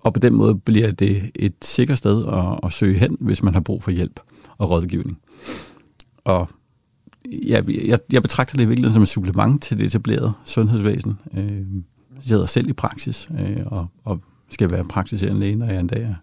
og 0.00 0.14
på 0.14 0.20
den 0.20 0.34
måde 0.34 0.54
bliver 0.54 0.90
det 0.90 1.30
et 1.34 1.54
sikkert 1.62 1.98
sted 1.98 2.26
at, 2.26 2.60
at 2.62 2.72
søge 2.72 2.98
hen, 2.98 3.16
hvis 3.20 3.42
man 3.42 3.54
har 3.54 3.60
brug 3.60 3.82
for 3.82 3.90
hjælp 3.90 4.20
og 4.58 4.70
rådgivning. 4.70 5.18
Og 6.28 6.48
jeg, 7.46 7.68
jeg, 7.68 7.98
jeg 8.12 8.22
betragter 8.22 8.56
det 8.56 8.64
i 8.64 8.66
virkeligheden 8.66 8.94
som 8.94 9.02
et 9.02 9.08
supplement 9.08 9.62
til 9.62 9.78
det 9.78 9.86
etablerede 9.86 10.32
sundhedsvæsen. 10.44 11.18
Øh, 11.36 11.42
jeg 12.16 12.22
sidder 12.24 12.46
selv 12.46 12.70
i 12.70 12.72
praksis 12.72 13.28
øh, 13.40 13.62
og, 13.66 13.86
og 14.04 14.20
skal 14.50 14.70
være 14.70 14.84
praktiserende 14.84 15.40
læge, 15.40 15.56
når 15.56 15.66
jeg 15.66 15.80
en 15.80 15.86
dag 15.86 16.02
er, 16.02 16.14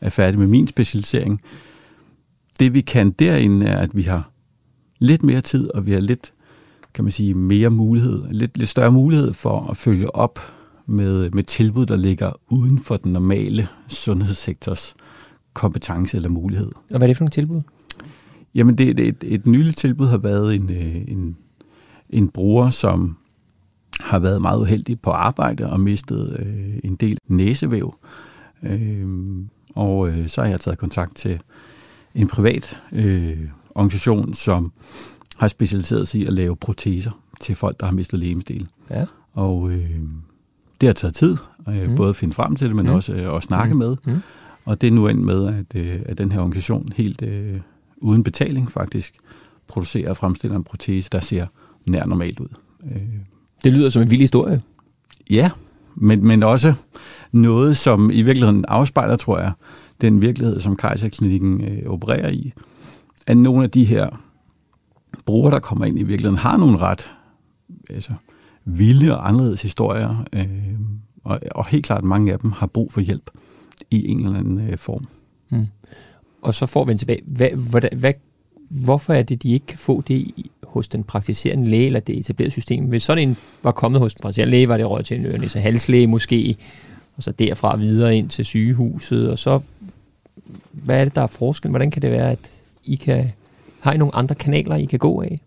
er 0.00 0.10
færdig 0.10 0.38
med 0.38 0.46
min 0.46 0.68
specialisering. 0.68 1.40
Det 2.60 2.74
vi 2.74 2.80
kan 2.80 3.10
derinde 3.10 3.66
er, 3.66 3.78
at 3.78 3.90
vi 3.96 4.02
har 4.02 4.30
lidt 4.98 5.22
mere 5.22 5.40
tid, 5.40 5.74
og 5.74 5.86
vi 5.86 5.92
har 5.92 6.00
lidt, 6.00 6.32
kan 6.94 7.04
man 7.04 7.10
sige, 7.10 7.34
mere 7.34 7.70
mulighed, 7.70 8.22
lidt, 8.30 8.58
lidt 8.58 8.68
større 8.68 8.92
mulighed 8.92 9.34
for 9.34 9.70
at 9.70 9.76
følge 9.76 10.14
op 10.14 10.38
med, 10.86 11.30
med 11.30 11.42
tilbud, 11.42 11.86
der 11.86 11.96
ligger 11.96 12.32
uden 12.48 12.78
for 12.78 12.96
den 12.96 13.12
normale 13.12 13.68
sundhedssektors 13.88 14.94
kompetence 15.54 16.16
eller 16.16 16.28
mulighed. 16.28 16.66
Og 16.66 16.98
hvad 16.98 17.02
er 17.02 17.06
det 17.06 17.16
for 17.16 17.24
nogle 17.24 17.30
tilbud? 17.30 17.62
Jamen, 18.58 18.78
det, 18.78 18.96
det, 18.96 19.08
et, 19.08 19.16
et 19.22 19.46
nyligt 19.46 19.76
tilbud 19.76 20.06
har 20.06 20.18
været 20.18 20.54
en, 20.54 20.70
øh, 20.70 20.96
en, 21.08 21.36
en 22.10 22.28
bruger, 22.28 22.70
som 22.70 23.16
har 24.00 24.18
været 24.18 24.42
meget 24.42 24.60
uheldig 24.60 25.00
på 25.00 25.10
arbejde 25.10 25.70
og 25.72 25.80
mistet 25.80 26.36
øh, 26.38 26.78
en 26.84 26.96
del 26.96 27.18
næsevæv. 27.28 27.94
Øh, 28.62 29.06
og 29.74 30.08
øh, 30.08 30.28
så 30.28 30.42
har 30.42 30.48
jeg 30.48 30.60
taget 30.60 30.78
kontakt 30.78 31.16
til 31.16 31.40
en 32.14 32.28
privat 32.28 32.78
øh, 32.92 33.38
organisation, 33.74 34.34
som 34.34 34.72
har 35.36 35.48
specialiseret 35.48 36.08
sig 36.08 36.20
i 36.20 36.26
at 36.26 36.32
lave 36.32 36.56
proteser 36.56 37.20
til 37.40 37.54
folk, 37.56 37.80
der 37.80 37.86
har 37.86 37.92
mistet 37.92 38.18
lemestil. 38.18 38.68
Ja. 38.90 39.04
Og 39.32 39.70
øh, 39.70 40.00
det 40.80 40.86
har 40.86 40.94
taget 40.94 41.14
tid, 41.14 41.36
øh, 41.68 41.90
mm. 41.90 41.96
både 41.96 42.08
at 42.08 42.16
finde 42.16 42.34
frem 42.34 42.56
til 42.56 42.66
det, 42.66 42.76
men 42.76 42.86
mm. 42.86 42.92
også 42.92 43.12
øh, 43.12 43.36
at 43.36 43.42
snakke 43.42 43.74
mm. 43.74 43.78
med. 43.78 43.96
Mm. 44.06 44.18
Og 44.64 44.80
det 44.80 44.86
er 44.86 44.92
nu 44.92 45.08
endt 45.08 45.22
med, 45.22 45.46
at, 45.46 45.80
øh, 45.80 46.00
at 46.06 46.18
den 46.18 46.32
her 46.32 46.40
organisation 46.40 46.88
helt 46.96 47.22
øh, 47.22 47.60
uden 48.00 48.22
betaling 48.22 48.72
faktisk 48.72 49.14
producerer 49.68 50.10
og 50.10 50.16
fremstiller 50.16 50.56
en 50.56 50.64
protese, 50.64 51.08
der 51.12 51.20
ser 51.20 51.46
nær 51.86 52.06
normalt 52.06 52.40
ud. 52.40 52.48
Øh, 52.84 53.08
det 53.64 53.72
lyder 53.72 53.90
som 53.90 54.02
en 54.02 54.10
vild 54.10 54.20
historie. 54.20 54.62
Ja, 55.30 55.50
men, 55.94 56.26
men 56.26 56.42
også 56.42 56.74
noget, 57.32 57.76
som 57.76 58.10
i 58.10 58.22
virkeligheden 58.22 58.64
afspejler, 58.68 59.16
tror 59.16 59.38
jeg, 59.38 59.52
den 60.00 60.20
virkelighed, 60.20 60.60
som 60.60 60.76
Kaiserklinikken 60.76 61.64
øh, 61.64 61.90
opererer 61.90 62.28
i. 62.28 62.52
At 63.26 63.36
nogle 63.36 63.64
af 63.64 63.70
de 63.70 63.84
her 63.84 64.22
brugere, 65.26 65.52
der 65.52 65.58
kommer 65.58 65.84
ind 65.84 65.98
i 65.98 66.02
virkeligheden, 66.02 66.38
har 66.38 66.56
nogle 66.56 66.78
ret 66.78 67.12
altså, 67.90 68.12
vilde 68.64 69.16
og 69.16 69.28
anderledes 69.28 69.62
historier, 69.62 70.24
øh, 70.32 70.78
og, 71.24 71.40
og 71.54 71.66
helt 71.66 71.84
klart 71.84 72.04
mange 72.04 72.32
af 72.32 72.38
dem 72.38 72.52
har 72.52 72.66
brug 72.66 72.92
for 72.92 73.00
hjælp 73.00 73.30
i 73.90 74.08
en 74.08 74.26
eller 74.26 74.38
anden 74.38 74.68
øh, 74.70 74.78
form. 74.78 75.04
Hmm. 75.50 75.66
Og 76.42 76.54
så 76.54 76.66
får 76.66 76.84
vi 76.84 76.92
en 76.92 76.98
tilbage. 76.98 77.22
Hvad, 77.26 77.50
hvad, 77.50 77.82
hvad, 77.96 78.12
hvorfor 78.68 79.12
er 79.12 79.22
det, 79.22 79.42
de 79.42 79.50
ikke 79.50 79.66
kan 79.66 79.78
få 79.78 80.00
det 80.00 80.30
hos 80.62 80.88
den 80.88 81.04
praktiserende 81.04 81.70
læge 81.70 81.86
eller 81.86 82.00
det 82.00 82.18
etablerede 82.18 82.50
system. 82.50 82.84
Hvis 82.84 83.02
sådan 83.02 83.28
en 83.28 83.36
var 83.62 83.72
kommet 83.72 84.00
hos 84.00 84.14
den 84.14 84.22
praktiserende 84.22 84.50
læge, 84.50 84.68
var 84.68 84.76
det 84.76 84.90
råd 84.90 85.02
til 85.02 85.18
en 85.18 85.26
øh, 85.26 85.34
ørnis- 85.34 85.56
og 85.56 85.62
halslæge 85.62 86.06
måske, 86.06 86.56
og 87.16 87.22
så 87.22 87.32
derfra 87.32 87.76
videre 87.76 88.16
ind 88.16 88.28
til 88.28 88.44
sygehuset, 88.44 89.30
og 89.30 89.38
så, 89.38 89.60
hvad 90.72 91.00
er 91.00 91.04
det, 91.04 91.14
der 91.14 91.22
er 91.22 91.26
forskel? 91.26 91.70
Hvordan 91.70 91.90
kan 91.90 92.02
det 92.02 92.10
være, 92.10 92.30
at 92.30 92.52
I 92.84 92.94
kan, 92.94 93.32
har 93.80 93.92
I 93.92 93.96
nogle 93.96 94.14
andre 94.14 94.34
kanaler, 94.34 94.76
I 94.76 94.84
kan 94.84 94.98
gå 94.98 95.22
af? 95.22 95.40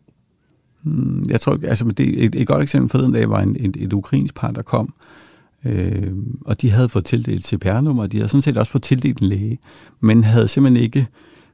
Hmm, 0.82 1.26
jeg 1.30 1.42
tror, 1.42 1.60
altså 1.64 1.86
det, 1.86 2.26
et, 2.26 2.36
et 2.36 2.48
godt 2.48 2.64
eksempel 2.64 2.90
for 2.90 2.98
den 2.98 3.14
dag 3.14 3.30
var 3.30 3.42
en, 3.42 3.56
et, 3.60 3.78
et 3.80 3.94
ukrainsk 3.94 4.36
par, 4.36 4.52
der 4.52 4.62
kom, 4.62 4.86
øh, 4.86 5.31
Øh, 5.66 6.14
og 6.46 6.62
de 6.62 6.70
havde 6.70 6.90
fået 6.90 7.06
tildelt 7.06 7.46
CPR-nummer, 7.46 8.04
og 8.04 8.12
de 8.12 8.18
havde 8.18 8.30
sådan 8.30 8.42
set 8.42 8.58
også 8.58 8.72
fået 8.72 8.84
tildelt 8.84 9.22
en 9.22 9.28
læge, 9.28 9.60
men 10.00 10.24
havde 10.24 10.48
simpelthen 10.48 10.84
ikke 10.84 11.08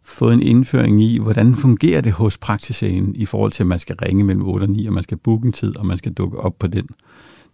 fået 0.04 0.34
en 0.34 0.42
indføring 0.42 1.04
i, 1.04 1.20
hvordan 1.20 1.56
fungerer 1.56 2.02
det 2.02 2.14
hos 2.14 2.38
praksisægen 2.38 3.16
i 3.16 3.26
forhold 3.26 3.52
til, 3.52 3.64
at 3.64 3.68
man 3.68 3.80
skal 3.80 3.96
ringe 3.96 4.24
mellem 4.24 4.48
8 4.48 4.64
og 4.64 4.70
9, 4.70 4.88
og 4.88 4.94
man 4.94 5.04
skal 5.04 5.18
booke 5.18 5.46
en 5.46 5.52
tid, 5.52 5.78
og 5.78 5.86
man 5.86 5.98
skal 5.98 6.14
dukke 6.14 6.40
op 6.40 6.60
på 6.60 6.68
den, 6.68 6.88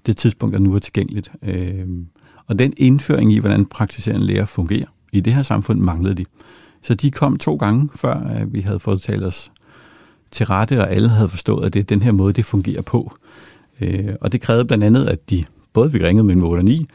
det 0.05 0.17
tidspunkt, 0.17 0.53
der 0.53 0.59
nu 0.59 0.75
er 0.75 0.79
tilgængeligt. 0.79 1.31
Øh, 1.43 1.87
og 2.47 2.59
den 2.59 2.73
indføring 2.77 3.33
i, 3.33 3.39
hvordan 3.39 3.65
praktiserende 3.65 4.25
læger 4.25 4.45
fungerer 4.45 4.87
i 5.13 5.19
det 5.19 5.33
her 5.33 5.43
samfund, 5.43 5.79
manglede 5.79 6.15
de. 6.15 6.25
Så 6.81 6.93
de 6.93 7.11
kom 7.11 7.37
to 7.37 7.55
gange, 7.55 7.89
før 7.95 8.13
at 8.13 8.53
vi 8.53 8.59
havde 8.59 8.79
fået 8.79 9.01
talt 9.01 9.23
os 9.23 9.51
til 10.31 10.45
rette, 10.45 10.81
og 10.81 10.91
alle 10.91 11.09
havde 11.09 11.29
forstået, 11.29 11.65
at 11.65 11.73
det 11.73 11.79
er 11.79 11.83
den 11.83 12.01
her 12.01 12.11
måde, 12.11 12.33
det 12.33 12.45
fungerer 12.45 12.81
på. 12.81 13.13
Øh, 13.81 14.13
og 14.21 14.31
det 14.31 14.41
krævede 14.41 14.65
blandt 14.65 14.83
andet, 14.83 15.05
at 15.05 15.29
de 15.29 15.45
både 15.73 15.91
vi 15.91 16.05
ringede 16.05 16.23
mellem 16.23 16.43
8 16.43 16.59
og 16.59 16.65
9, 16.65 16.87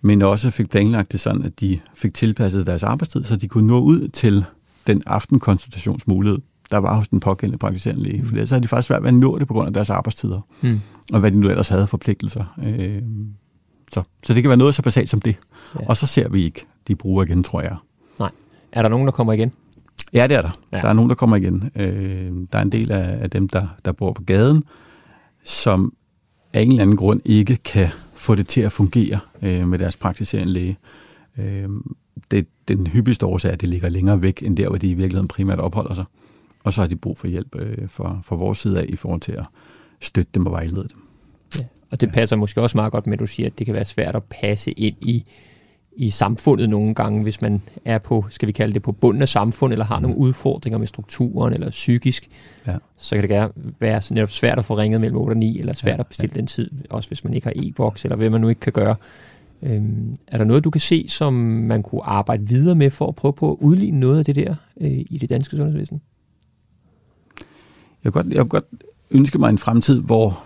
men 0.00 0.22
også 0.22 0.50
fik 0.50 0.70
planlagt 0.70 1.12
det 1.12 1.20
sådan, 1.20 1.42
at 1.42 1.60
de 1.60 1.80
fik 1.94 2.14
tilpasset 2.14 2.66
deres 2.66 2.82
arbejdstid, 2.82 3.24
så 3.24 3.36
de 3.36 3.48
kunne 3.48 3.66
nå 3.66 3.80
ud 3.80 4.08
til 4.08 4.44
den 4.86 5.02
aftenkonsultationsmulighed, 5.06 6.38
der 6.70 6.78
var 6.78 6.96
hos 6.96 7.08
den 7.08 7.20
pågældende 7.20 7.58
praktiserende 7.58 8.02
læge. 8.02 8.18
Mm. 8.18 8.24
For 8.24 8.32
ellers 8.34 8.50
havde 8.50 8.62
de 8.62 8.68
faktisk 8.68 8.86
svært 8.86 9.02
ved 9.02 9.08
at 9.08 9.14
nå 9.14 9.38
det 9.38 9.46
på 9.48 9.54
grund 9.54 9.66
af 9.66 9.72
deres 9.72 9.90
arbejdstider, 9.90 10.40
Mm. 10.60 10.80
og 11.12 11.20
hvad 11.20 11.30
de 11.30 11.36
nu 11.40 11.48
ellers 11.48 11.68
havde 11.68 11.86
forpligtelser. 11.86 12.44
Øh, 12.64 13.02
så, 13.92 14.02
så 14.22 14.34
det 14.34 14.42
kan 14.42 14.48
være 14.48 14.56
noget 14.56 14.74
så 14.74 14.82
basalt 14.82 15.10
som 15.10 15.20
det. 15.20 15.36
Ja. 15.80 15.86
Og 15.88 15.96
så 15.96 16.06
ser 16.06 16.28
vi 16.28 16.44
ikke 16.44 16.66
de 16.88 16.96
bruger 16.96 17.24
igen, 17.24 17.42
tror 17.42 17.60
jeg. 17.60 17.76
Er 18.72 18.82
der 18.82 18.88
nogen, 18.88 19.06
der 19.06 19.12
kommer 19.12 19.32
igen? 19.32 19.52
Ja, 20.12 20.26
det 20.26 20.36
er 20.36 20.42
der. 20.42 20.50
Ja. 20.72 20.76
Der 20.80 20.88
er 20.88 20.92
nogen, 20.92 21.08
der 21.08 21.14
kommer 21.16 21.36
igen. 21.36 21.70
Øh, 21.76 22.32
der 22.52 22.58
er 22.58 22.62
en 22.62 22.72
del 22.72 22.92
af, 22.92 23.22
af 23.22 23.30
dem, 23.30 23.48
der, 23.48 23.66
der 23.84 23.92
bor 23.92 24.12
på 24.12 24.22
gaden, 24.22 24.64
som 25.44 25.92
af 26.52 26.60
en 26.62 26.68
eller 26.68 26.82
anden 26.82 26.96
grund 26.96 27.20
ikke 27.24 27.56
kan 27.56 27.88
få 28.24 28.34
det 28.34 28.48
til 28.48 28.60
at 28.60 28.72
fungere 28.72 29.20
øh, 29.42 29.68
med 29.68 29.78
deres 29.78 29.96
praktiserende 29.96 30.52
læge. 30.52 30.76
Øh, 31.38 31.68
det, 32.30 32.46
den 32.68 32.86
hyppigste 32.86 33.26
årsag 33.26 33.48
er, 33.48 33.52
at 33.52 33.60
det 33.60 33.68
ligger 33.68 33.88
længere 33.88 34.22
væk, 34.22 34.42
end 34.42 34.56
der, 34.56 34.68
hvor 34.68 34.78
de 34.78 34.88
i 34.88 34.94
virkeligheden 34.94 35.28
primært 35.28 35.58
opholder 35.58 35.94
sig. 35.94 36.04
Og 36.64 36.72
så 36.72 36.80
har 36.80 36.88
de 36.88 36.96
brug 36.96 37.18
for 37.18 37.26
hjælp 37.26 37.56
øh, 37.56 37.88
fra, 37.88 38.20
fra 38.24 38.36
vores 38.36 38.58
side 38.58 38.80
af, 38.80 38.86
i 38.88 38.96
forhold 38.96 39.20
til 39.20 39.32
at 39.32 39.44
støtte 40.00 40.30
dem 40.34 40.46
og 40.46 40.52
vejlede 40.52 40.88
dem. 40.94 41.00
Og 41.90 42.00
det 42.00 42.12
passer 42.12 42.36
måske 42.36 42.60
også 42.60 42.78
meget 42.78 42.92
godt 42.92 43.06
med, 43.06 43.12
at 43.12 43.20
du 43.20 43.26
siger, 43.26 43.46
at 43.46 43.58
det 43.58 43.66
kan 43.66 43.74
være 43.74 43.84
svært 43.84 44.16
at 44.16 44.22
passe 44.22 44.70
ind 44.70 44.96
i, 45.00 45.24
i 45.96 46.10
samfundet 46.10 46.70
nogle 46.70 46.94
gange, 46.94 47.22
hvis 47.22 47.42
man 47.42 47.62
er 47.84 47.98
på, 47.98 48.24
skal 48.30 48.46
vi 48.46 48.52
kalde 48.52 48.74
det, 48.74 48.82
på 48.82 48.92
bunden 48.92 49.22
af 49.22 49.28
samfundet, 49.28 49.74
eller 49.74 49.84
har 49.84 50.00
nogle 50.00 50.16
udfordringer 50.16 50.78
med 50.78 50.86
strukturen, 50.86 51.54
eller 51.54 51.70
psykisk, 51.70 52.28
Ja. 52.66 52.76
så 52.96 53.14
kan 53.14 53.22
det 53.22 53.30
gerne 53.30 53.52
være 53.80 54.02
netop 54.10 54.30
svært 54.30 54.58
at 54.58 54.64
få 54.64 54.76
ringet 54.76 55.00
mellem 55.00 55.16
8 55.18 55.32
og 55.32 55.36
9, 55.36 55.58
eller 55.58 55.72
svært 55.72 55.94
Ja, 55.94 56.00
at 56.00 56.06
bestille 56.06 56.34
den 56.34 56.46
tid, 56.46 56.70
også 56.90 57.08
hvis 57.10 57.24
man 57.24 57.34
ikke 57.34 57.46
har 57.46 57.52
e-boks, 57.56 58.04
eller 58.04 58.16
hvad 58.16 58.30
man 58.30 58.40
nu 58.40 58.48
ikke 58.48 58.60
kan 58.60 58.72
gøre. 58.72 58.96
Øhm, 59.62 60.16
er 60.26 60.38
der 60.38 60.44
noget, 60.44 60.64
du 60.64 60.70
kan 60.70 60.80
se, 60.80 61.06
som 61.08 61.32
man 61.32 61.82
kunne 61.82 62.02
arbejde 62.04 62.48
videre 62.48 62.74
med, 62.74 62.90
for 62.90 63.08
at 63.08 63.14
prøve 63.14 63.32
på 63.32 63.50
at 63.52 63.56
udligne 63.60 64.00
noget 64.00 64.18
af 64.18 64.24
det 64.24 64.36
der 64.36 64.54
øh, 64.80 64.90
i 64.90 65.18
det 65.20 65.30
danske 65.30 65.56
sundhedsvæsen? 65.56 66.00
Jeg 68.04 68.12
kunne 68.12 68.22
godt, 68.22 68.32
jeg 68.34 68.40
kunne 68.40 68.48
godt 68.48 68.64
ønske 69.10 69.38
mig 69.38 69.50
en 69.50 69.58
fremtid, 69.58 70.00
hvor, 70.02 70.44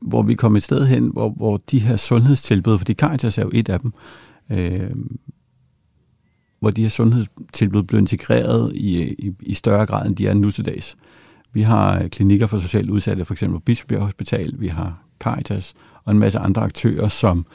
hvor 0.00 0.22
vi 0.22 0.34
kommer 0.34 0.56
et 0.56 0.62
sted 0.62 0.86
hen, 0.86 1.10
hvor, 1.12 1.28
hvor 1.28 1.56
de 1.70 1.78
her 1.78 1.96
sundhedstilbud, 1.96 2.78
fordi 2.78 2.94
Caritas 2.94 3.38
er 3.38 3.42
jo 3.42 3.50
et 3.54 3.68
af 3.68 3.80
dem, 3.80 3.92
øh, 4.50 4.90
hvor 6.60 6.70
de 6.70 6.82
her 6.82 6.88
sundhedstilbud 6.88 7.82
bliver 7.82 8.00
integreret 8.00 8.72
i, 8.74 9.02
i, 9.02 9.32
i 9.40 9.54
større 9.54 9.86
grad, 9.86 10.06
end 10.06 10.16
de 10.16 10.26
er 10.26 10.34
nu 10.34 10.50
til 10.50 10.64
dags. 10.66 10.96
Vi 11.52 11.62
har 11.62 12.02
øh, 12.02 12.08
klinikker 12.08 12.46
for 12.46 12.58
socialt 12.58 12.90
udsatte, 12.90 13.24
for 13.24 13.34
eksempel 13.34 13.60
Bispebjerg 13.60 14.02
Hospital, 14.02 14.54
vi 14.58 14.68
har 14.68 15.02
Caritas 15.20 15.74
og 16.04 16.12
en 16.12 16.18
masse 16.18 16.38
andre 16.38 16.62
aktører, 16.62 17.08
som 17.08 17.46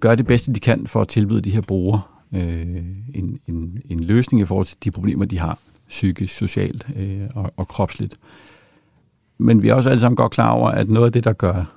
gør 0.00 0.14
det 0.14 0.26
bedste, 0.26 0.52
de 0.52 0.60
kan 0.60 0.86
for 0.86 1.00
at 1.00 1.08
tilbyde 1.08 1.40
de 1.40 1.50
her 1.50 1.60
brugere 1.60 2.00
øh, 2.34 2.76
en, 3.14 3.40
en, 3.46 3.82
en 3.88 4.00
løsning 4.00 4.42
i 4.42 4.46
forhold 4.46 4.66
til 4.66 4.76
de 4.84 4.90
problemer, 4.90 5.24
de 5.24 5.38
har 5.38 5.58
psykisk, 5.88 6.36
socialt 6.36 6.86
øh, 6.96 7.28
og, 7.34 7.52
og 7.56 7.68
kropsligt. 7.68 8.16
Men 9.38 9.62
vi 9.62 9.68
er 9.68 9.74
også 9.74 9.90
alle 9.90 10.00
sammen 10.00 10.16
godt 10.16 10.32
klar 10.32 10.50
over, 10.50 10.70
at 10.70 10.88
noget 10.88 11.06
af 11.06 11.12
det, 11.12 11.24
der 11.24 11.32
gør 11.32 11.74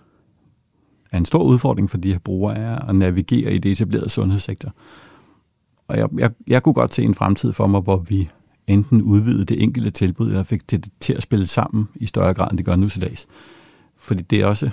er 1.11 1.17
en 1.17 1.25
stor 1.25 1.43
udfordring 1.43 1.89
for 1.89 1.97
de 1.97 2.11
her 2.11 2.19
brugere, 2.19 2.57
er 2.57 2.75
at 2.89 2.95
navigere 2.95 3.53
i 3.53 3.57
det 3.57 3.71
etablerede 3.71 4.09
sundhedssektor. 4.09 4.73
Og 5.87 5.97
jeg, 5.97 6.09
jeg, 6.17 6.31
jeg 6.47 6.63
kunne 6.63 6.73
godt 6.73 6.93
se 6.93 7.03
en 7.03 7.15
fremtid 7.15 7.53
for 7.53 7.67
mig, 7.67 7.81
hvor 7.81 7.97
vi 7.97 8.29
enten 8.67 9.01
udvidede 9.01 9.45
det 9.45 9.63
enkelte 9.63 9.91
tilbud, 9.91 10.27
eller 10.27 10.43
fik 10.43 10.71
det 10.71 10.87
til 10.99 11.13
at 11.13 11.21
spille 11.21 11.47
sammen 11.47 11.87
i 11.95 12.05
større 12.05 12.33
grad, 12.33 12.47
end 12.51 12.57
det 12.57 12.65
gør 12.65 12.75
nu 12.75 12.89
til 12.89 13.01
dags. 13.01 13.27
Fordi 13.97 14.23
det 14.23 14.41
er 14.41 14.45
også 14.47 14.69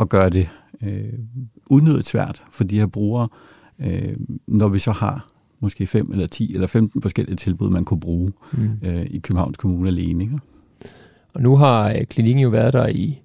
at 0.00 0.08
gøre 0.08 0.30
det 0.30 0.48
øh, 0.82 1.12
unødigt 1.70 2.06
svært 2.08 2.42
for 2.50 2.64
de 2.64 2.78
her 2.78 2.86
brugere, 2.86 3.28
øh, 3.80 4.16
når 4.46 4.68
vi 4.68 4.78
så 4.78 4.90
har 4.92 5.26
måske 5.60 5.86
5 5.86 6.10
eller 6.12 6.26
10 6.26 6.54
eller 6.54 6.66
15 6.66 7.02
forskellige 7.02 7.36
tilbud, 7.36 7.70
man 7.70 7.84
kunne 7.84 8.00
bruge 8.00 8.32
Mm. 8.52 8.70
øh, 8.82 9.02
i 9.10 9.18
Københavns 9.18 9.56
Kommune 9.56 9.88
alene. 9.88 10.24
Ikke? 10.24 10.38
Og 11.32 11.42
nu 11.42 11.56
har 11.56 11.92
øh, 11.92 12.04
klinikken 12.04 12.42
jo 12.42 12.48
været 12.48 12.72
der 12.72 12.88
i 12.88 13.20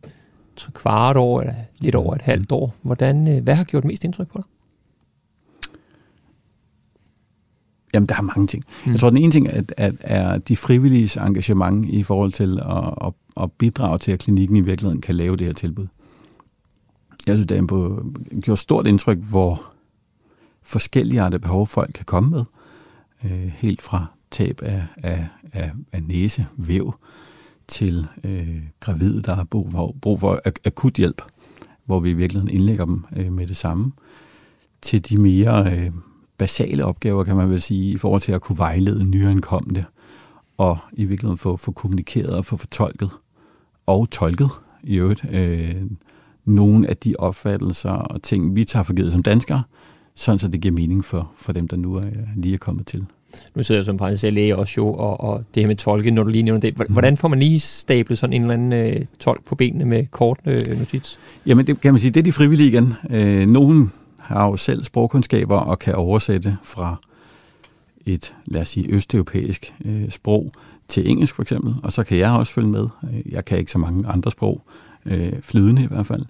tre 0.56 0.72
kvart 0.72 1.18
år, 1.18 1.42
eller 1.42 1.54
lidt 1.80 1.96
over 1.96 2.16
et 2.16 2.22
halvt 2.22 2.52
år. 2.52 2.76
Hvordan, 2.82 3.38
øh, 3.38 3.44
hvad 3.44 3.56
har 3.56 3.64
gjort 3.64 3.86
mest 3.86 4.04
indtryk 4.04 4.28
på 4.28 4.38
dig? 4.38 4.46
Jamen, 7.94 8.08
der 8.10 8.16
er 8.16 8.22
mange 8.22 8.48
ting. 8.48 8.64
Mm. 8.68 8.86
Mm. 8.86 8.92
Jeg 8.92 9.00
tror, 9.00 9.10
den 9.10 9.18
ene 9.18 9.32
ting 9.32 9.48
er, 9.48 9.62
er, 9.78 9.92
er 10.00 10.38
de 10.38 10.56
frivilliges 10.56 11.18
engagement 11.18 11.86
i 11.86 12.04
forhold 12.04 12.32
til 12.32 12.60
at, 12.60 13.08
at, 13.08 13.14
at 13.44 13.52
bidrage 13.52 13.98
til, 13.98 14.12
at 14.12 14.20
klinikken 14.20 14.58
i 14.58 14.62
virkeligheden 14.62 15.02
kan 15.02 15.16
lave 15.16 15.36
det 15.36 15.46
her 15.46 15.54
tilbud. 15.54 15.88
Jeg 17.28 17.36
synes, 17.36 17.48
det 17.48 17.58
er 17.58 17.66
på, 17.66 18.06
gjort 18.42 18.60
stort 18.60 18.88
indtryk, 18.88 19.18
hvor 19.18 19.64
forskellige 20.62 21.22
arter 21.22 21.38
behov 21.38 21.68
folk 21.68 21.92
kan 21.94 22.06
komme 22.06 22.30
med. 22.30 22.44
Øh, 23.24 23.54
helt 23.58 23.82
fra 23.82 24.06
tab 24.32 24.62
af, 24.64 24.84
af, 25.04 25.28
af, 25.54 25.72
af 25.92 26.04
næse, 26.04 26.48
væv, 26.58 26.96
til 27.68 28.08
øh, 28.24 28.62
gravide, 28.80 29.22
der 29.22 29.36
har 29.36 29.44
brug 29.44 29.72
for, 29.72 29.96
brug 30.02 30.20
for 30.20 30.42
ak- 30.48 30.62
akut 30.66 30.94
hjælp, 30.94 31.22
hvor 31.86 32.00
vi 32.00 32.10
i 32.10 32.14
virkeligheden 32.14 32.56
indlægger 32.56 32.86
dem 32.86 33.06
øh, 33.16 33.34
med 33.34 33.48
det 33.48 33.58
samme, 33.58 33.92
til 34.82 35.10
de 35.10 35.18
mere 35.18 35.74
øh, 35.74 35.92
basale 36.38 36.86
opgaver, 36.86 37.24
kan 37.24 37.36
man 37.36 37.50
vel 37.50 37.62
sige, 37.62 37.92
i 37.92 37.98
forhold 37.98 38.22
til 38.22 38.32
at 38.32 38.42
kunne 38.42 38.58
vejlede 38.58 39.06
nyankomne, 39.06 39.86
og 40.58 40.78
i 40.94 41.06
virkeligheden 41.06 41.38
få, 41.38 41.58
få 41.58 41.72
kommunikeret 41.72 42.30
og 42.38 42.46
få 42.46 42.58
fortolket, 42.58 43.10
og 43.86 44.10
tolket 44.10 44.50
i 44.84 44.96
øvrigt, 44.96 45.26
øh, 45.32 45.82
nogle 46.46 46.90
af 46.90 46.98
de 46.98 47.16
opfattelser 47.20 47.90
og 47.90 48.24
ting, 48.24 48.56
vi 48.56 48.66
tager 48.66 48.84
for 48.84 48.94
givet 48.94 49.12
som 49.12 49.24
danskere, 49.24 49.64
sådan 50.16 50.40
så 50.40 50.48
det 50.48 50.62
giver 50.62 50.74
mening 50.74 51.06
for, 51.06 51.32
for 51.38 51.54
dem, 51.54 51.68
der 51.68 51.78
nu 51.78 51.96
er, 51.96 52.10
lige 52.36 52.54
er 52.54 52.58
kommet 52.58 52.88
til. 52.88 53.06
Nu 53.56 53.64
sidder 53.64 53.80
jeg 53.80 53.86
som 53.86 53.98
praktiserende 53.98 54.36
læge 54.36 54.56
også 54.56 54.74
jo, 54.78 54.94
og, 54.94 55.22
og 55.22 55.44
det 55.56 55.64
her 55.64 55.68
med 55.68 55.76
tolke, 55.76 56.12
når 56.12 56.24
du 56.24 56.30
lige 56.30 56.44
nævner 56.44 56.62
det. 56.62 56.74
Hvordan 56.90 57.18
får 57.18 57.28
man 57.28 57.40
lige 57.40 57.60
stablet 57.60 58.18
sådan 58.18 58.34
en 58.34 58.42
eller 58.42 58.54
anden 58.54 58.74
øh, 58.74 59.06
tolk 59.20 59.46
på 59.46 59.56
benene 59.56 59.86
med 59.86 60.06
kort 60.12 60.40
øh, 60.46 60.80
notits? 60.80 61.20
Jamen, 61.46 61.68
det 61.68 61.82
kan 61.82 61.94
man 61.94 62.00
sige, 62.00 62.12
det 62.12 62.20
er 62.20 62.24
de 62.24 62.32
frivillige 62.32 62.70
igen. 62.70 62.94
Øh, 63.10 63.50
nogen 63.50 63.92
har 64.20 64.48
jo 64.48 64.56
selv 64.56 64.84
sprogkundskaber 64.84 65.58
og 65.58 65.80
kan 65.80 65.96
oversætte 65.96 66.58
fra 66.64 66.96
et, 68.06 68.36
lad 68.46 68.62
os 68.62 68.70
sige, 68.70 68.90
østeuropæisk 68.90 69.74
øh, 69.86 70.10
sprog 70.10 70.50
til 70.88 71.10
engelsk 71.10 71.36
for 71.36 71.42
eksempel, 71.42 71.76
og 71.84 71.94
så 71.94 72.04
kan 72.04 72.18
jeg 72.18 72.32
også 72.32 72.54
følge 72.54 72.68
med. 72.68 72.88
Øh, 73.04 73.34
Jeg 73.34 73.46
kan 73.46 73.58
ikke 73.58 73.72
så 73.72 73.78
mange 73.78 74.08
andre 74.08 74.32
sprog, 74.32 74.62
øh, 75.06 75.34
flydende 75.42 75.84
i 75.84 75.88
hvert 75.88 76.06
fald. 76.06 76.22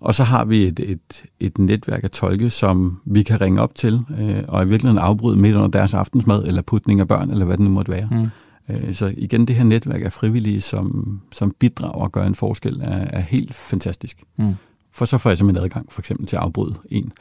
Og 0.00 0.14
så 0.14 0.24
har 0.24 0.44
vi 0.44 0.66
et, 0.66 0.80
et, 0.80 1.24
et 1.40 1.58
netværk 1.58 2.04
af 2.04 2.10
tolke, 2.10 2.50
som 2.50 3.00
vi 3.04 3.22
kan 3.22 3.40
ringe 3.40 3.60
op 3.62 3.74
til, 3.74 4.00
øh, 4.20 4.36
og 4.48 4.62
i 4.64 4.68
virkeligheden 4.68 4.98
afbryde 4.98 5.38
midt 5.38 5.56
under 5.56 5.68
deres 5.68 5.94
aftensmad, 5.94 6.44
eller 6.46 6.62
putning 6.62 7.00
af 7.00 7.08
børn, 7.08 7.30
eller 7.30 7.44
hvad 7.44 7.56
det 7.56 7.64
nu 7.64 7.70
måtte 7.70 7.92
være. 7.92 8.08
Mm. 8.10 8.26
Øh, 8.74 8.94
Så 8.94 9.14
igen, 9.16 9.46
det 9.48 9.56
her 9.56 9.64
netværk 9.64 10.04
af 10.04 10.12
frivillige, 10.12 10.60
som, 10.60 11.20
som 11.32 11.52
bidrager 11.58 11.92
og 11.94 12.12
gør 12.12 12.24
en 12.24 12.34
forskel, 12.34 12.80
er, 12.80 13.06
er 13.12 13.20
helt 13.20 13.54
fantastisk. 13.54 14.22
Mm. 14.38 14.54
For 14.92 15.04
så 15.04 15.18
får 15.18 15.30
jeg 15.30 15.38
simpelthen 15.38 15.64
adgang 15.64 15.92
for 15.92 16.00
eksempel 16.00 16.26
til 16.26 16.36
at 16.36 16.42
afbryde 16.42 16.74
en 16.90 17.12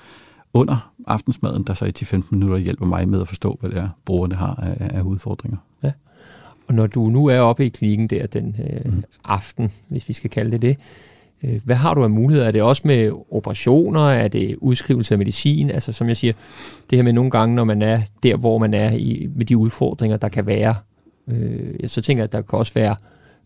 under 0.53 0.91
aftensmaden, 1.07 1.63
der 1.63 1.73
så 1.73 1.86
i 1.86 1.91
10-15 1.99 2.21
minutter 2.30 2.57
hjælper 2.57 2.86
mig 2.86 3.09
med 3.09 3.21
at 3.21 3.28
forstå, 3.28 3.57
hvad 3.59 3.69
det 3.69 3.78
er, 3.78 3.89
brugerne 4.05 4.36
har 4.36 4.55
af, 4.55 4.97
af 4.97 5.01
udfordringer. 5.01 5.57
Og 6.67 6.73
når 6.75 6.88
du 6.88 7.09
nu 7.09 7.25
er 7.25 7.39
oppe 7.39 7.65
i 7.65 7.69
klinikken 7.69 8.07
der 8.07 8.28
den 8.28 8.55
øh, 8.59 8.91
Mm. 8.93 9.03
aften, 9.25 9.71
hvis 9.89 10.07
vi 10.07 10.13
skal 10.13 10.30
kalde 10.30 10.51
det 10.51 10.61
det, 10.61 10.78
hvad 11.64 11.76
har 11.76 11.94
du 11.94 12.04
af 12.04 12.10
muligheder? 12.10 12.48
Er 12.48 12.52
det 12.52 12.62
også 12.62 12.82
med 12.86 13.12
operationer? 13.32 14.10
Er 14.10 14.28
det 14.28 14.56
udskrivelse 14.62 15.14
af 15.14 15.18
medicin? 15.18 15.70
Altså 15.70 15.92
som 15.92 16.08
jeg 16.08 16.18
siger, 16.18 16.34
det 16.90 16.98
her 16.98 17.04
med 17.04 17.14
nogle 17.14 17.32
gange, 17.32 17.56
når 17.56 17.64
man 17.64 17.82
er 17.82 18.02
der, 18.24 18.38
hvor 18.38 18.58
man 18.58 18.74
er 18.74 18.92
i, 18.92 19.28
med 19.36 19.46
de 19.46 19.58
udfordringer, 19.58 20.18
der 20.18 20.30
kan 20.30 20.46
være, 20.46 20.76
øh, 21.28 21.74
så 21.86 22.02
tænker 22.02 22.22
jeg, 22.22 22.28
at 22.28 22.32
der 22.32 22.42
kan 22.42 22.60
også 22.60 22.74
være 22.74 22.96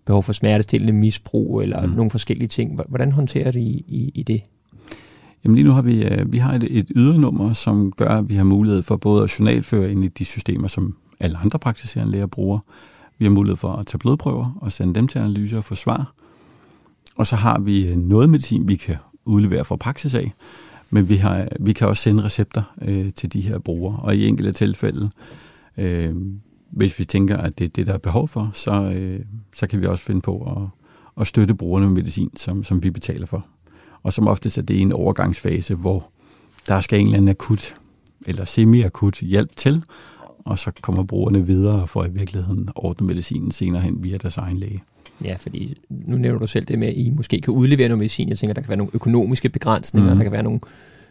behov 0.06 0.24
for 0.24 0.34
smertestillende 0.34 0.94
misbrug 0.94 1.62
eller 1.62 1.86
mm. 1.86 1.94
Nogle 1.94 2.12
forskellige 2.12 2.48
ting. 2.48 2.82
Hvordan 2.88 3.12
håndterer 3.12 3.52
du 3.52 3.60
i, 3.60 3.84
i, 3.88 4.12
i 4.16 4.24
det? 4.24 4.42
Jamen 5.44 5.56
lige 5.56 5.68
nu 5.68 5.72
har 5.72 5.82
vi, 5.82 6.06
øh, 6.06 6.32
vi 6.32 6.38
har 6.38 6.54
et, 6.54 6.68
et 6.70 6.88
ydernummer, 6.96 7.54
som 7.54 7.92
gør, 7.92 8.10
at 8.10 8.30
vi 8.30 8.36
har 8.36 8.44
mulighed 8.44 8.84
for 8.84 8.98
både 8.98 9.24
at 9.24 9.40
journalføre 9.40 9.92
ind 9.92 10.06
i 10.06 10.08
de 10.08 10.26
systemer, 10.26 10.68
som 10.68 10.96
alle 11.20 11.38
andre 11.38 11.60
praktiserende 11.60 12.12
læger 12.12 12.28
bruger. 12.28 12.60
Vi 13.20 13.26
har 13.26 13.32
mulighed 13.32 13.58
for 13.58 13.72
at 13.72 13.88
tage 13.88 14.00
blodprøver 14.00 14.58
og 14.62 14.72
sende 14.72 14.96
dem 14.96 15.08
til 15.08 15.20
analyse 15.20 15.58
og 15.58 15.64
få 15.64 15.76
svar. 15.76 16.14
Og 17.18 17.28
så 17.28 17.36
har 17.36 17.60
vi 17.60 17.88
øh, 17.88 17.98
noget 17.98 18.30
medicin, 18.30 18.68
vi 18.68 18.76
kan 18.76 18.96
udlevere 19.26 19.66
fra 19.66 19.76
praksis 19.76 20.14
af, 20.14 20.32
men 20.90 21.10
vi, 21.10 21.16
har, 21.16 21.48
vi 21.60 21.74
kan 21.74 21.88
også 21.88 22.04
sende 22.04 22.24
recepter 22.24 22.64
øh, 22.82 23.14
til 23.14 23.34
de 23.34 23.42
her 23.42 23.60
brugere. 23.60 24.00
Og 24.00 24.16
i 24.16 24.28
enkelte 24.28 24.52
tilfælde, 24.52 25.10
øh, 25.78 26.16
hvis 26.72 27.00
vi 27.00 27.06
tænker, 27.06 27.38
at 27.38 27.60
det 27.60 27.66
er 27.66 27.70
det, 27.70 27.88
der 27.88 27.94
er 27.94 27.98
behov 27.98 28.28
for, 28.28 28.50
så, 28.54 28.94
øh, 28.96 29.20
så 29.54 29.68
kan 29.68 29.82
vi 29.82 29.86
også 29.86 30.04
finde 30.04 30.22
på 30.22 30.40
at, 30.42 30.82
at 31.22 31.28
støtte 31.28 31.56
brugerne 31.56 31.86
med 31.86 31.94
medicin, 31.94 32.30
som, 32.38 32.64
som 32.64 32.84
vi 32.84 32.90
betaler 32.90 33.26
for. 33.26 33.46
Og 34.04 34.14
som 34.14 34.28
oftest 34.28 34.58
er 34.58 34.62
det 34.62 34.82
en 34.82 34.92
overgangsfase, 34.92 35.76
hvor 35.76 36.10
der 36.68 36.82
skal 36.82 37.00
en 37.00 37.06
eller 37.06 37.18
anden 37.18 37.30
akut 37.30 37.76
eller 38.26 38.46
semi-akut 38.46 39.20
hjælp 39.20 39.56
til, 39.56 39.84
og 40.46 40.60
så 40.60 40.72
kommer 40.82 41.04
brugerne 41.04 41.46
videre 41.46 41.88
for 41.88 42.06
i 42.06 42.10
virkeligheden 42.10 42.70
ordne 42.76 43.08
medicinen 43.08 43.52
senere 43.52 43.82
hen 43.82 44.04
via 44.04 44.18
deres 44.18 44.38
egen 44.38 44.58
læge. 44.58 44.84
Ja, 45.24 45.36
fordi 45.40 45.78
nu 45.90 46.18
nævner 46.18 46.40
du 46.40 46.48
selv 46.48 46.66
det 46.66 46.80
med, 46.80 46.88
at 46.88 46.94
I 46.98 47.10
måske 47.10 47.42
kan 47.42 47.54
udlevere 47.54 47.88
noget 47.88 47.98
medicin. 47.98 48.30
Jeg 48.30 48.38
tænker, 48.38 48.54
der 48.54 48.62
kan 48.62 48.70
være 48.70 48.78
nogle 48.78 48.92
økonomiske 48.94 49.50
begrænsninger, 49.50 50.12
mm. 50.12 50.18
Der 50.18 50.24
kan 50.24 50.32
være 50.32 50.44
nogle 50.44 50.60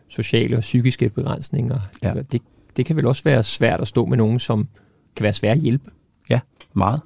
sociale 0.09 0.57
og 0.57 0.61
psykiske 0.61 1.09
begrænsninger. 1.09 1.79
Ja. 2.03 2.15
Det, 2.33 2.43
det 2.77 2.87
kan 2.87 2.97
vel 2.97 3.07
også 3.07 3.25
være 3.25 3.43
svært 3.43 3.81
at 3.81 3.89
stå 3.89 4.07
med 4.07 4.17
nogen, 4.17 4.39
som 4.39 4.69
kan 5.17 5.25
være 5.25 5.33
svært 5.33 5.57
at 5.57 5.63
hjælpe. 5.63 5.91
Ja, 6.31 6.41
meget. 6.75 7.01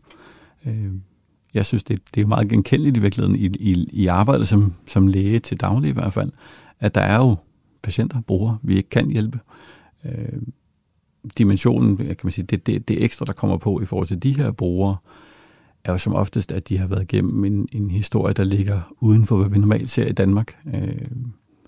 Øh, 0.67 0.93
jeg 1.55 1.67
synes, 1.67 1.85
det, 1.85 2.01
det 2.15 2.21
er 2.21 2.27
meget 2.27 2.49
genkendeligt 2.49 2.97
i 2.97 3.01
virkeligheden 3.01 3.37
i, 3.37 3.47
i, 3.47 3.89
i 3.93 4.07
arbejdet 4.07 4.49
som, 4.49 4.75
som 4.87 5.07
læge 5.07 5.39
til 5.39 5.61
daglig 5.61 5.91
i 5.91 5.93
hvert 5.93 6.13
fald, 6.13 6.31
at 6.81 6.95
der 6.95 7.01
er 7.01 7.17
jo 7.17 7.37
patienter, 7.83 8.21
brugere, 8.21 8.59
vi 8.63 8.77
ikke 8.77 8.89
kan 8.89 9.11
hjælpe. 9.11 9.39
Øh, 10.05 10.43
dimensionen, 11.39 11.97
kan 11.97 12.17
man 12.23 12.33
sige, 12.33 12.47
det, 12.47 12.67
det, 12.67 12.89
det 12.89 13.05
ekstra, 13.05 13.25
der 13.25 13.33
kommer 13.33 13.57
på 13.57 13.81
i 13.81 13.87
forhold 13.87 14.09
til 14.09 14.23
de 14.23 14.37
her 14.37 14.53
brugere, 14.53 14.97
er 15.85 15.93
jo 15.93 15.99
som 15.99 16.15
oftest, 16.15 16.53
at 16.53 16.69
de 16.69 16.79
har 16.79 16.87
været 16.87 17.03
igennem 17.03 17.45
en, 17.45 17.69
en 17.73 17.91
historie, 17.91 18.35
der 18.35 18.45
ligger 18.45 18.95
uden 19.01 19.27
for, 19.27 19.37
hvad 19.37 19.51
vi 19.51 19.59
normalt 19.59 19.91
ser 19.91 20.07
i 20.07 20.13
Danmark. 20.13 20.57
Øh, 20.75 21.07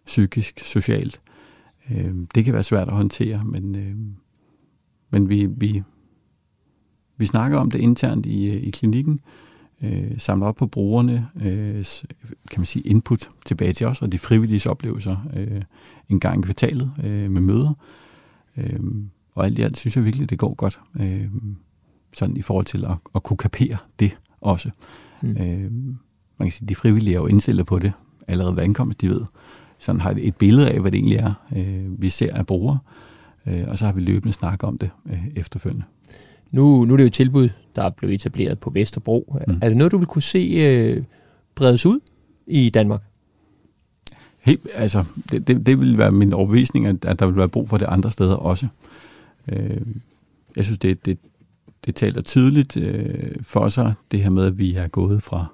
psykisk, 0.06 0.60
socialt. 0.64 1.20
Øh, 1.90 2.14
det 2.34 2.44
kan 2.44 2.54
være 2.54 2.62
svært 2.62 2.88
at 2.88 2.94
håndtere, 2.94 3.44
men, 3.44 3.76
øh, 3.76 3.96
men 5.10 5.28
vi, 5.28 5.46
vi, 5.46 5.82
vi 7.16 7.26
snakker 7.26 7.58
om 7.58 7.70
det 7.70 7.78
internt 7.78 8.26
i, 8.26 8.50
i 8.50 8.70
klinikken, 8.70 9.20
øh, 9.82 10.18
samler 10.18 10.46
op 10.46 10.56
på 10.56 10.66
brugerne, 10.66 11.28
øh, 11.36 11.84
kan 12.50 12.60
man 12.60 12.66
sige 12.66 12.88
input 12.88 13.28
tilbage 13.46 13.72
til 13.72 13.86
os, 13.86 14.02
og 14.02 14.12
de 14.12 14.18
frivillige 14.18 14.70
oplevelser 14.70 15.16
øh, 15.36 15.62
en 16.08 16.20
gang 16.20 16.38
i 16.38 16.42
kvartalet 16.42 16.92
øh, 17.04 17.30
med 17.30 17.40
møder. 17.40 17.72
Øh, 18.56 18.80
og 19.34 19.44
alt 19.44 19.58
i 19.58 19.62
alt 19.62 19.76
synes 19.76 19.96
jeg 19.96 20.04
virkelig, 20.04 20.30
det 20.30 20.38
går 20.38 20.54
godt. 20.54 20.80
Øh, 21.00 21.28
sådan 22.16 22.36
i 22.36 22.42
forhold 22.42 22.66
til 22.66 22.84
at, 22.84 22.96
at 23.14 23.22
kunne 23.22 23.36
kapere 23.36 23.76
det 24.00 24.16
også. 24.40 24.70
Mm. 25.22 25.30
Øh, 25.30 25.72
man 26.38 26.48
kan 26.48 26.50
sige, 26.50 26.68
de 26.68 26.74
frivillige 26.74 27.14
er 27.14 27.20
jo 27.20 27.26
indstillet 27.26 27.66
på 27.66 27.78
det 27.78 27.92
allerede 28.28 28.56
ved 28.56 28.62
ankomst, 28.62 29.00
de 29.00 29.08
ved. 29.08 29.20
Sådan 29.78 30.00
har 30.00 30.14
et 30.18 30.36
billede 30.36 30.70
af, 30.70 30.80
hvad 30.80 30.90
det 30.90 30.98
egentlig 30.98 31.18
er, 31.18 31.32
øh, 31.56 32.02
vi 32.02 32.08
ser 32.08 32.34
af 32.34 32.46
brugere, 32.46 32.78
øh, 33.46 33.64
og 33.68 33.78
så 33.78 33.84
har 33.84 33.92
vi 33.92 34.00
løbende 34.00 34.32
snak 34.32 34.64
om 34.64 34.78
det 34.78 34.90
øh, 35.06 35.26
efterfølgende. 35.36 35.84
Nu, 36.50 36.84
nu 36.84 36.92
er 36.92 36.96
det 36.96 37.04
jo 37.04 37.06
et 37.06 37.12
tilbud, 37.12 37.48
der 37.76 37.82
er 37.82 37.90
blevet 37.90 38.14
etableret 38.14 38.58
på 38.58 38.70
Vesterbro. 38.70 39.36
Mm. 39.48 39.58
Er 39.62 39.68
det 39.68 39.78
noget, 39.78 39.92
du 39.92 39.98
vil 39.98 40.06
kunne 40.06 40.22
se 40.22 40.38
øh, 40.38 41.04
bredes 41.54 41.86
ud 41.86 42.00
i 42.46 42.70
Danmark? 42.70 43.02
Helt, 44.38 44.68
altså, 44.74 45.04
det, 45.30 45.48
det, 45.48 45.66
det 45.66 45.80
vil 45.80 45.98
være 45.98 46.12
min 46.12 46.32
overbevisning, 46.32 46.86
at, 46.86 47.04
at 47.04 47.18
der 47.18 47.26
vil 47.26 47.36
være 47.36 47.48
brug 47.48 47.68
for 47.68 47.76
det 47.76 47.86
andre 47.86 48.10
steder 48.10 48.34
også. 48.34 48.66
Øh, 49.48 49.80
jeg 50.56 50.64
synes, 50.64 50.78
det, 50.78 51.06
det, 51.06 51.18
det 51.86 51.94
taler 51.94 52.20
tydeligt 52.20 52.76
øh, 52.76 53.34
for 53.42 53.68
sig, 53.68 53.94
det 54.10 54.22
her 54.22 54.30
med, 54.30 54.44
at 54.44 54.58
vi 54.58 54.74
er 54.74 54.88
gået 54.88 55.22
fra 55.22 55.46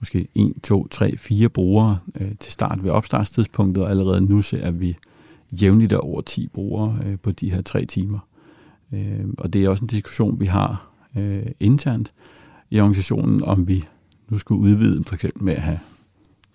måske 0.00 0.28
1, 0.34 0.52
2, 0.62 0.88
3, 0.88 1.16
4 1.16 1.48
brugere 1.48 1.98
øh, 2.20 2.30
til 2.40 2.52
start 2.52 2.84
ved 2.84 2.90
opstartstidspunktet, 2.90 3.84
og 3.84 3.90
allerede 3.90 4.20
nu 4.20 4.42
ser 4.42 4.70
vi 4.70 4.96
jævnligt 5.52 5.92
over 5.92 6.20
10 6.20 6.48
brugere 6.48 6.98
øh, 7.06 7.18
på 7.22 7.30
de 7.30 7.52
her 7.52 7.62
tre 7.62 7.84
timer. 7.84 8.18
Øh, 8.92 9.24
og 9.38 9.52
det 9.52 9.64
er 9.64 9.68
også 9.68 9.84
en 9.84 9.88
diskussion, 9.88 10.40
vi 10.40 10.46
har 10.46 10.90
øh, 11.16 11.42
internt 11.60 12.12
i 12.70 12.80
organisationen, 12.80 13.44
om 13.44 13.68
vi 13.68 13.84
nu 14.28 14.38
skulle 14.38 14.60
udvide 14.60 15.04
for 15.04 15.14
eksempel 15.14 15.44
med 15.44 15.54
at 15.54 15.62
have 15.62 15.78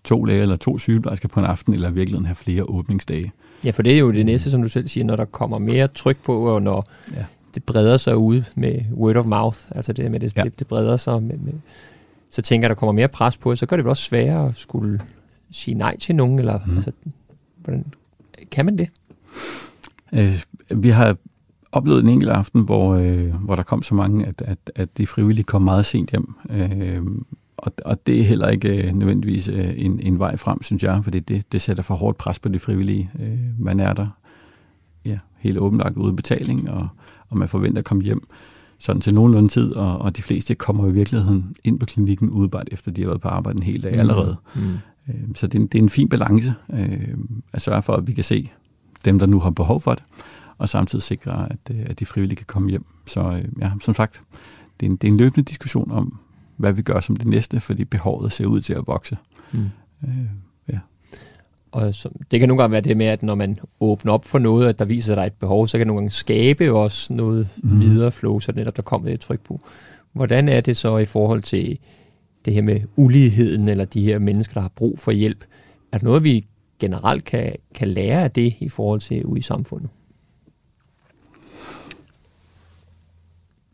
to 0.04 0.24
læger 0.24 0.42
eller 0.42 0.56
to 0.56 0.78
sygeplejersker 0.78 1.28
på 1.28 1.40
en 1.40 1.46
aften, 1.46 1.74
eller 1.74 1.90
i 1.90 1.94
virkeligheden 1.94 2.26
have 2.26 2.36
flere 2.36 2.64
åbningsdage. 2.64 3.32
Ja, 3.66 3.72
for 3.72 3.82
det 3.82 3.94
er 3.94 3.98
jo 3.98 4.12
det 4.12 4.26
næste, 4.26 4.52
som 4.52 4.62
du 4.62 4.70
selv 4.70 4.88
siger, 4.88 5.04
når 5.04 5.16
der 5.16 5.26
kommer 5.26 5.60
mere 5.60 5.88
tryk 5.88 6.18
på, 6.24 6.56
og 6.56 6.62
når 6.62 6.90
ja. 7.16 7.26
Det 7.56 7.64
breder 7.64 7.98
sig 7.98 8.18
ud 8.18 8.44
med 8.56 8.82
word 8.94 9.16
of 9.16 9.26
mouth, 9.26 9.60
altså 9.72 9.94
det 9.94 10.12
med, 10.12 10.20
det, 10.20 10.38
ja. 10.38 10.44
det, 10.44 10.60
det 10.60 10.68
breder 10.68 10.98
sig 10.98 11.24
med, 11.24 11.38
med, 11.38 11.54
så 12.30 12.42
tænker 12.42 12.66
jeg, 12.66 12.70
der 12.70 12.76
kommer 12.76 12.94
mere 12.94 13.08
pres 13.08 13.38
på, 13.38 13.56
så 13.56 13.66
gør 13.66 13.76
det 13.76 13.86
vel 13.86 13.90
også 13.90 14.04
sværere 14.04 14.48
at 14.50 14.56
skulle 14.56 15.02
sige 15.52 15.76
nej 15.76 15.98
til 15.98 16.16
nogen, 16.16 16.40
eller 16.40 16.60
mm. 16.66 16.76
altså, 16.76 16.92
hvordan, 17.64 17.86
kan 18.52 18.66
man 18.66 18.78
det? 18.78 18.90
Øh, 20.14 20.44
vi 20.76 20.90
har 20.90 21.18
oplevet 21.72 22.04
en 22.04 22.10
enkelt 22.10 22.32
aften, 22.32 22.62
hvor, 22.62 22.94
øh, 22.94 23.34
hvor 23.36 23.56
der 23.56 23.64
kom 23.64 23.82
så 23.82 23.96
mange, 23.96 24.26
at, 24.26 24.42
at, 24.42 24.72
at 24.76 24.98
de 24.98 25.08
frivillige 25.08 25.44
kom 25.44 25.62
meget 25.62 25.86
sent 25.86 26.10
hjem. 26.10 26.36
Øh, 26.50 27.02
og, 27.58 27.72
og 27.86 28.08
det 28.08 28.20
er 28.20 28.24
heller 28.24 28.50
ikke 28.50 28.88
øh, 28.88 28.94
nødvendigvis 28.94 29.48
øh, 29.48 29.74
en, 29.76 30.00
en 30.00 30.20
vej 30.20 30.38
frem, 30.38 30.64
synes 30.64 30.84
jeg, 30.84 31.04
fordi 31.04 31.20
det, 31.20 31.52
det 31.52 31.62
sætter 31.62 31.84
for 31.84 31.96
hårdt 31.96 32.18
pres 32.18 32.40
på 32.40 32.50
de 32.50 32.60
frivillige. 32.60 33.12
Øh, 33.20 33.40
man 33.60 33.80
er 33.80 33.94
der 33.94 34.08
ja, 35.06 35.20
helt 35.38 35.58
åbenlagt 35.58 35.98
uden 35.98 36.16
betaling, 36.16 36.70
og, 36.70 36.88
og 37.36 37.40
man 37.40 37.48
forventer 37.48 37.80
at 37.80 37.86
komme 37.86 38.04
hjem 38.04 38.28
sådan 38.80 39.02
til 39.02 39.14
nogenlunde 39.14 39.50
tid, 39.50 39.74
og, 39.74 39.98
og 39.98 40.18
de 40.18 40.22
fleste 40.22 40.56
kommer 40.56 40.88
i 40.88 40.92
virkeligheden 40.92 41.56
ind 41.64 41.80
på 41.80 41.86
klinikken 41.86 42.30
udebart, 42.30 42.68
efter 42.72 42.92
de 42.92 43.02
har 43.02 43.10
været 43.10 43.22
på 43.22 43.28
arbejde 43.28 43.58
en 43.58 43.64
hel 43.64 43.84
dag 43.84 43.94
mm. 43.94 44.00
allerede. 44.00 44.36
Mm. 44.56 44.74
Øh, 45.10 45.36
så 45.36 45.48
det 45.48 45.56
er, 45.56 45.62
en, 45.62 45.68
det 45.68 45.78
er 45.78 45.84
en 45.84 45.90
fin 45.90 46.10
balance 46.10 46.54
øh, 46.74 47.18
at 47.54 47.62
sørge 47.62 47.82
for, 47.82 47.94
at 47.94 48.08
vi 48.08 48.14
kan 48.14 48.24
se 48.24 48.52
dem, 49.06 49.20
der 49.20 49.26
nu 49.26 49.40
har 49.40 49.50
behov 49.50 49.82
for 49.82 49.94
det, 49.94 50.04
og 50.58 50.70
samtidig 50.70 51.04
sikre, 51.04 51.52
at, 51.52 51.60
øh, 51.72 51.86
at 51.86 52.00
de 52.00 52.06
frivillige 52.06 52.38
kan 52.38 52.46
komme 52.46 52.70
hjem. 52.70 52.86
Så 53.06 53.22
øh, 53.22 53.62
ja, 53.62 53.72
som 53.82 53.96
sagt, 53.96 54.22
det 54.80 54.86
er, 54.86 54.90
en, 54.90 54.96
det 54.96 55.08
er 55.08 55.12
en 55.12 55.18
løbende 55.18 55.44
diskussion 55.44 55.92
om, 55.92 56.20
hvad 56.58 56.74
vi 56.74 56.82
gør 56.82 57.00
som 57.00 57.16
det 57.16 57.28
næste, 57.28 57.60
fordi 57.60 57.86
behovet 57.86 58.32
ser 58.32 58.46
ud 58.46 58.62
til 58.62 58.74
at 58.74 58.88
vokse. 58.88 59.18
Mm. 59.54 59.70
Øh. 60.04 60.26
Og 61.76 61.96
så, 61.96 62.10
det 62.32 62.40
kan 62.40 62.50
nogle 62.50 62.64
gange 62.64 62.72
være 62.72 62.82
det 62.82 62.98
med, 62.98 63.06
at 63.06 63.24
når 63.24 63.36
man 63.36 63.60
åbner 63.80 64.14
op 64.14 64.26
for 64.26 64.40
noget, 64.40 64.68
at 64.68 64.80
der 64.80 64.86
viser 64.86 65.16
sig, 65.16 65.26
et 65.26 65.34
behov, 65.34 65.68
så 65.68 65.78
kan 65.78 65.80
det 65.80 65.88
nogle 65.88 66.02
gange 66.02 66.12
skabe 66.12 66.74
også 66.74 67.14
noget 67.14 67.48
mm. 67.64 67.82
videre 67.82 68.12
flow, 68.12 68.40
så 68.40 68.52
netop 68.56 68.76
der 68.76 68.82
kommer 68.82 69.10
et 69.10 69.20
tryk 69.20 69.42
på. 69.42 69.62
Hvordan 70.14 70.50
er 70.50 70.62
det 70.62 70.78
så 70.78 70.98
i 70.98 71.06
forhold 71.06 71.42
til 71.42 71.80
det 72.46 72.54
her 72.54 72.62
med 72.62 72.82
uligheden, 72.96 73.68
eller 73.68 73.86
de 73.86 74.02
her 74.02 74.20
mennesker, 74.20 74.54
der 74.54 74.62
har 74.62 74.72
brug 74.76 75.00
for 75.00 75.12
hjælp? 75.12 75.46
Er 75.92 75.98
det 75.98 76.04
noget, 76.04 76.24
vi 76.24 76.48
generelt 76.80 77.26
kan, 77.26 77.56
kan 77.74 77.88
lære 77.88 78.24
af 78.24 78.32
det 78.32 78.56
i 78.60 78.70
forhold 78.70 79.00
til 79.00 79.26
ude 79.26 79.40
i 79.40 79.44
samfundet? 79.44 79.90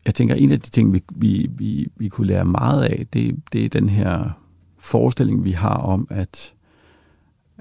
jeg 0.06 0.14
tænker, 0.14 0.34
en 0.34 0.52
af 0.52 0.60
de 0.60 0.70
ting, 0.70 0.92
vi, 0.92 1.02
vi, 1.16 1.48
vi, 1.50 1.88
vi 1.96 2.08
kunne 2.08 2.26
lære 2.26 2.44
meget 2.44 2.82
af, 2.82 3.06
det, 3.12 3.36
det 3.52 3.64
er 3.64 3.68
den 3.68 3.88
her 3.88 4.30
forestilling, 4.78 5.44
vi 5.44 5.50
har 5.50 5.76
om, 5.76 6.06
at, 6.10 6.54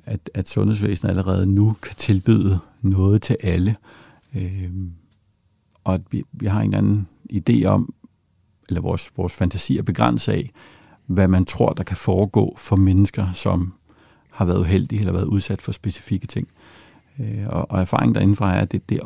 at, 0.05 0.29
at 0.33 0.49
sundhedsvæsenet 0.49 1.09
allerede 1.09 1.45
nu 1.45 1.75
kan 1.83 1.95
tilbyde 1.95 2.59
noget 2.81 3.21
til 3.21 3.37
alle. 3.43 3.75
Øh, 4.35 4.71
og 5.83 5.93
at 5.93 6.01
vi, 6.11 6.23
vi 6.31 6.45
har 6.45 6.61
en 6.61 6.73
anden 6.73 7.07
idé 7.33 7.65
om, 7.65 7.93
eller 8.69 8.81
vores, 8.81 9.11
vores 9.17 9.33
fantasi 9.33 9.77
er 9.77 9.83
begrænset 9.83 10.33
af, 10.33 10.51
hvad 11.05 11.27
man 11.27 11.45
tror, 11.45 11.73
der 11.73 11.83
kan 11.83 11.97
foregå 11.97 12.55
for 12.57 12.75
mennesker, 12.75 13.31
som 13.33 13.73
har 14.31 14.45
været 14.45 14.59
uheldige 14.59 14.99
eller 14.99 15.13
været 15.13 15.25
udsat 15.25 15.61
for 15.61 15.71
specifikke 15.71 16.27
ting. 16.27 16.47
Øh, 17.19 17.47
og, 17.47 17.71
og 17.71 17.81
erfaringen 17.81 18.15
derindefra 18.15 18.55
er, 18.55 18.61
at 18.61 18.71
det, 18.71 18.89
det, 18.89 18.99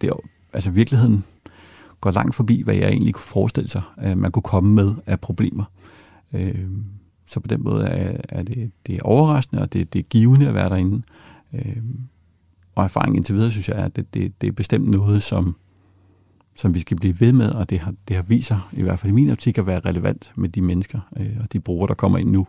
det, 0.00 0.12
altså 0.52 0.70
virkeligheden 0.70 1.24
går 2.00 2.10
langt 2.10 2.34
forbi, 2.34 2.62
hvad 2.62 2.74
jeg 2.74 2.88
egentlig 2.88 3.14
kunne 3.14 3.22
forestille 3.22 3.68
sig, 3.68 3.82
at 3.96 4.18
man 4.18 4.32
kunne 4.32 4.42
komme 4.42 4.74
med 4.74 4.94
af 5.06 5.20
problemer. 5.20 5.64
Øh, 6.32 6.68
så 7.32 7.40
på 7.40 7.48
den 7.48 7.64
måde 7.64 7.84
er, 7.84 8.20
er 8.28 8.42
det, 8.42 8.70
det 8.86 8.94
er 8.94 9.02
overraskende, 9.02 9.62
og 9.62 9.72
det, 9.72 9.92
det 9.92 9.98
er 9.98 10.02
givende 10.02 10.48
at 10.48 10.54
være 10.54 10.68
derinde. 10.68 11.02
Øh, 11.54 11.76
og 12.74 12.84
erfaringen 12.84 13.16
indtil 13.16 13.34
videre, 13.34 13.50
synes 13.50 13.68
jeg, 13.68 13.80
er, 13.80 13.84
at 13.84 13.96
det, 13.96 14.14
det, 14.14 14.40
det 14.40 14.46
er 14.46 14.52
bestemt 14.52 14.88
noget, 14.88 15.22
som, 15.22 15.56
som 16.54 16.74
vi 16.74 16.80
skal 16.80 16.96
blive 16.96 17.20
ved 17.20 17.32
med, 17.32 17.50
og 17.50 17.70
det 17.70 17.78
har, 17.78 17.94
det 18.08 18.16
har 18.16 18.42
sig, 18.42 18.60
i 18.72 18.82
hvert 18.82 18.98
fald 18.98 19.12
i 19.12 19.14
min 19.14 19.30
optik, 19.30 19.58
at 19.58 19.66
være 19.66 19.80
relevant 19.80 20.32
med 20.36 20.48
de 20.48 20.62
mennesker 20.62 21.00
øh, 21.16 21.36
og 21.42 21.52
de 21.52 21.60
brugere, 21.60 21.88
der 21.88 21.94
kommer 21.94 22.18
ind 22.18 22.30
nu 22.30 22.46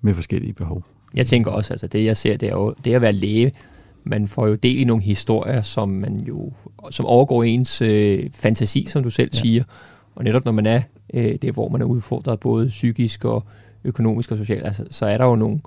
med 0.00 0.14
forskellige 0.14 0.52
behov. 0.52 0.84
Jeg 1.14 1.26
tænker 1.26 1.50
også, 1.50 1.72
altså 1.72 1.86
det 1.86 2.04
jeg 2.04 2.16
ser, 2.16 2.36
det 2.36 2.48
er 2.48 2.52
jo 2.52 2.74
det 2.84 2.94
at 2.94 3.00
være 3.00 3.12
læge, 3.12 3.52
man 4.04 4.28
får 4.28 4.46
jo 4.46 4.54
del 4.54 4.78
i 4.80 4.84
nogle 4.84 5.02
historier, 5.02 5.62
som 5.62 5.88
man 5.88 6.16
jo 6.16 6.52
som 6.90 7.06
overgår 7.06 7.42
ens 7.42 7.82
øh, 7.82 8.30
fantasi, 8.32 8.86
som 8.88 9.02
du 9.02 9.10
selv 9.10 9.30
ja. 9.34 9.38
siger. 9.38 9.64
Og 10.14 10.24
netop 10.24 10.44
når 10.44 10.52
man 10.52 10.66
er 10.66 10.82
øh, 11.14 11.34
det, 11.42 11.52
hvor 11.52 11.68
man 11.68 11.80
er 11.80 11.86
udfordret 11.86 12.40
både 12.40 12.68
psykisk 12.68 13.24
og 13.24 13.44
økonomisk 13.84 14.32
og 14.32 14.38
socialt, 14.38 14.66
altså, 14.66 14.84
så 14.90 15.06
er 15.06 15.18
der 15.18 15.24
jo 15.24 15.36
nogle, 15.36 15.60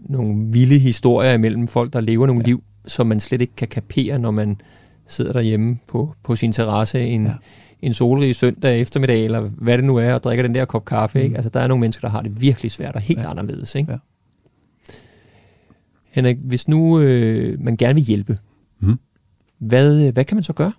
nogle 0.00 0.52
vilde 0.52 0.78
historier 0.78 1.32
imellem 1.32 1.68
folk, 1.68 1.92
der 1.92 2.00
lever 2.00 2.26
nogle 2.26 2.42
ja. 2.42 2.46
liv, 2.46 2.64
som 2.86 3.06
man 3.06 3.20
slet 3.20 3.40
ikke 3.40 3.56
kan 3.56 3.68
kapere, 3.68 4.18
når 4.18 4.30
man 4.30 4.60
sidder 5.06 5.32
derhjemme 5.32 5.78
på, 5.88 6.14
på 6.22 6.36
sin 6.36 6.52
terrasse 6.52 7.00
en, 7.00 7.26
ja. 7.26 7.32
en 7.82 7.94
solrig 7.94 8.36
søndag 8.36 8.80
eftermiddag, 8.80 9.24
eller 9.24 9.40
hvad 9.40 9.78
det 9.78 9.84
nu 9.84 9.96
er, 9.96 10.14
og 10.14 10.24
drikker 10.24 10.42
den 10.42 10.54
der 10.54 10.64
kop 10.64 10.84
kaffe. 10.84 11.18
Mm. 11.18 11.24
Ikke? 11.24 11.36
Altså, 11.36 11.50
der 11.50 11.60
er 11.60 11.66
nogle 11.66 11.80
mennesker, 11.80 12.08
der 12.08 12.12
har 12.12 12.22
det 12.22 12.40
virkelig 12.40 12.70
svært 12.70 12.94
og 12.94 13.00
helt 13.00 13.20
ja. 13.20 13.30
anderledes. 13.30 13.74
Ikke? 13.74 13.92
Ja. 13.92 13.98
Henrik, 16.10 16.36
hvis 16.44 16.68
nu 16.68 17.00
øh, 17.00 17.60
man 17.64 17.76
gerne 17.76 17.94
vil 17.94 18.04
hjælpe, 18.04 18.38
mm. 18.80 18.98
hvad, 19.58 20.12
hvad 20.12 20.24
kan 20.24 20.36
man 20.36 20.44
så 20.44 20.52
gøre? 20.52 20.72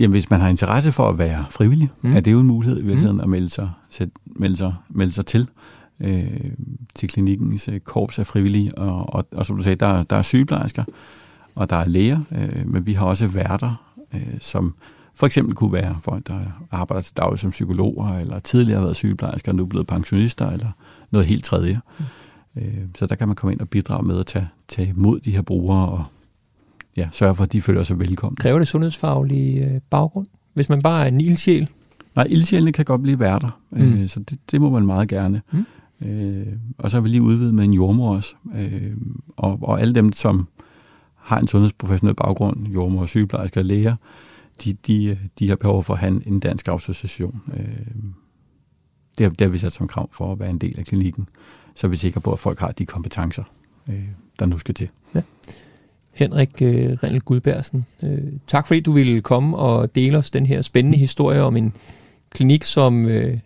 Jamen, 0.00 0.10
hvis 0.12 0.30
man 0.30 0.40
har 0.40 0.48
interesse 0.48 0.92
for 0.92 1.08
at 1.08 1.18
være 1.18 1.44
frivillig, 1.50 1.90
mm. 2.02 2.16
er 2.16 2.20
det 2.20 2.32
jo 2.32 2.40
en 2.40 2.46
mulighed 2.46 2.78
i 2.78 2.84
virkeligheden 2.84 3.16
mm. 3.16 3.22
at 3.22 3.28
melde 3.28 3.48
sig, 3.48 3.70
sæt, 3.90 4.08
melde 4.36 4.56
sig, 4.56 4.74
melde 4.88 5.12
sig 5.12 5.26
til 5.26 5.48
øh, 6.00 6.50
til 6.94 7.08
klinikkens 7.08 7.68
øh, 7.68 7.80
korps 7.80 8.18
af 8.18 8.26
frivillige. 8.26 8.78
Og, 8.78 9.14
og, 9.14 9.26
og 9.32 9.46
som 9.46 9.56
du 9.56 9.62
sagde, 9.62 9.76
der, 9.76 10.02
der 10.02 10.16
er 10.16 10.22
sygeplejersker, 10.22 10.84
og 11.54 11.70
der 11.70 11.76
er 11.76 11.88
læger, 11.88 12.20
øh, 12.32 12.68
men 12.68 12.86
vi 12.86 12.92
har 12.92 13.06
også 13.06 13.26
værter, 13.26 13.94
øh, 14.14 14.40
som 14.40 14.74
for 15.14 15.26
eksempel 15.26 15.54
kunne 15.54 15.72
være 15.72 15.96
folk, 16.00 16.26
der 16.26 16.40
arbejder 16.70 17.02
til 17.02 17.16
daglig 17.16 17.38
som 17.38 17.50
psykologer, 17.50 18.18
eller 18.18 18.38
tidligere 18.38 18.78
har 18.78 18.84
været 18.84 18.96
sygeplejersker 18.96 19.52
og 19.52 19.56
nu 19.56 19.62
er 19.62 19.68
blevet 19.68 19.86
pensionister, 19.86 20.50
eller 20.50 20.68
noget 21.10 21.26
helt 21.26 21.44
tredje. 21.44 21.80
Mm. 21.98 22.04
Øh, 22.62 22.84
så 22.98 23.06
der 23.06 23.14
kan 23.14 23.28
man 23.28 23.36
komme 23.36 23.52
ind 23.52 23.60
og 23.60 23.68
bidrage 23.68 24.06
med 24.06 24.20
at 24.20 24.26
tage, 24.26 24.48
tage 24.68 24.88
imod 24.88 25.20
de 25.20 25.30
her 25.30 25.42
brugere 25.42 25.88
og 25.88 26.04
ja, 26.96 27.08
sørge 27.12 27.34
for, 27.34 27.44
at 27.44 27.52
de 27.52 27.62
føler 27.62 27.82
sig 27.82 27.98
velkomne. 27.98 28.36
Kræver 28.36 28.58
det 28.58 28.68
sundhedsfaglig 28.68 29.62
øh, 29.62 29.80
baggrund? 29.90 30.26
Hvis 30.54 30.68
man 30.68 30.82
bare 30.82 31.04
er 31.04 31.08
en 31.08 31.20
ildsjæl? 31.20 31.68
Nej, 32.16 32.26
ildsjælene 32.30 32.72
kan 32.72 32.84
godt 32.84 33.02
blive 33.02 33.20
værter, 33.20 33.60
mm. 33.70 34.02
øh, 34.02 34.08
så 34.08 34.20
det, 34.20 34.38
det 34.50 34.60
må 34.60 34.70
man 34.70 34.86
meget 34.86 35.08
gerne. 35.08 35.42
Mm. 35.52 35.66
Øh, 36.02 36.46
og 36.78 36.90
så 36.90 36.96
har 36.96 37.02
vi 37.02 37.08
lige 37.08 37.22
udvidet 37.22 37.54
med 37.54 37.64
en 37.64 37.74
jordmor 37.74 38.16
også. 38.16 38.34
Øh, 38.54 38.96
og, 39.36 39.58
og 39.62 39.80
alle 39.80 39.94
dem, 39.94 40.12
som 40.12 40.48
har 41.16 41.38
en 41.38 41.46
sundhedsprofessionel 41.46 42.14
baggrund, 42.14 42.68
jordmor, 42.68 43.06
sygeplejersker 43.06 43.60
og 43.60 43.64
læger, 43.64 43.96
de, 44.64 44.72
de, 44.72 45.18
de 45.38 45.48
har 45.48 45.56
behov 45.56 45.82
for 45.82 45.94
at 45.94 46.00
have 46.00 46.26
en 46.26 46.40
dansk 46.40 46.68
autorisation. 46.68 47.40
Øh, 47.52 47.64
det, 49.18 49.24
har, 49.24 49.30
det 49.30 49.40
har 49.40 49.48
vi 49.48 49.58
sat 49.58 49.72
som 49.72 49.88
krav 49.88 50.08
for 50.12 50.32
at 50.32 50.40
være 50.40 50.50
en 50.50 50.58
del 50.58 50.78
af 50.78 50.84
klinikken, 50.84 51.28
så 51.74 51.88
vi 51.88 51.94
er 51.94 51.98
sikre 51.98 52.20
på, 52.20 52.32
at 52.32 52.38
folk 52.38 52.58
har 52.58 52.72
de 52.72 52.86
kompetencer, 52.86 53.44
øh, 53.88 54.08
der 54.38 54.46
nu 54.46 54.58
skal 54.58 54.74
til. 54.74 54.88
Ja. 55.14 55.22
Henrik 56.20 56.62
øh, 56.62 56.96
Rindel 57.02 57.20
Gudbærsen, 57.20 57.86
øh, 58.02 58.32
tak 58.46 58.66
fordi 58.66 58.80
du 58.80 58.92
ville 58.92 59.20
komme 59.20 59.56
og 59.56 59.94
dele 59.94 60.18
os 60.18 60.30
den 60.30 60.46
her 60.46 60.62
spændende 60.62 60.98
historie 60.98 61.42
om 61.42 61.56
en 61.56 61.72
klinik, 62.30 62.62
som 62.62 63.06
øh, 63.06 63.38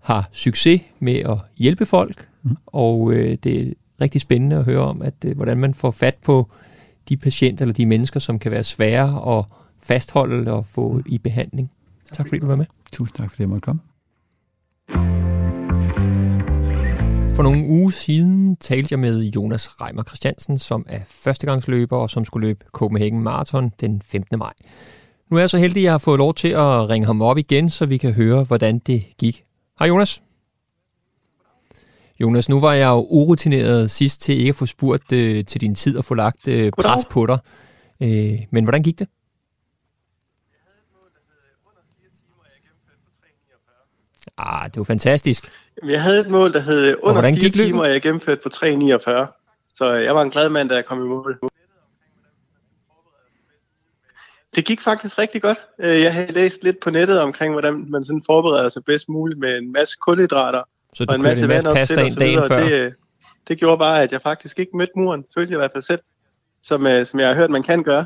har 0.00 0.28
succes 0.32 0.80
med 0.98 1.14
at 1.16 1.38
hjælpe 1.56 1.86
folk, 1.86 2.28
mm. 2.42 2.56
og 2.66 3.12
øh, 3.12 3.38
det 3.44 3.68
er 3.68 3.72
rigtig 4.00 4.20
spændende 4.20 4.56
at 4.56 4.64
høre 4.64 4.80
om, 4.80 5.02
at 5.02 5.14
øh, 5.26 5.36
hvordan 5.36 5.58
man 5.58 5.74
får 5.74 5.90
fat 5.90 6.14
på 6.14 6.50
de 7.08 7.16
patienter 7.16 7.64
eller 7.64 7.74
de 7.74 7.86
mennesker, 7.86 8.20
som 8.20 8.38
kan 8.38 8.52
være 8.52 8.64
svære 8.64 9.38
at 9.38 9.44
fastholde 9.82 10.52
og 10.52 10.66
få 10.66 10.92
mm. 10.92 11.02
i 11.06 11.18
behandling. 11.18 11.70
Tak 12.12 12.28
fordi 12.28 12.40
du 12.40 12.46
var 12.46 12.56
med. 12.56 12.66
Tusind 12.92 13.16
tak 13.16 13.30
fordi 13.30 13.42
jeg 13.42 13.48
måtte 13.48 13.60
komme. 13.60 13.80
For 17.38 17.42
nogle 17.42 17.66
uger 17.66 17.90
siden 17.90 18.56
talte 18.56 18.88
jeg 18.90 18.98
med 18.98 19.22
Jonas 19.22 19.80
Reimer 19.80 20.02
Christiansen, 20.02 20.58
som 20.58 20.86
er 20.88 21.00
førstegangsløber 21.06 21.96
og 21.96 22.10
som 22.10 22.24
skulle 22.24 22.46
løbe 22.46 22.64
Copenhagen 22.72 23.22
Marathon 23.22 23.72
den 23.80 24.02
15. 24.02 24.38
maj. 24.38 24.52
Nu 25.30 25.36
er 25.36 25.40
jeg 25.40 25.50
så 25.50 25.58
heldig, 25.58 25.80
at 25.80 25.84
jeg 25.84 25.92
har 25.92 25.98
fået 25.98 26.18
lov 26.18 26.34
til 26.34 26.48
at 26.48 26.88
ringe 26.88 27.06
ham 27.06 27.22
op 27.22 27.38
igen, 27.38 27.70
så 27.70 27.86
vi 27.86 27.96
kan 27.96 28.12
høre, 28.12 28.44
hvordan 28.44 28.78
det 28.78 29.04
gik. 29.18 29.44
Hej 29.78 29.88
Jonas. 29.88 30.22
Jonas, 32.20 32.48
nu 32.48 32.60
var 32.60 32.72
jeg 32.72 32.88
jo 32.88 33.06
urutineret 33.10 33.90
sidst 33.90 34.20
til 34.20 34.38
ikke 34.38 34.48
at 34.48 34.56
få 34.56 34.66
spurgt 34.66 35.12
øh, 35.12 35.44
til 35.44 35.60
din 35.60 35.74
tid 35.74 35.96
og 35.96 36.04
få 36.04 36.14
lagt 36.14 36.48
øh, 36.48 36.72
pres 36.78 37.04
på 37.10 37.26
dig. 37.26 37.38
Øh, 38.00 38.38
men 38.50 38.64
hvordan 38.64 38.82
gik 38.82 38.98
det? 38.98 39.08
Ah, 44.38 44.70
det 44.70 44.76
var 44.76 44.84
fantastisk. 44.84 45.48
Jeg 45.86 46.02
havde 46.02 46.20
et 46.20 46.28
mål, 46.28 46.52
der 46.52 46.60
hed 46.60 46.96
under 47.02 47.22
4 47.22 47.50
timer, 47.50 47.82
og 47.82 47.90
jeg 47.90 48.02
gennemførte 48.02 48.40
på 48.42 48.48
3.49. 48.54 49.74
Så 49.76 49.92
jeg 49.92 50.14
var 50.14 50.22
en 50.22 50.30
glad 50.30 50.48
mand, 50.48 50.68
da 50.68 50.74
jeg 50.74 50.84
kom 50.84 51.04
i 51.04 51.08
mål. 51.08 51.38
Det 54.54 54.64
gik 54.64 54.80
faktisk 54.80 55.18
rigtig 55.18 55.42
godt. 55.42 55.58
Øh, 55.78 56.00
jeg 56.00 56.12
havde 56.12 56.32
læst 56.32 56.64
lidt 56.64 56.80
på 56.80 56.90
nettet 56.90 57.20
omkring, 57.20 57.52
hvordan 57.52 57.86
man 57.88 58.04
sådan 58.04 58.22
forbereder 58.26 58.68
sig 58.68 58.84
bedst 58.84 59.08
muligt 59.08 59.40
med 59.40 59.58
en 59.58 59.72
masse 59.72 59.96
kulhydrater. 60.00 60.62
Så 60.94 61.04
du 61.04 61.10
og 61.10 61.16
en 61.16 61.22
masse, 61.22 61.44
en 61.44 61.48
masse 61.48 61.68
pasta 61.68 62.02
ind 62.02 62.16
dagen 62.16 62.42
før? 62.48 62.64
Det, 62.64 62.72
øh, 62.72 62.92
det 63.48 63.58
gjorde 63.58 63.78
bare, 63.78 64.02
at 64.02 64.12
jeg 64.12 64.22
faktisk 64.22 64.58
ikke 64.58 64.76
mødte 64.76 64.92
muren, 64.96 65.24
følte 65.34 65.50
jeg 65.50 65.56
i 65.56 65.60
hvert 65.60 65.72
fald 65.72 65.82
selv, 65.82 66.00
som, 66.62 66.86
øh, 66.86 67.06
som 67.06 67.20
jeg 67.20 67.28
har 67.28 67.34
hørt, 67.34 67.50
man 67.50 67.62
kan 67.62 67.82
gøre. 67.82 68.04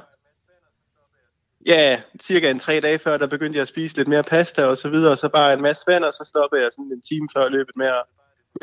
Ja, 1.67 2.01
cirka 2.23 2.51
en 2.51 2.59
tre 2.59 2.81
dage 2.81 2.99
før, 2.99 3.17
der 3.17 3.27
begyndte 3.27 3.57
jeg 3.57 3.63
at 3.63 3.69
spise 3.69 3.97
lidt 3.97 4.09
mere 4.09 4.23
pasta 4.23 4.65
og 4.65 4.79
så 4.79 4.89
videre, 4.89 5.11
og 5.11 5.19
så 5.19 5.29
bare 5.29 5.55
en 5.55 5.63
masse 5.63 5.85
vand, 5.87 6.05
og 6.05 6.13
så 6.13 6.25
stoppede 6.27 6.63
jeg 6.63 6.71
sådan 6.73 6.85
en 6.85 7.01
time 7.01 7.29
før 7.37 7.49
løbet 7.49 7.77
med 7.77 7.87
at, 7.87 8.03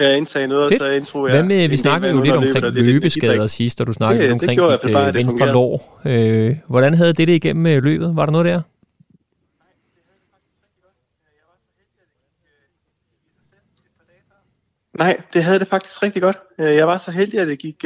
at 0.05 0.17
indtage 0.17 0.47
noget, 0.47 0.69
Fedt. 0.69 0.81
så 0.81 0.89
intro 0.89 1.25
jeg... 1.25 1.35
Hvad 1.35 1.43
med, 1.43 1.69
vi 1.69 1.77
snakkede 1.77 2.11
jo 2.11 2.21
lidt 2.21 2.35
omkring 2.35 2.65
løbeskader 2.65 3.47
sidst, 3.47 3.81
og 3.81 3.87
du 3.87 3.93
snakkede 3.93 4.21
det, 4.21 4.29
lidt 4.29 4.33
omkring 4.33 4.61
det 4.61 4.81
dit 4.85 4.93
bare, 4.93 5.13
venstre 5.13 5.51
lår. 5.51 6.01
Øh, 6.05 6.55
hvordan 6.67 6.93
havde 6.93 7.13
det 7.13 7.27
det 7.27 7.33
igennem 7.33 7.65
øh, 7.65 7.83
løbet? 7.83 8.15
Var 8.15 8.25
der 8.25 8.31
noget 8.31 8.45
der? 8.45 8.61
Nej, 14.97 15.21
det 15.33 15.43
havde 15.43 15.59
det 15.59 15.67
faktisk 15.67 16.03
rigtig 16.03 16.21
godt. 16.21 16.37
Øh, 16.59 16.75
jeg 16.75 16.87
var 16.87 16.97
så 16.97 17.11
heldig, 17.11 17.39
at 17.39 17.47
det 17.47 17.59
gik, 17.59 17.85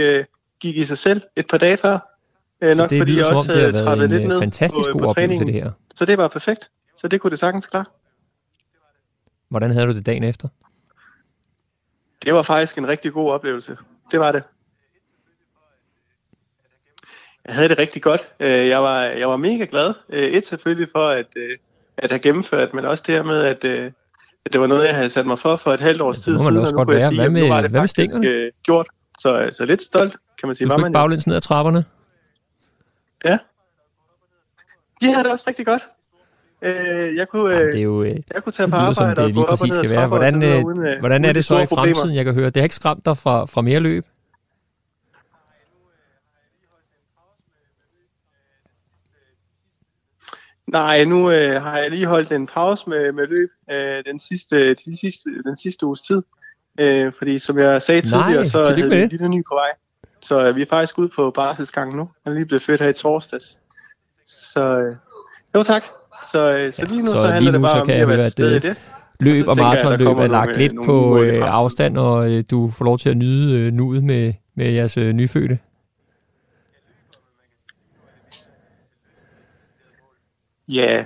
gik 0.59 0.77
i 0.77 0.85
sig 0.85 0.97
selv 0.97 1.21
et 1.35 1.47
par 1.47 1.57
dage 1.57 1.77
før. 1.77 2.12
Så 2.63 2.81
nok 2.81 2.89
det 2.89 2.99
fordi 3.01 3.17
jeg 3.17 3.25
også 3.25 3.51
havde 3.53 3.83
trættet 3.83 4.09
lidt 4.09 4.27
ned 4.27 4.39
fantastisk 4.39 4.91
på, 4.91 4.97
god 4.97 5.07
på 5.07 5.13
træningen. 5.13 5.47
det 5.47 5.53
her. 5.53 5.71
Så 5.95 6.05
det 6.05 6.17
var 6.17 6.27
perfekt. 6.27 6.69
Så 6.97 7.07
det 7.07 7.21
kunne 7.21 7.31
det 7.31 7.39
sagtens 7.39 7.65
klare. 7.65 7.85
Hvordan 9.49 9.71
havde 9.71 9.87
du 9.87 9.93
det 9.93 10.05
dagen 10.05 10.23
efter? 10.23 10.47
Det 12.25 12.33
var 12.33 12.43
faktisk 12.43 12.77
en 12.77 12.87
rigtig 12.87 13.13
god 13.13 13.31
oplevelse. 13.31 13.77
Det 14.11 14.19
var 14.19 14.31
det. 14.31 14.43
Jeg 17.45 17.55
havde 17.55 17.69
det 17.69 17.77
rigtig 17.77 18.01
godt. 18.01 18.21
Øh, 18.39 18.67
jeg 18.67 18.83
var, 18.83 19.01
jeg 19.01 19.29
var 19.29 19.37
mega 19.37 19.65
glad. 19.69 19.93
Øh, 20.09 20.23
et 20.23 20.45
selvfølgelig 20.45 20.87
for 20.91 21.07
at, 21.07 21.25
øh, 21.35 21.57
at 21.97 22.11
have 22.11 22.19
gennemført, 22.19 22.73
men 22.73 22.85
også 22.85 23.03
det 23.07 23.15
her 23.15 23.23
med, 23.23 23.41
at, 23.43 23.65
at 24.45 24.53
det 24.53 24.61
var 24.61 24.67
noget, 24.67 24.85
jeg 24.85 24.95
havde 24.95 25.09
sat 25.09 25.25
mig 25.25 25.39
for 25.39 25.55
for 25.55 25.73
et 25.73 25.79
halvt 25.79 26.01
års 26.01 26.15
tid 26.15 26.23
siden. 26.23 26.37
Det 26.39 26.45
må 26.45 26.51
man 26.51 26.61
også 26.61 26.75
godt 26.75 26.89
være. 26.89 27.09
Sige, 27.09 27.21
hvad 27.21 27.29
med, 27.29 27.69
hvad 27.69 27.79
med 27.81 27.87
stingerne? 27.87 28.51
Gjort. 28.63 28.87
Så, 29.19 29.49
så 29.51 29.65
lidt 29.65 29.81
stolt, 29.81 30.15
kan 30.39 30.47
man 30.47 30.55
sige. 30.55 30.67
Du 30.67 30.71
skulle 30.71 30.93
baglæns 30.93 31.27
ned 31.27 31.35
ad 31.35 31.41
trapperne? 31.41 31.85
Ja. 33.23 33.37
De 35.01 35.13
havde 35.13 35.23
det 35.23 35.31
også 35.31 35.43
rigtig 35.47 35.65
godt. 35.65 35.81
Øh, 36.61 37.15
jeg 37.15 37.29
kunne, 37.29 37.51
Jamen, 37.51 37.67
det 37.67 37.79
er 37.79 37.83
jo, 37.83 38.03
øh, 38.03 38.15
jeg 38.33 38.43
kunne 38.43 38.53
tage 38.53 38.69
på 38.69 38.75
arbejde 38.75 38.95
som 38.95 39.15
det 39.15 39.33
lige 39.33 39.45
præcis 39.49 39.73
skal 39.73 39.89
være. 39.89 40.07
Hvordan, 40.07 40.43
øh, 40.43 40.65
uden, 40.65 40.85
øh, 40.85 40.99
hvordan 40.99 41.25
er 41.25 41.33
det 41.33 41.45
så 41.45 41.53
i 41.53 41.65
fremtiden, 41.65 41.93
problemer. 41.95 42.15
jeg 42.15 42.25
kan 42.25 42.33
høre? 42.33 42.45
Det 42.45 42.57
har 42.57 42.63
ikke 42.63 42.75
skræmt 42.75 43.05
dig 43.05 43.17
fra, 43.17 43.45
fra 43.45 43.61
mere 43.61 43.79
løb? 43.79 44.05
Nej, 50.67 51.05
nu 51.05 51.31
øh, 51.31 51.61
har 51.61 51.77
jeg 51.77 51.89
lige 51.89 52.05
holdt 52.05 52.31
en 52.31 52.47
pause 52.47 52.89
med, 52.89 53.11
med 53.11 53.27
løb 53.27 53.49
øh, 53.71 54.03
den, 54.05 54.19
sidste, 54.19 54.73
de 54.73 54.97
sidste, 54.99 55.29
den 55.45 55.57
sidste 55.57 55.85
uges 55.85 56.01
tid. 56.01 56.21
Øh, 56.79 57.13
fordi 57.17 57.39
som 57.39 57.59
jeg 57.59 57.81
sagde 57.81 58.01
tidligere, 58.01 58.33
Nej, 58.33 58.45
så 58.45 58.57
havde 58.57 58.89
vi 58.89 59.01
en 59.01 59.09
lille 59.09 59.29
ny 59.29 59.43
på 59.49 59.55
vej. 59.55 59.69
Så 60.23 60.47
øh, 60.47 60.55
vi 60.55 60.61
er 60.61 60.65
faktisk 60.69 60.99
ude 60.99 61.09
på 61.15 61.31
barselsgangen 61.35 61.97
nu. 61.97 62.09
Han 62.23 62.33
er 62.33 62.37
lige 62.37 62.45
blevet 62.45 62.61
født 62.61 62.81
her 62.81 62.89
i 62.89 62.93
torsdags. 62.93 63.59
Så 64.25 64.77
øh, 64.77 64.95
jo 65.55 65.63
tak. 65.63 65.83
Så, 66.31 66.57
øh, 66.57 66.73
så 66.73 66.85
lige 66.85 67.01
nu 67.01 67.05
ja, 67.05 67.11
så, 67.11 67.21
så 67.21 67.27
handler 67.27 67.39
lige 67.39 67.61
nu, 67.61 67.67
det 67.67 67.73
bare 67.73 68.03
om 68.05 68.11
at 68.11 68.17
være 68.17 68.29
til 68.29 68.61
det. 68.61 68.77
Løb 69.19 69.47
og 69.47 69.57
maratonløb 69.57 70.07
er 70.07 70.27
lagt 70.27 70.47
nogle, 70.47 70.59
lidt 70.59 70.73
på 70.85 71.23
øh, 71.23 71.41
afstand, 71.43 71.97
og 71.97 72.31
øh, 72.31 72.43
du 72.51 72.69
får 72.69 72.85
lov 72.85 72.97
til 72.97 73.09
at 73.09 73.17
nyde 73.17 73.59
øh, 73.59 73.73
nuet 73.73 74.03
med, 74.03 74.33
med 74.55 74.71
jeres 74.71 74.97
øh, 74.97 75.13
nyfødte. 75.13 75.59
Ja, 80.67 81.05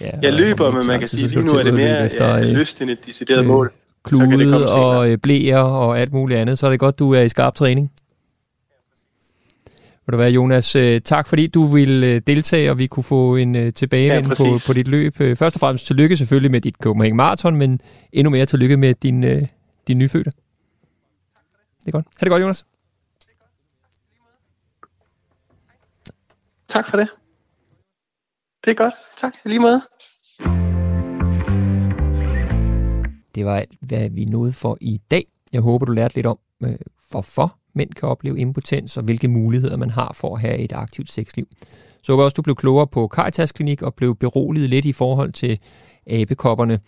ja 0.00 0.10
jeg 0.22 0.32
løber, 0.32 0.70
men 0.70 0.86
man 0.86 0.98
kan 0.98 1.08
sige, 1.08 1.28
lige 1.28 1.42
nu 1.42 1.52
er 1.58 1.62
det 1.62 1.74
mere 1.74 2.06
efter, 2.06 2.36
ja, 2.36 2.52
lyst 2.52 2.82
end 2.82 2.90
et 2.90 3.06
decideret 3.06 3.40
øh, 3.40 3.46
mål. 3.46 3.72
Klude 4.04 4.74
og 4.74 5.10
øh, 5.10 5.18
blæer 5.18 5.58
og 5.58 6.00
alt 6.00 6.12
muligt 6.12 6.40
andet, 6.40 6.58
så 6.58 6.66
er 6.66 6.70
det 6.70 6.80
godt, 6.80 6.98
du 6.98 7.14
er 7.14 7.20
i 7.20 7.28
skarp 7.28 7.54
træning. 7.54 7.92
Vil 10.06 10.12
du 10.12 10.16
være, 10.16 10.30
Jonas, 10.30 10.76
øh, 10.76 11.00
tak 11.00 11.26
fordi 11.26 11.46
du 11.46 11.66
ville 11.66 12.06
øh, 12.06 12.22
deltage, 12.26 12.70
og 12.70 12.78
vi 12.78 12.86
kunne 12.86 13.04
få 13.04 13.36
en 13.36 13.56
øh, 13.56 13.72
tilbagevend 13.72 14.28
ja, 14.28 14.34
på, 14.34 14.58
på 14.66 14.72
dit 14.72 14.88
løb. 14.88 15.14
Først 15.14 15.56
og 15.56 15.60
fremmest 15.60 15.86
tillykke 15.86 16.16
selvfølgelig 16.16 16.50
med 16.50 16.60
dit 16.60 16.74
Copenhagen 16.74 17.16
Marathon, 17.16 17.56
men 17.56 17.80
endnu 18.12 18.30
mere 18.30 18.46
tillykke 18.46 18.76
med 18.76 18.94
din, 18.94 19.46
din 19.88 19.98
nyfødte. 19.98 20.30
Det 21.80 21.86
er 21.86 21.90
godt. 21.90 22.06
Ha' 22.18 22.24
det 22.24 22.30
godt, 22.30 22.42
Jonas. 22.42 22.66
Tak 26.68 26.90
for 26.90 26.96
det. 26.96 27.08
Det 28.64 28.70
er 28.70 28.74
godt. 28.74 28.94
Tak. 29.20 29.32
Lige 29.44 29.58
måde. 29.58 29.82
Det 33.34 33.44
var 33.44 33.56
alt, 33.56 33.72
hvad 33.80 34.10
vi 34.10 34.24
nåede 34.24 34.52
for 34.52 34.78
i 34.80 35.00
dag. 35.10 35.24
Jeg 35.52 35.60
håber, 35.60 35.86
du 35.86 35.92
lærte 35.92 36.14
lidt 36.14 36.26
om, 36.26 36.38
hvorfor 37.10 37.58
mænd 37.74 37.90
kan 37.90 38.08
opleve 38.08 38.38
impotens, 38.38 38.96
og 38.96 39.02
hvilke 39.02 39.28
muligheder 39.28 39.76
man 39.76 39.90
har 39.90 40.12
for 40.14 40.34
at 40.34 40.40
have 40.40 40.58
et 40.58 40.72
aktivt 40.72 41.10
sexliv. 41.10 41.46
Så 42.02 42.12
håber 42.12 42.22
jeg 42.22 42.24
også, 42.24 42.34
du 42.34 42.42
blev 42.42 42.56
klogere 42.56 42.86
på 42.86 43.08
Caritas 43.14 43.52
Klinik 43.52 43.82
og 43.82 43.94
blev 43.94 44.16
beroliget 44.16 44.70
lidt 44.70 44.84
i 44.84 44.92
forhold 44.92 45.32
til 45.32 45.60
abekopperne. 46.06 46.80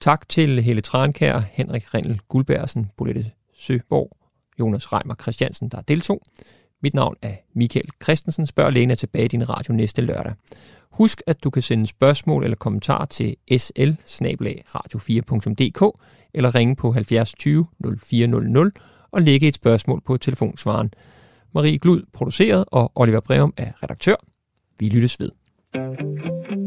Tak 0.00 0.28
til 0.28 0.62
Helle 0.62 0.82
Trankær, 0.82 1.38
Henrik 1.38 1.94
Rindel 1.94 2.20
Guldbærsen, 2.28 2.90
Bolette 2.96 3.30
Søborg, 3.56 4.16
Jonas 4.60 4.92
Reimer 4.92 5.14
Christiansen, 5.22 5.68
der 5.68 5.80
deltog. 5.80 6.22
Mit 6.82 6.94
navn 6.94 7.16
er 7.22 7.34
Michael 7.54 7.88
Christensen. 8.02 8.46
Spørg 8.46 8.72
lægen 8.72 8.90
er 8.90 8.94
tilbage 8.94 9.24
i 9.24 9.28
din 9.28 9.50
radio 9.50 9.72
næste 9.72 10.02
lørdag. 10.02 10.34
Husk, 10.90 11.22
at 11.26 11.44
du 11.44 11.50
kan 11.50 11.62
sende 11.62 11.86
spørgsmål 11.86 12.44
eller 12.44 12.56
kommentar 12.56 13.04
til 13.04 13.36
sl 13.58 13.90
radio4.dk 14.74 16.00
eller 16.34 16.54
ringe 16.54 16.76
på 16.76 16.92
70 16.92 17.34
20 17.34 17.66
0400 18.02 18.70
og 19.10 19.22
lægge 19.22 19.48
et 19.48 19.54
spørgsmål 19.54 20.00
på 20.00 20.16
telefonsvaren. 20.16 20.90
Marie 21.54 21.78
Glud 21.78 22.02
produceret, 22.12 22.64
og 22.72 22.92
Oliver 22.94 23.20
Breum 23.20 23.54
er 23.56 23.82
redaktør. 23.82 24.16
Vi 24.78 24.88
lyttes 24.88 25.20
ved. 25.20 25.30
thank 25.72 26.50
you 26.50 26.65